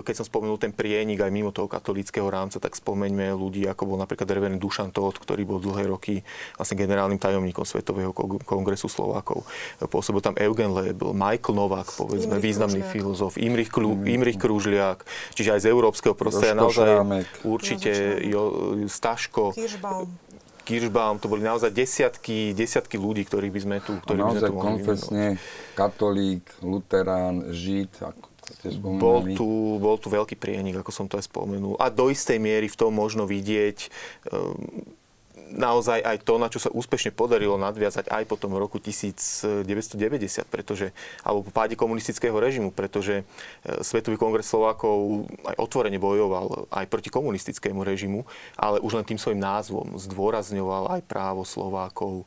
keď 0.02 0.14
som 0.18 0.26
spomenul 0.26 0.58
ten 0.58 0.74
prienik 0.74 1.22
aj 1.22 1.30
mimo 1.30 1.54
toho 1.54 1.70
katolického 1.70 2.26
rámca, 2.26 2.58
tak 2.58 2.74
spomeňme 2.74 3.30
ľudí, 3.38 3.70
ako 3.70 3.94
bol 3.94 3.98
napríklad 4.02 4.26
Reverend 4.26 4.58
Dušan 4.58 4.90
Todt, 4.90 5.22
ktorý 5.22 5.46
bol 5.46 5.62
dlhé 5.62 5.86
roky 5.86 6.26
vlastne 6.58 6.74
generálnym 6.74 7.22
tajomníkom 7.22 7.62
Svetového 7.62 8.10
kongresu 8.42 8.90
Slovákov. 8.90 9.46
Pôsobil 9.78 10.24
tam 10.24 10.34
Eugen 10.40 10.74
Lebel, 10.74 11.14
Michael 11.14 11.54
Novák, 11.54 11.92
povedzme, 11.92 12.40
Imrich 12.40 12.56
významný 12.56 12.80
Kružliak. 12.80 12.96
filozof, 12.96 13.32
Imrich 13.36 13.68
Klu, 13.68 13.91
mm. 13.94 14.08
Imrich 14.08 14.38
Kružliak, 14.38 15.04
čiže 15.36 15.56
aj 15.56 15.60
z 15.64 15.66
európskeho 15.70 16.14
prostredia 16.16 16.56
naozaj 16.56 16.88
Šrámek. 16.88 17.28
určite 17.44 17.92
jo, 18.24 18.42
Staško, 18.88 19.52
Kirschbaum. 19.56 20.08
Kirschbaum, 20.62 21.18
to 21.18 21.26
boli 21.26 21.42
naozaj 21.42 21.74
desiatky, 21.74 22.54
desiatky 22.54 22.94
ľudí, 22.94 23.26
ktorých 23.26 23.52
by 23.52 23.60
sme 23.60 23.76
tu, 23.82 23.98
ktorých 23.98 24.22
by 24.22 24.32
sme 24.38 24.42
tu 24.46 24.54
mohli 24.54 24.62
konfesne, 24.62 25.24
katolík, 25.74 26.46
luterán, 26.62 27.50
žid, 27.50 27.90
ako 27.98 28.30
bol 28.78 29.22
tu, 29.34 29.78
bol 29.82 29.96
tu 29.98 30.06
veľký 30.10 30.38
prienik, 30.38 30.78
ako 30.78 30.90
som 30.94 31.06
to 31.10 31.18
aj 31.18 31.26
spomenul. 31.26 31.74
A 31.82 31.90
do 31.90 32.10
istej 32.10 32.38
miery 32.38 32.70
v 32.70 32.78
tom 32.78 32.94
možno 32.94 33.26
vidieť 33.26 33.90
um, 34.30 34.54
naozaj 35.52 36.00
aj 36.00 36.16
to, 36.24 36.34
na 36.40 36.48
čo 36.48 36.58
sa 36.58 36.72
úspešne 36.72 37.12
podarilo 37.12 37.60
nadviazať 37.60 38.08
aj 38.08 38.24
po 38.26 38.40
tom 38.40 38.56
roku 38.56 38.80
1990, 38.80 39.62
pretože, 40.48 40.90
alebo 41.22 41.46
po 41.46 41.52
páde 41.52 41.76
komunistického 41.76 42.34
režimu, 42.34 42.72
pretože 42.72 43.22
e, 43.22 43.24
Svetový 43.84 44.16
kongres 44.16 44.48
Slovákov 44.48 45.28
aj 45.46 45.56
otvorene 45.60 46.00
bojoval 46.00 46.66
aj 46.72 46.86
proti 46.88 47.12
komunistickému 47.12 47.84
režimu, 47.84 48.24
ale 48.56 48.80
už 48.80 48.98
len 48.98 49.06
tým 49.06 49.20
svojim 49.20 49.38
názvom 49.38 50.00
zdôrazňoval 50.00 50.98
aj 50.98 51.02
právo 51.04 51.44
Slovákov 51.44 52.24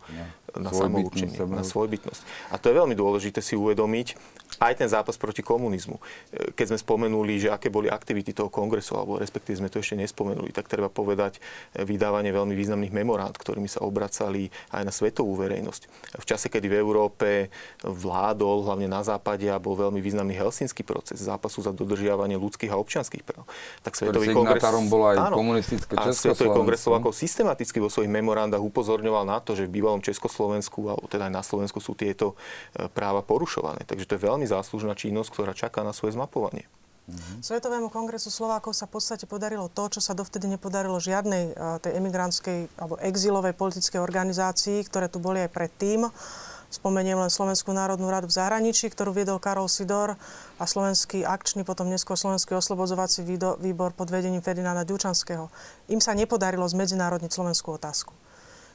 na, 0.55 0.69
na 0.69 0.71
samoučenie, 0.71 1.35
na 1.49 1.65
svojbytnosť. 1.65 2.21
A 2.53 2.61
to 2.61 2.71
je 2.71 2.79
veľmi 2.79 2.95
dôležité 2.95 3.43
si 3.43 3.57
uvedomiť, 3.57 4.15
aj 4.59 4.73
ten 4.79 4.89
zápas 4.89 5.19
proti 5.19 5.43
komunizmu. 5.43 5.97
E, 5.99 6.01
keď 6.55 6.75
sme 6.75 6.79
spomenuli, 6.79 7.41
že 7.41 7.49
aké 7.51 7.67
boli 7.67 7.91
aktivity 7.91 8.31
toho 8.31 8.47
kongresu, 8.47 8.95
alebo 8.95 9.19
respektíve 9.19 9.59
sme 9.59 9.69
to 9.71 9.81
ešte 9.83 9.99
nespomenuli, 9.99 10.55
tak 10.55 10.71
treba 10.71 10.87
povedať 10.87 11.39
e, 11.75 11.83
vydávanie 11.83 12.31
veľmi 12.31 12.55
významných 12.55 12.93
memorand, 12.95 13.35
ktorými 13.35 13.67
sa 13.67 13.83
obracali 13.83 14.47
aj 14.71 14.83
na 14.87 14.93
svetovú 14.93 15.35
verejnosť. 15.35 15.81
V 16.21 16.25
čase, 16.25 16.47
kedy 16.47 16.71
v 16.71 16.79
Európe 16.79 17.29
vládol, 17.83 18.65
hlavne 18.65 18.87
na 18.87 19.03
západe, 19.03 19.45
a 19.51 19.59
bol 19.59 19.75
veľmi 19.75 19.99
významný 19.99 20.33
helsinský 20.37 20.81
proces 20.87 21.19
zápasu 21.19 21.61
za 21.61 21.75
dodržiavanie 21.75 22.39
ľudských 22.39 22.71
a 22.71 22.79
občianských 22.79 23.23
práv. 23.25 23.43
Tak 23.83 23.97
Svetový 23.99 24.31
kongres... 24.31 24.63
bol 24.87 25.03
aj 25.11 25.17
áno, 25.19 25.35
komunistické 25.35 25.93
A 25.97 26.13
Svetový 26.15 26.53
kongres 26.53 26.81
Slovákov 26.81 27.17
systematicky 27.17 27.81
vo 27.81 27.89
svojich 27.89 28.11
memorandách 28.11 28.61
upozorňoval 28.61 29.25
na 29.27 29.37
to, 29.41 29.57
že 29.57 29.67
v 29.67 29.81
bývalom 29.81 29.99
Československu, 29.99 30.79
alebo 30.87 31.05
teda 31.09 31.27
aj 31.27 31.33
na 31.33 31.43
Slovensku 31.43 31.81
sú 31.81 31.97
tieto 31.97 32.37
e, 32.77 32.87
práva 32.89 33.25
porušované. 33.25 33.83
Takže 33.83 34.05
to 34.05 34.15
je 34.17 34.21
veľmi 34.25 34.44
veľmi 34.45 34.53
záslužná 34.53 34.93
činnosť, 34.93 35.29
ktorá 35.33 35.51
čaká 35.57 35.81
na 35.81 35.89
svoje 35.89 36.13
zmapovanie. 36.13 36.69
Mm-hmm. 37.05 37.41
Svetovému 37.41 37.89
kongresu 37.93 38.33
Slovákov 38.33 38.73
sa 38.77 38.85
v 38.89 38.97
podstate 38.97 39.25
podarilo 39.29 39.69
to, 39.69 39.89
čo 39.97 40.01
sa 40.01 40.17
dovtedy 40.17 40.49
nepodarilo 40.49 40.97
žiadnej 40.97 41.53
tej 41.81 41.91
emigrantskej 42.01 42.69
alebo 42.81 42.97
exilovej 42.97 43.53
politickej 43.53 44.01
organizácii, 44.01 44.85
ktoré 44.89 45.09
tu 45.09 45.21
boli 45.21 45.41
aj 45.41 45.53
predtým. 45.53 46.09
Spomeniem 46.65 47.21
len 47.21 47.29
Slovenskú 47.29 47.77
národnú 47.77 48.09
radu 48.09 48.25
v 48.25 48.41
zahraničí, 48.41 48.89
ktorú 48.89 49.13
viedol 49.13 49.37
Karol 49.37 49.69
Sidor 49.69 50.17
a 50.57 50.63
Slovenský 50.65 51.21
akčný, 51.21 51.61
potom 51.61 51.85
neskôr 51.93 52.17
Slovenský 52.17 52.57
oslobodzovací 52.57 53.21
výbor 53.61 53.93
pod 53.93 54.09
vedením 54.09 54.41
Ferdinanda 54.41 54.81
Ďučanského. 54.81 55.45
Im 55.93 56.01
sa 56.01 56.17
nepodarilo 56.17 56.65
zmedzinárodniť 56.65 57.31
slovenskú 57.31 57.77
otázku. 57.77 58.17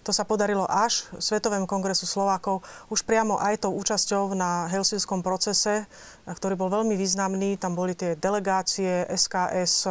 To 0.00 0.16
sa 0.16 0.24
podarilo 0.24 0.64
až 0.64 1.04
Svetovému 1.20 1.68
kongresu 1.68 2.08
Slovákov, 2.08 2.64
už 2.88 3.04
priamo 3.04 3.36
aj 3.36 3.68
tou 3.68 3.76
účasťou 3.76 4.32
na 4.32 4.64
Helsinskom 4.72 5.20
procese, 5.20 5.84
ktorý 6.24 6.56
bol 6.56 6.72
veľmi 6.72 6.96
významný. 6.96 7.60
Tam 7.60 7.76
boli 7.76 7.92
tie 7.92 8.16
delegácie 8.16 9.04
SKS, 9.12 9.84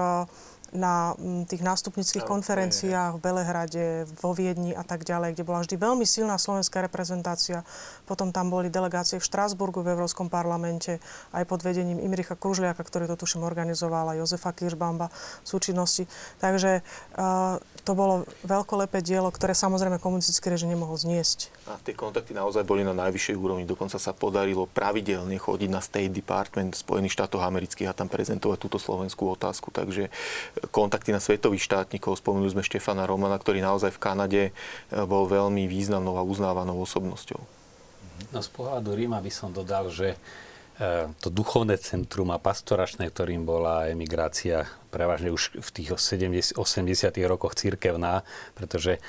na 0.73 1.13
mm, 1.17 1.49
tých 1.49 1.61
nástupnických 1.65 2.25
konferenciách 2.25 3.17
v 3.17 3.23
Belehrade, 3.23 3.85
vo 4.19 4.31
Viedni 4.33 4.73
a 4.73 4.85
tak 4.85 5.05
ďalej, 5.05 5.37
kde 5.37 5.43
bola 5.47 5.61
vždy 5.65 5.75
veľmi 5.77 6.05
silná 6.05 6.37
slovenská 6.37 6.85
reprezentácia. 6.85 7.65
Potom 8.05 8.29
tam 8.29 8.53
boli 8.53 8.69
delegácie 8.69 9.17
v 9.17 9.25
Štrásburgu 9.25 9.81
v 9.81 9.97
Európskom 9.97 10.29
parlamente, 10.29 11.01
aj 11.33 11.43
pod 11.45 11.65
vedením 11.65 12.01
Imricha 12.01 12.37
Kružliaka, 12.37 12.81
ktorý 12.81 13.09
to 13.09 13.19
tuším 13.19 13.45
organizoval, 13.45 14.13
a 14.13 14.17
Jozefa 14.17 14.53
Kiršbamba 14.53 15.09
v 15.43 15.47
súčinnosti. 15.47 16.05
Takže 16.41 16.81
uh, 17.17 17.57
to 17.83 17.97
bolo 17.97 18.27
veľkolepé 18.45 19.01
dielo, 19.01 19.33
ktoré 19.33 19.57
samozrejme 19.57 19.97
komunistický 19.97 20.53
režim 20.53 20.69
nemohol 20.69 20.97
zniesť. 20.99 21.49
A 21.69 21.77
tie 21.81 21.97
kontakty 21.97 22.37
naozaj 22.37 22.61
boli 22.65 22.85
na 22.85 22.93
najvyššej 22.93 23.35
úrovni. 23.37 23.65
Dokonca 23.65 23.97
sa 23.97 24.13
podarilo 24.13 24.69
pravidelne 24.69 25.37
chodiť 25.37 25.69
na 25.69 25.81
State 25.81 26.13
Department 26.13 26.77
Spojených 26.77 27.15
štátov 27.17 27.41
amerických 27.41 27.89
a 27.89 27.97
tam 27.97 28.11
prezentovať 28.11 28.57
túto 28.61 28.77
slovenskú 28.77 29.29
otázku. 29.33 29.73
Takže 29.73 30.13
kontakty 30.69 31.15
na 31.15 31.23
svetových 31.23 31.63
štátnikov. 31.63 32.19
Spomenuli 32.19 32.51
sme 32.51 32.67
Štefana 32.67 33.07
Romana, 33.07 33.39
ktorý 33.39 33.63
naozaj 33.63 33.95
v 33.95 34.03
Kanade 34.03 34.41
bol 34.91 35.25
veľmi 35.25 35.65
významnou 35.65 36.19
a 36.19 36.23
uznávanou 36.27 36.75
osobnosťou. 36.83 37.39
No 38.35 38.39
z 38.43 38.49
pohľadu 38.51 38.91
Ríma 38.91 39.23
by 39.23 39.31
som 39.31 39.55
dodal, 39.55 39.87
že 39.87 40.19
to 41.19 41.27
duchovné 41.27 41.75
centrum 41.75 42.31
a 42.31 42.39
pastoračné, 42.39 43.11
ktorým 43.11 43.43
bola 43.43 43.91
emigrácia 43.91 44.63
prevažne 44.87 45.27
už 45.27 45.59
v 45.59 45.69
tých 45.75 45.99
70, 45.99 46.55
80. 46.55 47.11
rokoch 47.27 47.59
církevná, 47.59 48.23
pretože 48.55 48.95
e, 48.95 48.99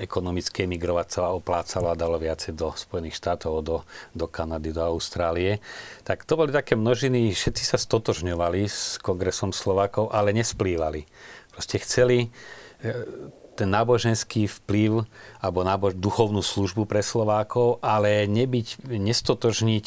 ekonomicky 0.00 0.64
emigrovať 0.64 1.08
sa 1.12 1.22
oplácalo 1.36 1.92
a 1.92 1.98
dalo 1.98 2.16
viacej 2.16 2.56
do 2.56 2.72
Spojených 2.72 3.20
štátov, 3.20 3.52
do, 3.60 3.76
do 4.16 4.26
Kanady, 4.32 4.72
do 4.72 4.80
Austrálie. 4.80 5.60
Tak 6.08 6.24
to 6.24 6.40
boli 6.40 6.56
také 6.56 6.72
množiny, 6.72 7.36
všetci 7.36 7.68
sa 7.68 7.76
stotožňovali 7.76 8.64
s 8.64 8.96
kongresom 9.04 9.52
Slovákov, 9.52 10.08
ale 10.08 10.32
nesplývali. 10.32 11.04
Proste 11.52 11.84
chceli 11.84 12.32
e, 12.80 12.96
ten 13.60 13.68
náboženský 13.68 14.48
vplyv 14.62 15.04
alebo 15.44 15.68
nábož, 15.68 16.00
duchovnú 16.00 16.40
službu 16.40 16.88
pre 16.88 17.04
Slovákov, 17.04 17.76
ale 17.84 18.24
nebyť, 18.24 18.88
nestotožniť 18.88 19.86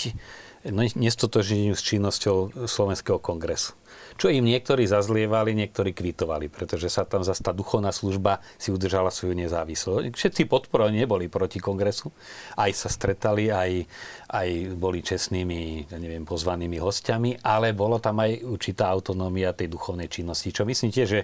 nestotožneniu 0.70 1.74
s 1.74 1.82
činnosťou 1.82 2.68
Slovenského 2.70 3.18
kongresu. 3.18 3.74
Čo 4.16 4.30
im 4.30 4.46
niektorí 4.46 4.86
zazlievali, 4.86 5.58
niektorí 5.58 5.98
kvitovali, 5.98 6.48
pretože 6.48 6.94
sa 6.94 7.04
tam 7.08 7.26
zase 7.26 7.42
tá 7.42 7.52
duchovná 7.52 7.90
služba 7.90 8.40
si 8.62 8.70
udržala 8.70 9.10
svoju 9.10 9.34
nezávislosť. 9.34 10.14
Všetci 10.14 10.46
podporovali, 10.46 11.02
neboli 11.02 11.26
proti 11.26 11.58
kongresu, 11.58 12.14
aj 12.56 12.72
sa 12.76 12.90
stretali, 12.92 13.50
aj, 13.50 13.84
aj 14.30 14.50
boli 14.78 15.02
čestnými, 15.02 15.90
ja 15.90 15.98
neviem, 15.98 16.24
pozvanými 16.24 16.78
hostiami, 16.78 17.42
ale 17.42 17.74
bolo 17.74 17.98
tam 17.98 18.22
aj 18.22 18.46
určitá 18.46 18.94
autonómia 18.94 19.58
tej 19.58 19.74
duchovnej 19.74 20.08
činnosti, 20.08 20.54
čo 20.54 20.70
myslím 20.70 20.94
tiež, 20.94 21.08
že 21.10 21.22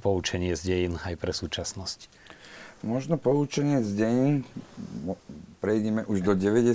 poučenie 0.00 0.56
z 0.56 0.62
dejín 0.72 0.94
aj 0.96 1.14
pre 1.20 1.36
súčasnosť. 1.36 2.17
Možno 2.86 3.18
poučenie 3.18 3.82
z 3.82 3.90
dejín 3.98 4.34
prejdeme 5.58 6.06
už 6.06 6.22
do 6.22 6.32
90. 6.38 6.70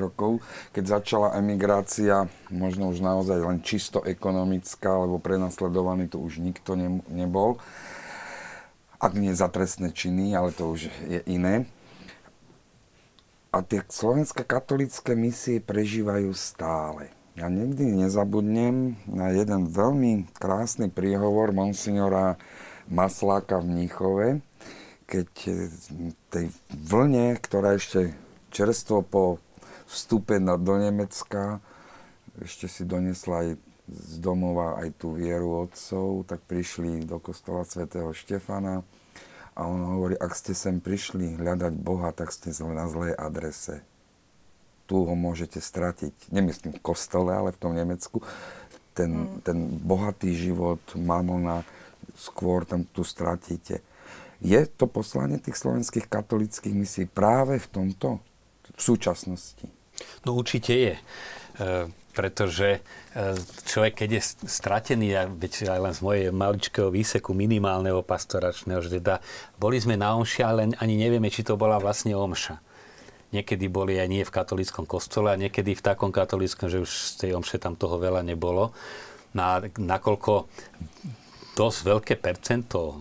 rokov, 0.00 0.40
keď 0.72 1.00
začala 1.00 1.36
emigrácia, 1.36 2.24
možno 2.48 2.88
už 2.88 3.04
naozaj 3.04 3.36
len 3.44 3.60
čisto 3.60 4.00
ekonomická, 4.00 4.96
lebo 4.96 5.20
prenasledovaný 5.20 6.08
to 6.08 6.16
už 6.16 6.40
nikto 6.40 6.72
ne, 6.72 7.04
nebol. 7.12 7.60
Ak 8.96 9.12
nie 9.12 9.36
za 9.36 9.52
trestné 9.52 9.92
činy, 9.92 10.32
ale 10.32 10.56
to 10.56 10.72
už 10.72 10.88
je 11.04 11.20
iné. 11.28 11.68
A 13.52 13.60
tie 13.60 13.84
slovenské 13.84 14.48
katolické 14.48 15.12
misie 15.12 15.60
prežívajú 15.60 16.32
stále. 16.32 17.12
Ja 17.36 17.52
nikdy 17.52 17.84
nezabudnem 17.84 18.96
na 19.04 19.28
jeden 19.28 19.68
veľmi 19.68 20.32
krásny 20.40 20.88
príhovor 20.88 21.52
monsignora 21.52 22.40
Masláka 22.88 23.60
v 23.60 23.68
Mníchove, 23.68 24.26
keď 25.12 25.28
tej 26.32 26.46
vlne, 26.72 27.36
ktorá 27.36 27.76
ešte 27.76 28.16
čerstvo 28.48 29.04
po 29.04 29.36
vstupe 29.84 30.40
na, 30.40 30.56
do 30.56 30.80
Nemecka 30.80 31.60
ešte 32.40 32.64
si 32.64 32.88
donesla 32.88 33.44
aj 33.44 33.48
z 33.92 34.14
domova 34.24 34.80
aj 34.80 34.96
tú 34.96 35.12
vieru 35.12 35.68
otcov, 35.68 36.24
tak 36.24 36.40
prišli 36.48 37.04
do 37.04 37.20
kostola 37.20 37.66
svätého 37.68 38.08
Štefana 38.14 38.80
a 39.52 39.68
on 39.68 39.84
hovorí, 39.84 40.16
ak 40.16 40.32
ste 40.32 40.56
sem 40.56 40.80
prišli 40.80 41.36
hľadať 41.36 41.76
Boha, 41.76 42.08
tak 42.16 42.32
ste 42.32 42.54
na 42.64 42.88
zlej 42.88 43.12
adrese. 43.12 43.84
Tu 44.88 44.96
ho 44.96 45.12
môžete 45.12 45.60
stratiť, 45.60 46.32
nemyslím 46.32 46.72
v 46.80 46.84
kostole, 46.84 47.36
ale 47.36 47.52
v 47.52 47.60
tom 47.60 47.76
Nemecku. 47.76 48.24
Ten, 48.96 49.28
mm. 49.28 49.44
ten 49.44 49.58
bohatý 49.76 50.32
život, 50.32 50.80
mamona, 50.96 51.68
skôr 52.16 52.64
tam 52.64 52.88
tu 52.88 53.04
stratíte. 53.04 53.84
Je 54.42 54.66
to 54.66 54.90
poslanie 54.90 55.38
tých 55.38 55.54
slovenských 55.54 56.10
katolických 56.10 56.74
misií 56.74 57.06
práve 57.06 57.62
v 57.62 57.68
tomto? 57.70 58.18
v 58.76 58.82
súčasnosti? 58.82 59.66
No 60.24 60.34
určite 60.38 60.72
je. 60.72 60.94
E, 60.96 61.02
pretože 62.12 62.78
e, 62.78 62.80
človek, 63.68 64.04
keď 64.04 64.08
je 64.18 64.22
stratený, 64.48 65.08
a 65.16 65.28
aj 65.28 65.80
len 65.80 65.94
z 65.94 66.00
mojej 66.04 66.26
maličkého 66.32 66.88
výseku 66.88 67.36
minimálneho 67.36 68.00
pastoračného, 68.04 68.80
že 68.84 69.00
teda 69.00 69.20
boli 69.60 69.80
sme 69.80 69.96
na 69.96 70.16
omši, 70.16 70.40
ale 70.44 70.72
ani 70.76 70.94
nevieme, 70.96 71.28
či 71.32 71.44
to 71.44 71.56
bola 71.56 71.80
vlastne 71.80 72.16
omša. 72.16 72.60
Niekedy 73.32 73.64
boli 73.72 73.96
aj 73.96 74.08
nie 74.12 74.28
v 74.28 74.34
katolickom 74.34 74.84
kostole 74.84 75.32
a 75.32 75.40
niekedy 75.40 75.72
v 75.72 75.84
takom 75.84 76.12
katolickom, 76.12 76.68
že 76.68 76.84
už 76.84 76.90
z 76.90 77.12
tej 77.16 77.30
omše 77.32 77.56
tam 77.56 77.80
toho 77.80 77.96
veľa 77.96 78.20
nebolo. 78.20 78.76
Na, 79.32 79.64
nakoľko 79.64 80.52
dosť 81.52 81.78
veľké 81.84 82.14
percento 82.16 82.96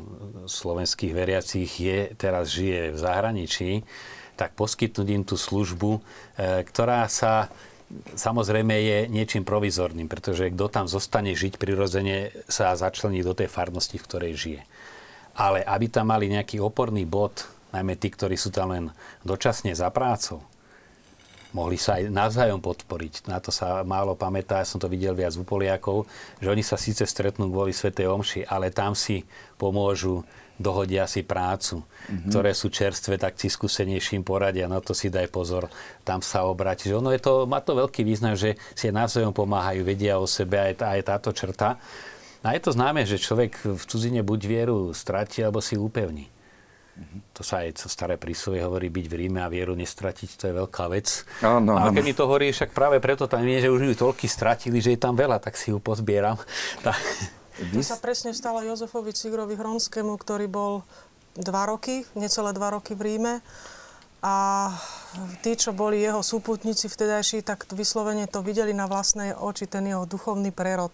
slovenských 0.45 1.13
veriacich 1.15 1.71
je, 1.71 1.99
teraz 2.19 2.51
žije 2.51 2.91
v 2.91 2.97
zahraničí, 2.97 3.71
tak 4.35 4.57
poskytnúť 4.57 5.07
im 5.11 5.23
tú 5.23 5.37
službu, 5.37 5.91
e, 5.97 6.01
ktorá 6.65 7.05
sa 7.07 7.51
samozrejme 8.15 8.71
je 8.71 8.97
niečím 9.11 9.43
provizorným, 9.43 10.07
pretože 10.07 10.51
kto 10.51 10.65
tam 10.71 10.85
zostane 10.87 11.35
žiť, 11.35 11.59
prirodzene 11.59 12.31
sa 12.47 12.71
začlení 12.71 13.19
do 13.19 13.35
tej 13.35 13.51
farnosti, 13.51 13.99
v 13.99 14.07
ktorej 14.07 14.33
žije. 14.35 14.61
Ale 15.35 15.63
aby 15.63 15.87
tam 15.91 16.11
mali 16.11 16.31
nejaký 16.31 16.59
oporný 16.59 17.03
bod, 17.07 17.47
najmä 17.71 17.95
tí, 17.95 18.11
ktorí 18.11 18.35
sú 18.35 18.51
tam 18.51 18.71
len 18.75 18.85
dočasne 19.23 19.75
za 19.75 19.91
prácou, 19.91 20.43
mohli 21.51 21.75
sa 21.79 21.99
aj 21.99 22.11
navzájom 22.11 22.59
podporiť. 22.63 23.27
Na 23.27 23.43
to 23.43 23.51
sa 23.51 23.83
málo 23.83 24.15
pamätá, 24.15 24.63
ja 24.63 24.67
som 24.67 24.79
to 24.79 24.87
videl 24.87 25.15
viac 25.15 25.35
u 25.35 25.43
Poliakov, 25.43 26.07
že 26.39 26.47
oni 26.47 26.63
sa 26.63 26.79
síce 26.79 27.03
stretnú 27.03 27.51
kvôli 27.51 27.75
Svetej 27.75 28.07
Omši, 28.07 28.41
ale 28.47 28.71
tam 28.71 28.95
si 28.95 29.23
pomôžu 29.59 30.23
dohodia 30.61 31.09
si 31.09 31.25
prácu, 31.25 31.81
mm-hmm. 31.81 32.29
ktoré 32.29 32.53
sú 32.53 32.69
čerstvé, 32.69 33.17
tak 33.17 33.35
si 33.35 33.49
skúsenejším 33.49 34.21
poradia, 34.21 34.69
na 34.69 34.77
to 34.79 34.93
si 34.93 35.09
daj 35.09 35.27
pozor, 35.33 35.67
tam 36.05 36.21
sa 36.21 36.45
obráti. 36.45 36.87
Že 36.87 37.01
ono 37.01 37.09
je 37.11 37.21
to, 37.21 37.49
má 37.49 37.59
to 37.59 37.73
veľký 37.75 38.05
význam, 38.05 38.37
že 38.37 38.55
si 38.77 38.93
navzájom 38.93 39.33
pomáhajú, 39.33 39.81
vedia 39.81 40.21
o 40.21 40.29
sebe 40.29 40.61
aj, 40.61 40.79
aj 40.79 41.01
táto 41.01 41.33
črta. 41.33 41.81
A 42.41 42.57
je 42.57 42.61
to 42.61 42.73
známe, 42.73 43.05
že 43.05 43.21
človek 43.21 43.53
v 43.77 43.83
cudzine 43.85 44.25
buď 44.25 44.39
vieru 44.49 44.79
stratí, 44.97 45.45
alebo 45.45 45.61
si 45.61 45.77
upevní. 45.77 46.30
To 47.33 47.41
sa 47.41 47.65
aj 47.65 47.87
staré 47.89 48.15
príslovie 48.19 48.61
hovorí, 48.61 48.91
byť 48.93 49.05
v 49.09 49.15
Ríme 49.25 49.41
a 49.41 49.49
vieru 49.49 49.73
nestratiť, 49.73 50.29
to 50.37 50.43
je 50.49 50.53
veľká 50.53 50.85
vec. 50.91 51.25
Áno, 51.41 51.73
a 51.73 51.89
keď 51.89 52.03
mi 52.05 52.13
to 52.13 52.27
hovorí, 52.29 52.53
však 52.53 52.75
práve 52.75 53.01
preto 53.01 53.25
tam 53.25 53.41
je, 53.43 53.65
že 53.65 53.73
už 53.73 53.81
ju 53.91 53.95
toľky 53.97 54.27
stratili, 54.29 54.77
že 54.83 54.93
je 54.93 54.99
tam 55.01 55.17
veľa, 55.17 55.41
tak 55.41 55.57
si 55.57 55.73
ju 55.73 55.79
pozbieram. 55.81 56.37
Tak. 56.81 56.97
To 57.61 57.83
sa 57.85 58.01
presne 58.01 58.33
stalo 58.33 58.65
Jozefovi 58.65 59.13
Cigrovi 59.13 59.53
Hronskému, 59.53 60.17
ktorý 60.17 60.49
bol 60.49 60.81
dva 61.37 61.69
roky, 61.69 62.01
necelé 62.17 62.57
dva 62.57 62.73
roky 62.73 62.97
v 62.97 63.01
Ríme. 63.05 63.33
A 64.21 64.69
tí, 65.41 65.57
čo 65.57 65.73
boli 65.73 66.01
jeho 66.01 66.21
súputníci 66.21 66.89
vtedajší, 66.89 67.41
tak 67.41 67.65
vyslovene 67.73 68.29
to 68.29 68.45
videli 68.45 68.73
na 68.73 68.85
vlastné 68.85 69.33
oči, 69.33 69.65
ten 69.65 69.89
jeho 69.89 70.05
duchovný 70.05 70.53
prerod 70.53 70.93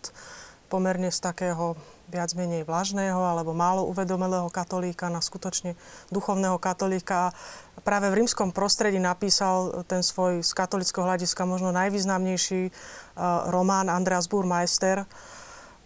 pomerne 0.72 1.12
z 1.12 1.20
takého 1.20 1.76
viac 2.08 2.32
menej 2.34 2.64
vlažného 2.64 3.20
alebo 3.20 3.52
málo 3.52 3.88
uvedomelého 3.88 4.48
katolíka 4.48 5.12
na 5.12 5.20
skutočne 5.20 5.76
duchovného 6.12 6.56
katolíka. 6.60 7.36
Práve 7.84 8.12
v 8.12 8.24
rímskom 8.24 8.56
prostredí 8.56 9.00
napísal 9.00 9.84
ten 9.86 10.02
svoj 10.02 10.44
z 10.44 10.52
katolického 10.56 11.04
hľadiska 11.04 11.44
možno 11.44 11.76
najvýznamnejší 11.76 12.62
uh, 12.68 13.52
román 13.52 13.92
Andreas 13.92 14.32
Burmeister, 14.32 15.04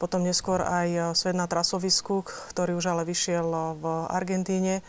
potom 0.02 0.26
neskôr 0.26 0.65
aj 0.65 0.88
e, 0.89 0.99
Svet 1.14 1.38
na 1.38 1.45
trasovisku, 1.45 2.26
ktorý 2.26 2.73
už 2.73 2.89
ale 2.89 3.06
vyšiel 3.06 3.45
e, 3.45 3.60
v 3.77 3.84
Argentíne. 4.10 4.81
E, 4.81 4.84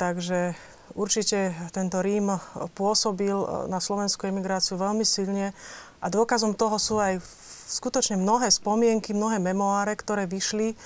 takže 0.00 0.56
určite 0.96 1.52
tento 1.76 2.00
Rím 2.00 2.32
pôsobil 2.72 3.36
na 3.68 3.84
slovenskú 3.84 4.24
emigráciu 4.24 4.80
veľmi 4.80 5.04
silne 5.04 5.52
a 6.00 6.08
dôkazom 6.08 6.56
toho 6.56 6.80
sú 6.80 6.96
aj 6.96 7.20
skutočne 7.64 8.20
mnohé 8.20 8.52
spomienky, 8.52 9.16
mnohé 9.16 9.40
memoáre, 9.40 9.96
ktoré 9.96 10.28
vyšli 10.28 10.76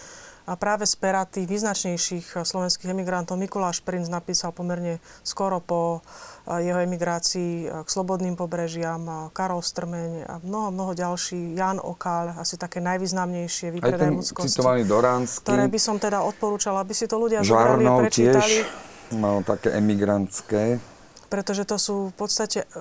a 0.48 0.56
práve 0.56 0.88
z 0.88 0.96
pera 0.96 1.28
tých 1.28 1.44
význačnejších 1.44 2.40
slovenských 2.40 2.88
emigrantov 2.88 3.36
Mikuláš 3.36 3.84
Princ 3.84 4.08
napísal 4.08 4.56
pomerne 4.56 4.96
skoro 5.20 5.60
po 5.60 6.00
jeho 6.48 6.80
emigrácii 6.80 7.68
k 7.84 7.88
Slobodným 7.88 8.32
pobrežiam, 8.32 9.28
Karol 9.36 9.60
Strmeň 9.60 10.24
a 10.24 10.40
mnoho, 10.40 10.72
mnoho 10.72 10.92
ďalší, 10.96 11.52
Jan 11.52 11.76
Okál, 11.76 12.32
asi 12.32 12.56
také 12.56 12.80
najvýznamnejšie 12.80 13.76
vypredaj 13.76 14.08
ľudskosti. 14.08 14.56
citovaný 14.56 14.88
Doránsky. 14.88 15.44
Ktoré 15.44 15.68
by 15.68 15.80
som 15.84 16.00
teda 16.00 16.24
odporúčala, 16.24 16.80
aby 16.80 16.96
si 16.96 17.04
to 17.04 17.20
ľudia 17.20 17.44
zobrali 17.44 17.84
a 17.84 18.08
prečítali. 18.08 18.64
tiež 18.64 19.20
mal 19.20 19.44
také 19.44 19.76
emigrantské 19.76 20.80
pretože 21.28 21.68
to 21.68 21.76
sú 21.76 21.96
v 22.10 22.14
podstate 22.16 22.64
e, 22.64 22.66
e, 22.66 22.80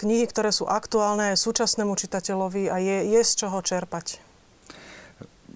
knihy, 0.00 0.24
ktoré 0.26 0.50
sú 0.50 0.64
aktuálne 0.64 1.36
súčasnému 1.36 1.92
čitateľovi 1.94 2.72
a 2.72 2.76
je, 2.80 2.96
je 3.16 3.20
z 3.22 3.32
čoho 3.46 3.60
čerpať. 3.60 4.24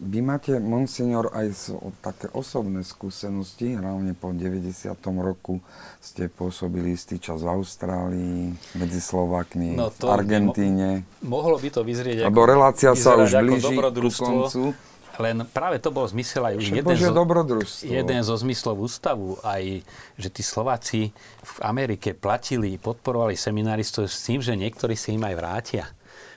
Vy 0.01 0.25
máte, 0.25 0.57
monsignor, 0.57 1.29
aj 1.37 1.77
také 2.01 2.33
osobné 2.33 2.81
skúsenosti, 2.89 3.77
hlavne 3.77 4.17
po 4.17 4.33
90. 4.33 4.97
roku 5.21 5.61
ste 6.01 6.33
pôsobili 6.33 6.97
istý 6.97 7.21
čas 7.21 7.45
v 7.45 7.53
Austrálii, 7.61 8.49
medzi 8.81 8.97
Slovakmi, 8.97 9.77
no 9.77 9.93
v 9.93 10.09
Argentíne. 10.09 11.05
Mo- 11.21 11.45
mohlo 11.45 11.61
by 11.61 11.69
to 11.69 11.85
vyzrieť 11.85 12.25
ako, 12.25 12.41
relácia 12.49 12.97
sa 12.97 13.21
už 13.21 13.45
blíži 13.45 13.77
ku 13.77 14.09
koncu. 14.09 14.73
Len 15.21 15.45
práve 15.45 15.79
to 15.79 15.93
bol 15.93 16.09
zmysel 16.09 16.43
aj 16.49 16.55
Však 16.59 16.81
jeden, 16.81 16.97
zo, 16.97 17.13
jeden 17.85 18.21
zo 18.25 18.35
zmyslov 18.35 18.77
ústavu, 18.81 19.37
aj 19.45 19.85
že 20.17 20.29
tí 20.33 20.43
Slováci 20.43 21.13
v 21.45 21.57
Amerike 21.61 22.17
platili, 22.17 22.81
podporovali 22.81 23.37
seminaristov 23.37 24.09
s 24.09 24.25
tým, 24.25 24.41
že 24.41 24.57
niektorí 24.57 24.97
si 24.97 25.15
im 25.15 25.23
aj 25.23 25.35
vrátia 25.37 25.85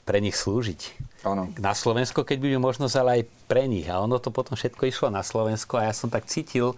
pre 0.03 0.19
nich 0.19 0.35
slúžiť. 0.35 1.11
Áno. 1.23 1.47
Na 1.55 1.72
Slovensko, 1.72 2.27
keď 2.27 2.38
bude 2.43 2.60
možnosť, 2.60 2.95
ale 2.99 3.10
aj 3.19 3.23
pre 3.47 3.64
nich. 3.72 3.88
A 3.88 4.03
ono 4.03 4.19
to 4.19 4.27
potom 4.35 4.60
všetko 4.60 4.84
išlo 4.84 5.07
na 5.07 5.23
Slovensko 5.23 5.80
a 5.80 5.88
ja 5.88 5.93
som 5.95 6.11
tak 6.11 6.27
cítil, 6.27 6.76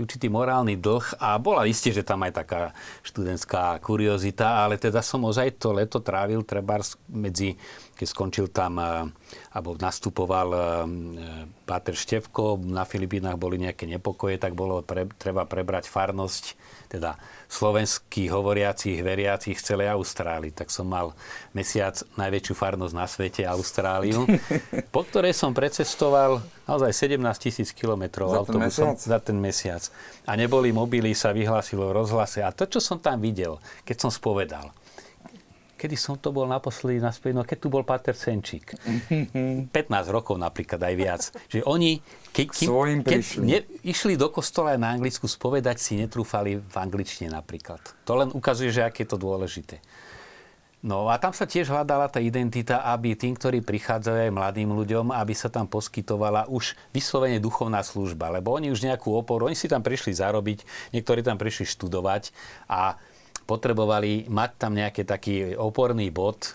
taký 0.00 0.08
určitý 0.08 0.26
morálny 0.32 0.80
dlh 0.80 1.20
a 1.20 1.36
bola 1.36 1.68
isté, 1.68 1.92
že 1.92 2.00
tam 2.00 2.24
aj 2.24 2.32
taká 2.32 2.72
študentská 3.04 3.76
kuriozita, 3.84 4.64
ale 4.64 4.80
teda 4.80 5.04
som 5.04 5.20
ozaj 5.28 5.60
to 5.60 5.76
leto 5.76 6.00
trávil 6.00 6.40
treba 6.40 6.80
medzi, 7.12 7.60
keď 7.92 8.06
skončil 8.08 8.46
tam, 8.48 8.80
eh, 8.80 9.04
alebo 9.52 9.76
nastupoval 9.76 10.48
eh, 10.48 10.62
Páter 11.68 11.94
Števko, 11.94 12.64
na 12.64 12.88
Filipínach 12.88 13.36
boli 13.36 13.60
nejaké 13.60 13.84
nepokoje, 13.84 14.40
tak 14.40 14.56
bolo 14.56 14.80
pre, 14.80 15.04
treba 15.20 15.44
prebrať 15.44 15.86
farnosť 15.92 16.44
teda 16.90 17.14
slovenských 17.50 18.30
hovoriacich, 18.30 19.02
veriacich 19.02 19.58
z 19.58 19.74
celej 19.74 19.90
Austrálii. 19.90 20.54
Tak 20.54 20.70
som 20.70 20.86
mal 20.86 21.10
mesiac 21.50 21.98
najväčšiu 22.14 22.54
farnosť 22.54 22.94
na 22.94 23.06
svete, 23.10 23.42
Austráliu, 23.42 24.22
po 24.94 25.02
ktorej 25.02 25.34
som 25.34 25.50
precestoval 25.50 26.38
naozaj 26.70 26.94
17 27.10 27.18
tisíc 27.42 27.74
kilometrov 27.74 28.30
Za 28.30 28.46
ten 28.46 28.54
autobusom 28.54 28.86
mesiac? 28.94 28.98
za 29.02 29.18
ten 29.18 29.36
mesiac. 29.42 29.82
A 30.30 30.38
neboli 30.38 30.70
mobily, 30.70 31.10
sa 31.10 31.34
vyhlásilo 31.34 31.90
v 31.90 31.96
rozhlase. 31.98 32.46
A 32.46 32.54
to, 32.54 32.70
čo 32.70 32.78
som 32.78 33.02
tam 33.02 33.18
videl, 33.18 33.58
keď 33.82 34.06
som 34.06 34.10
spovedal, 34.14 34.70
kedy 35.80 35.96
som 35.96 36.20
to 36.20 36.28
bol 36.28 36.44
naposledy 36.44 37.00
na 37.00 37.08
no 37.32 37.40
keď 37.40 37.56
tu 37.56 37.72
bol 37.72 37.80
Pater 37.80 38.12
Senčík. 38.12 38.76
15 39.72 39.72
rokov 40.12 40.36
napríklad, 40.36 40.76
aj 40.76 40.94
viac. 41.00 41.22
Že 41.48 41.64
oni, 41.64 42.04
keď, 42.36 42.46
kým, 42.52 42.68
keď 43.00 43.22
ne, 43.40 43.58
išli 43.80 44.20
do 44.20 44.28
kostola 44.28 44.76
na 44.76 44.92
anglicku 44.92 45.24
spovedať, 45.24 45.80
si 45.80 45.96
netrúfali 45.96 46.60
v 46.60 46.74
angličtine 46.76 47.32
napríklad. 47.32 47.80
To 48.04 48.20
len 48.20 48.28
ukazuje, 48.36 48.68
že 48.68 48.84
aké 48.84 49.08
je 49.08 49.16
to 49.16 49.18
dôležité. 49.18 49.80
No 50.80 51.12
a 51.12 51.20
tam 51.20 51.36
sa 51.36 51.44
tiež 51.44 51.68
hľadala 51.68 52.08
tá 52.08 52.24
identita, 52.24 52.80
aby 52.88 53.12
tým, 53.12 53.36
ktorí 53.36 53.60
prichádzajú 53.60 54.16
aj 54.16 54.32
mladým 54.32 54.72
ľuďom, 54.72 55.12
aby 55.12 55.36
sa 55.36 55.52
tam 55.52 55.68
poskytovala 55.68 56.48
už 56.48 56.72
vyslovene 56.88 57.36
duchovná 57.36 57.84
služba. 57.84 58.32
Lebo 58.32 58.56
oni 58.56 58.72
už 58.72 58.88
nejakú 58.88 59.12
oporu, 59.12 59.52
oni 59.52 59.56
si 59.56 59.68
tam 59.68 59.84
prišli 59.84 60.16
zarobiť, 60.16 60.64
niektorí 60.96 61.20
tam 61.20 61.36
prišli 61.36 61.68
študovať 61.68 62.32
a 62.64 62.96
potrebovali 63.50 64.30
mať 64.30 64.50
tam 64.54 64.78
nejaký 64.78 65.02
taký 65.02 65.34
oporný 65.58 66.14
bod. 66.14 66.54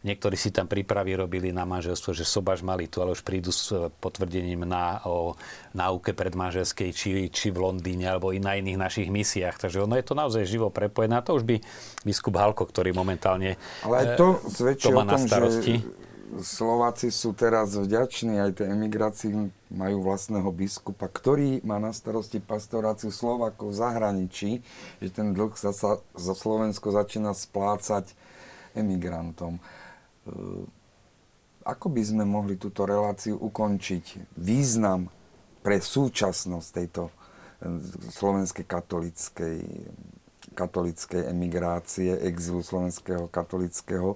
Niektorí 0.00 0.32
si 0.32 0.48
tam 0.48 0.64
prípravy 0.64 1.12
robili 1.12 1.52
na 1.52 1.68
manželstvo, 1.68 2.16
že 2.16 2.24
sobaž 2.24 2.64
mali 2.64 2.88
tu, 2.88 3.04
ale 3.04 3.12
už 3.12 3.20
prídu 3.20 3.52
s 3.52 3.68
potvrdením 4.00 4.64
na, 4.64 5.04
o 5.04 5.36
náuke 5.76 6.16
predmanželskej, 6.16 6.88
či, 6.96 7.28
či 7.28 7.52
v 7.52 7.60
Londýne, 7.60 8.08
alebo 8.08 8.32
i 8.32 8.40
na 8.40 8.56
iných 8.56 8.80
našich 8.80 9.12
misiách. 9.12 9.60
Takže 9.60 9.84
ono 9.84 10.00
je 10.00 10.08
to 10.08 10.16
naozaj 10.16 10.48
živo 10.48 10.72
prepojené. 10.72 11.20
A 11.20 11.26
to 11.26 11.36
už 11.36 11.44
by 11.44 11.60
biskup 12.00 12.40
Halko, 12.40 12.64
ktorý 12.64 12.96
momentálne 12.96 13.60
Ale 13.84 13.94
aj 14.00 14.06
to 14.16 14.40
e, 14.64 14.72
to 14.80 14.88
o 14.88 14.96
má 14.96 15.04
na 15.04 15.20
tom, 15.20 15.28
starosti. 15.28 15.84
že 15.84 16.09
Slováci 16.38 17.10
sú 17.10 17.34
teraz 17.34 17.74
vďační 17.74 18.38
aj 18.38 18.62
tej 18.62 18.70
emigrácii, 18.70 19.50
majú 19.74 20.06
vlastného 20.06 20.46
biskupa, 20.54 21.10
ktorý 21.10 21.58
má 21.66 21.82
na 21.82 21.90
starosti 21.90 22.38
pastoráciu 22.38 23.10
Slovákov 23.10 23.74
v 23.74 23.80
zahraničí, 23.82 24.50
že 25.02 25.08
ten 25.10 25.34
dlh 25.34 25.58
sa, 25.58 25.74
sa 25.74 25.98
za 26.14 26.34
Slovensko 26.38 26.94
začína 26.94 27.34
splácať 27.34 28.14
emigrantom. 28.78 29.58
E, 29.58 29.62
Ako 31.66 31.90
by 31.90 32.02
sme 32.06 32.22
mohli 32.22 32.54
túto 32.54 32.86
reláciu 32.86 33.34
ukončiť? 33.34 34.38
Význam 34.38 35.10
pre 35.66 35.82
súčasnosť 35.82 36.68
tejto 36.70 37.10
e, 37.10 37.12
slovenskej 38.14 38.70
katolickej, 38.70 39.58
katolickej 40.54 41.26
emigrácie, 41.26 42.14
exilu 42.22 42.62
slovenského 42.62 43.26
katolického 43.26 44.14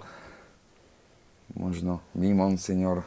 možno 1.53 2.01
vy, 2.17 2.33
monsignor. 2.33 3.05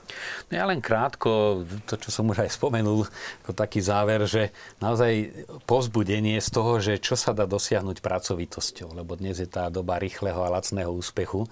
No 0.47 0.53
ja 0.53 0.69
len 0.69 0.79
krátko, 0.79 1.63
to, 1.89 1.97
čo 1.97 2.09
som 2.13 2.29
už 2.29 2.45
aj 2.45 2.53
spomenul, 2.53 3.09
ako 3.43 3.51
taký 3.51 3.81
záver, 3.81 4.23
že 4.29 4.53
naozaj 4.77 5.33
povzbudenie 5.65 6.37
z 6.37 6.49
toho, 6.53 6.77
že 6.77 7.01
čo 7.01 7.17
sa 7.17 7.33
dá 7.33 7.49
dosiahnuť 7.49 7.99
pracovitosťou, 7.99 8.93
lebo 8.93 9.17
dnes 9.19 9.41
je 9.41 9.49
tá 9.49 9.67
doba 9.67 9.99
rýchleho 9.99 10.39
a 10.45 10.53
lacného 10.53 10.93
úspechu 10.93 11.43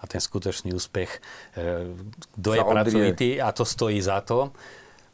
a 0.00 0.04
ten 0.10 0.18
skutočný 0.18 0.74
úspech, 0.74 1.10
e, 1.54 1.92
kto 2.40 2.50
je 2.56 2.62
odrie. 2.64 2.72
pracovitý 2.74 3.30
a 3.38 3.54
to 3.54 3.62
stojí 3.62 4.00
za 4.02 4.24
to. 4.24 4.50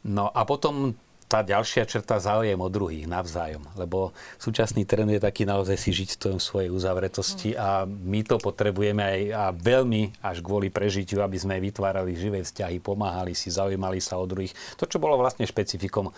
No 0.07 0.31
a 0.31 0.41
potom 0.47 0.95
tá 1.27 1.43
ďalšia 1.43 1.83
črta 1.83 2.23
záujem 2.23 2.55
o 2.55 2.71
druhých 2.71 3.03
navzájom. 3.03 3.67
Lebo 3.75 4.15
súčasný 4.39 4.87
trend 4.87 5.11
je 5.11 5.19
taký 5.19 5.43
naozaj 5.43 5.75
si 5.75 5.91
žiť 5.91 6.09
v 6.15 6.21
tom 6.23 6.37
svojej 6.39 6.71
uzavretosti 6.71 7.51
a 7.59 7.83
my 7.83 8.23
to 8.23 8.39
potrebujeme 8.39 9.03
aj 9.03 9.21
a 9.35 9.45
veľmi 9.51 10.23
až 10.23 10.39
kvôli 10.39 10.71
prežitiu, 10.71 11.19
aby 11.19 11.35
sme 11.35 11.59
vytvárali 11.59 12.15
živé 12.15 12.47
vzťahy, 12.47 12.79
pomáhali 12.79 13.35
si, 13.35 13.51
zaujímali 13.51 13.99
sa 13.99 14.15
o 14.15 14.25
druhých. 14.25 14.55
To, 14.79 14.87
čo 14.87 15.03
bolo 15.03 15.19
vlastne 15.19 15.43
špecifikom 15.43 16.09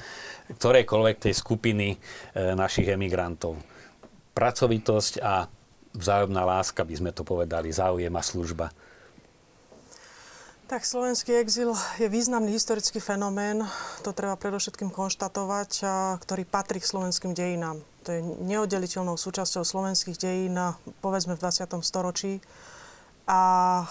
ktorejkoľvek 0.50 1.18
tej 1.30 1.34
skupiny 1.38 1.94
e, 1.94 1.98
našich 2.58 2.90
emigrantov. 2.90 3.62
Pracovitosť 4.34 5.22
a 5.22 5.46
vzájomná 5.94 6.42
láska, 6.42 6.82
by 6.82 6.96
sme 6.98 7.12
to 7.14 7.22
povedali, 7.22 7.70
záujem 7.70 8.14
a 8.14 8.24
služba. 8.24 8.74
Tak 10.70 10.86
slovenský 10.86 11.34
exil 11.42 11.74
je 11.98 12.06
významný 12.06 12.54
historický 12.54 13.02
fenomén, 13.02 13.66
to 14.06 14.14
treba 14.14 14.38
predovšetkým 14.38 14.94
konštatovať, 14.94 15.82
ktorý 16.22 16.46
patrí 16.46 16.78
k 16.78 16.86
slovenským 16.86 17.34
dejinám. 17.34 17.82
To 18.06 18.10
je 18.14 18.22
neoddeliteľnou 18.22 19.18
súčasťou 19.18 19.66
slovenských 19.66 20.22
dejín, 20.22 20.54
povedzme 21.02 21.34
v 21.34 21.42
20. 21.42 21.74
storočí. 21.82 22.38
A 23.26 23.42
e, 23.82 23.86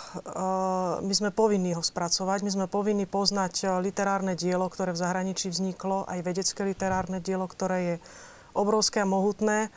my 1.03 1.15
sme 1.19 1.35
povinní 1.35 1.75
ho 1.75 1.83
spracovať, 1.83 2.47
my 2.47 2.51
sme 2.55 2.67
povinní 2.71 3.11
poznať 3.11 3.67
e, 3.67 3.83
literárne 3.83 4.39
dielo, 4.39 4.71
ktoré 4.71 4.95
v 4.95 5.03
zahraničí 5.03 5.51
vzniklo, 5.51 6.07
aj 6.07 6.23
vedecké 6.23 6.63
literárne 6.63 7.19
dielo, 7.19 7.51
ktoré 7.51 7.79
je 7.83 7.95
obrovské 8.55 9.03
a 9.03 9.11
mohutné. 9.11 9.75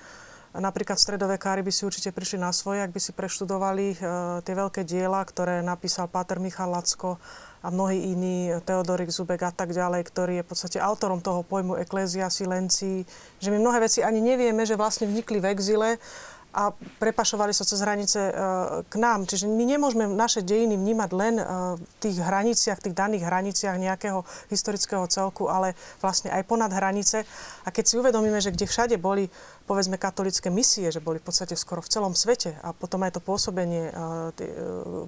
Napríklad 0.51 0.99
stredovekári 0.99 1.63
by 1.63 1.71
si 1.71 1.87
určite 1.87 2.11
prišli 2.11 2.35
na 2.35 2.51
svoje, 2.51 2.83
ak 2.83 2.91
by 2.91 2.99
si 2.99 3.15
preštudovali 3.15 3.95
e, 3.95 3.97
tie 4.43 4.51
veľké 4.51 4.83
diela, 4.83 5.23
ktoré 5.23 5.63
napísal 5.63 6.11
Páter 6.11 6.43
Michal 6.43 6.75
Lacko 6.75 7.23
a 7.63 7.71
mnohí 7.71 8.11
iní, 8.11 8.51
Teodorik 8.67 9.15
Zubek 9.15 9.47
a 9.47 9.55
tak 9.55 9.71
ďalej, 9.71 10.03
ktorý 10.11 10.33
je 10.41 10.43
v 10.43 10.49
podstate 10.51 10.77
autorom 10.83 11.23
toho 11.23 11.47
pojmu 11.47 11.79
eklézia 11.79 12.27
silenci, 12.27 13.07
že 13.39 13.47
my 13.47 13.63
mnohé 13.63 13.87
veci 13.87 14.03
ani 14.03 14.19
nevieme, 14.19 14.67
že 14.67 14.75
vlastne 14.75 15.07
vnikli 15.07 15.39
v 15.39 15.55
exile 15.55 15.89
a 16.51 16.75
prepašovali 16.99 17.55
sa 17.55 17.63
cez 17.63 17.79
hranice 17.79 18.19
e, 18.19 18.33
k 18.83 18.93
nám. 18.99 19.23
Čiže 19.23 19.47
my 19.47 19.63
nemôžeme 19.63 20.03
naše 20.11 20.43
dejiny 20.43 20.75
vnímať 20.75 21.09
len 21.15 21.35
e, 21.39 21.43
v 21.79 21.83
tých 22.03 22.19
hraniciach, 22.19 22.83
tých 22.83 22.95
daných 22.95 23.23
hraniciach 23.23 23.79
nejakého 23.79 24.27
historického 24.51 25.07
celku, 25.07 25.47
ale 25.47 25.79
vlastne 26.03 26.27
aj 26.27 26.43
ponad 26.43 26.75
hranice. 26.75 27.23
A 27.63 27.71
keď 27.71 27.83
si 27.87 27.95
uvedomíme, 27.95 28.43
že 28.43 28.51
kde 28.51 28.67
všade 28.67 28.95
boli 28.99 29.31
povedzme 29.63 29.95
katolické 29.95 30.51
misie, 30.51 30.91
že 30.91 30.99
boli 30.99 31.23
v 31.23 31.31
podstate 31.31 31.55
skoro 31.55 31.79
v 31.79 31.87
celom 31.87 32.11
svete 32.11 32.59
a 32.59 32.75
potom 32.75 32.99
aj 33.07 33.15
to 33.15 33.21
pôsobenie 33.23 33.87
e, 33.87 33.93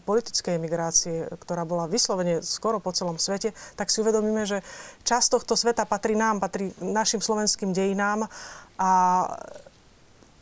politickej 0.08 0.56
emigrácie, 0.56 1.28
ktorá 1.44 1.68
bola 1.68 1.92
vyslovene 1.92 2.40
skoro 2.40 2.80
po 2.80 2.96
celom 2.96 3.20
svete, 3.20 3.52
tak 3.76 3.92
si 3.92 4.00
uvedomíme, 4.00 4.48
že 4.48 4.64
časť 5.04 5.28
tohto 5.36 5.60
sveta 5.60 5.84
patrí 5.84 6.16
nám, 6.16 6.40
patrí 6.40 6.72
našim 6.80 7.20
slovenským 7.20 7.76
dejinám 7.76 8.32
a 8.80 8.90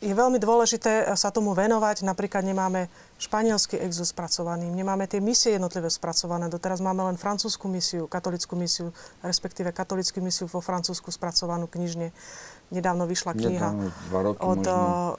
je 0.02 0.10
veľmi 0.10 0.42
dôležité 0.42 1.06
sa 1.14 1.30
tomu 1.30 1.54
venovať. 1.54 2.02
Napríklad 2.02 2.42
nemáme 2.42 2.90
španielský 3.22 3.78
exil 3.78 4.02
spracovaný, 4.02 4.66
nemáme 4.66 5.06
tie 5.06 5.22
misie 5.22 5.54
jednotlivé 5.54 5.86
spracované. 5.86 6.50
Doteraz 6.50 6.82
máme 6.82 7.06
len 7.06 7.14
francúzsku 7.14 7.70
misiu, 7.70 8.10
katolickú 8.10 8.58
misiu, 8.58 8.90
respektíve 9.22 9.70
katolickú 9.70 10.18
misiu 10.18 10.50
vo 10.50 10.58
Francúzsku 10.58 11.14
spracovanú 11.14 11.70
knižne. 11.70 12.10
Nedávno 12.74 13.06
vyšla 13.06 13.32
kniha 13.38 13.68
Nedávno, 13.70 14.32
od 14.42 14.62
možno. 14.64 14.74
uh, 14.74 15.14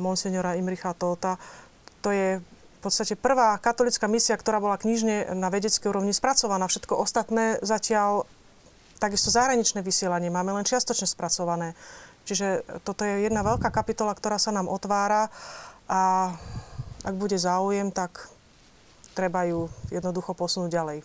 monsignora 0.00 0.56
Imricha 0.56 0.96
Tóta. 0.96 1.36
To 2.00 2.08
je 2.08 2.40
v 2.40 2.78
podstate 2.80 3.14
prvá 3.14 3.60
katolická 3.60 4.08
misia, 4.08 4.34
ktorá 4.34 4.58
bola 4.58 4.80
knižne 4.80 5.36
na 5.36 5.52
vedeckej 5.52 5.92
úrovni 5.92 6.16
spracovaná. 6.16 6.66
Všetko 6.66 6.96
ostatné 6.98 7.60
zatiaľ, 7.60 8.24
takisto 8.96 9.28
zahraničné 9.28 9.84
vysielanie, 9.84 10.32
máme 10.32 10.56
len 10.56 10.64
čiastočne 10.64 11.06
spracované. 11.06 11.76
Čiže 12.22 12.62
toto 12.86 13.02
je 13.02 13.26
jedna 13.26 13.42
veľká 13.42 13.74
kapitola, 13.74 14.14
ktorá 14.14 14.38
sa 14.38 14.54
nám 14.54 14.70
otvára 14.70 15.28
a 15.90 16.32
ak 17.02 17.14
bude 17.18 17.34
záujem, 17.34 17.90
tak 17.90 18.30
treba 19.12 19.42
ju 19.44 19.66
jednoducho 19.90 20.32
posunúť 20.32 20.70
ďalej. 20.70 20.98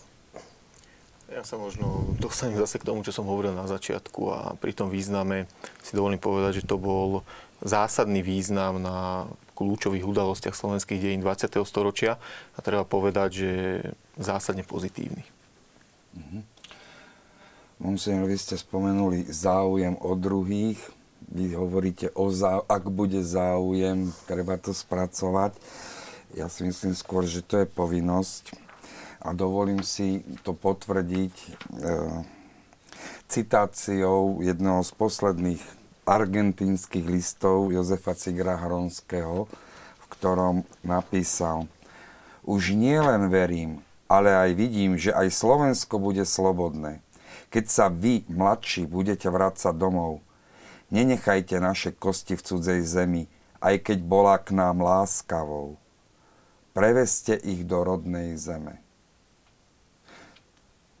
Ja 1.28 1.44
sa 1.44 1.60
možno 1.60 2.16
dostanem 2.16 2.56
zase 2.56 2.80
k 2.80 2.88
tomu, 2.88 3.04
čo 3.04 3.12
som 3.12 3.28
hovoril 3.28 3.52
na 3.52 3.68
začiatku 3.68 4.20
a 4.32 4.38
pri 4.56 4.72
tom 4.72 4.88
význame 4.88 5.44
si 5.84 5.92
dovolím 5.92 6.16
povedať, 6.16 6.64
že 6.64 6.68
to 6.70 6.80
bol 6.80 7.20
zásadný 7.60 8.24
význam 8.24 8.80
na 8.80 9.28
kľúčových 9.52 10.08
udalostiach 10.08 10.56
slovenských 10.56 11.02
dejín 11.02 11.20
20. 11.20 11.60
storočia 11.68 12.16
a 12.54 12.58
treba 12.64 12.88
povedať, 12.88 13.28
že 13.34 13.52
zásadne 14.16 14.64
pozitívny. 14.64 15.20
Monsignor, 17.76 18.24
vy 18.24 18.38
ste 18.38 18.56
spomenuli 18.56 19.28
záujem 19.28 20.00
o 20.00 20.16
druhých. 20.16 20.80
Vy 21.28 21.52
hovoríte, 21.52 22.08
o 22.16 22.32
zá... 22.32 22.64
ak 22.64 22.88
bude 22.88 23.20
záujem, 23.20 24.08
treba 24.24 24.56
to 24.56 24.72
spracovať. 24.72 25.52
Ja 26.32 26.48
si 26.48 26.64
myslím 26.64 26.96
skôr, 26.96 27.28
že 27.28 27.44
to 27.44 27.60
je 27.60 27.66
povinnosť. 27.68 28.56
A 29.20 29.36
dovolím 29.36 29.84
si 29.84 30.24
to 30.46 30.54
potvrdiť 30.56 31.34
e, 31.34 31.48
citáciou 33.28 34.40
jedného 34.40 34.80
z 34.80 34.90
posledných 34.96 35.62
argentínskych 36.08 37.04
listov 37.04 37.68
Jozefa 37.68 38.16
Cigra 38.16 38.56
Hronského, 38.56 39.44
v 40.00 40.04
ktorom 40.08 40.64
napísal 40.80 41.68
Už 42.48 42.72
nie 42.72 42.96
len 42.96 43.28
verím, 43.28 43.84
ale 44.08 44.32
aj 44.32 44.50
vidím, 44.56 44.96
že 44.96 45.12
aj 45.12 45.28
Slovensko 45.28 46.00
bude 46.00 46.24
slobodné. 46.24 47.04
Keď 47.52 47.64
sa 47.68 47.92
vy, 47.92 48.24
mladší, 48.32 48.88
budete 48.88 49.28
vrácať 49.28 49.76
domov, 49.76 50.24
nenechajte 50.88 51.60
naše 51.60 51.92
kosti 51.92 52.36
v 52.36 52.44
cudzej 52.44 52.80
zemi, 52.84 53.24
aj 53.60 53.82
keď 53.82 53.98
bola 54.04 54.36
k 54.38 54.54
nám 54.54 54.80
láskavou. 54.80 55.76
Preveste 56.72 57.34
ich 57.34 57.66
do 57.66 57.82
rodnej 57.82 58.38
zeme. 58.38 58.78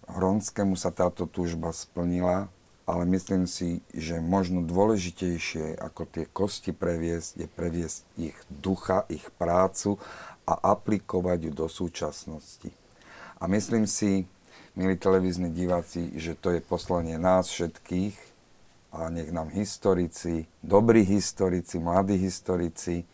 Hronskému 0.08 0.74
sa 0.74 0.88
táto 0.88 1.28
túžba 1.28 1.70
splnila, 1.70 2.48
ale 2.88 3.04
myslím 3.12 3.44
si, 3.44 3.84
že 3.92 4.16
možno 4.24 4.64
dôležitejšie 4.64 5.76
ako 5.76 6.08
tie 6.08 6.24
kosti 6.24 6.72
previesť, 6.72 7.44
je 7.44 7.46
previesť 7.46 7.98
ich 8.16 8.36
ducha, 8.48 9.04
ich 9.12 9.28
prácu 9.36 10.00
a 10.48 10.56
aplikovať 10.72 11.38
ju 11.46 11.52
do 11.52 11.68
súčasnosti. 11.68 12.72
A 13.36 13.44
myslím 13.46 13.84
si, 13.84 14.24
milí 14.72 14.96
televízni 14.96 15.52
diváci, 15.52 16.16
že 16.16 16.32
to 16.32 16.56
je 16.56 16.64
poslanie 16.64 17.20
nás 17.20 17.52
všetkých 17.52 18.27
a 18.92 19.08
nech 19.12 19.28
nám 19.32 19.52
historici, 19.52 20.48
dobrí 20.64 21.04
historici, 21.04 21.76
mladí 21.76 22.16
historici 22.16 23.04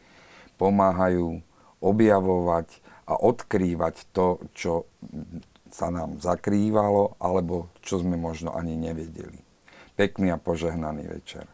pomáhajú 0.54 1.42
objavovať 1.82 2.68
a 3.04 3.18
odkrývať 3.20 4.08
to, 4.14 4.40
čo 4.54 4.88
sa 5.68 5.90
nám 5.90 6.22
zakrývalo, 6.22 7.18
alebo 7.18 7.68
čo 7.82 7.98
sme 7.98 8.14
možno 8.14 8.54
ani 8.54 8.78
nevedeli. 8.78 9.42
Pekný 9.98 10.30
a 10.30 10.38
požehnaný 10.38 11.10
večer. 11.10 11.53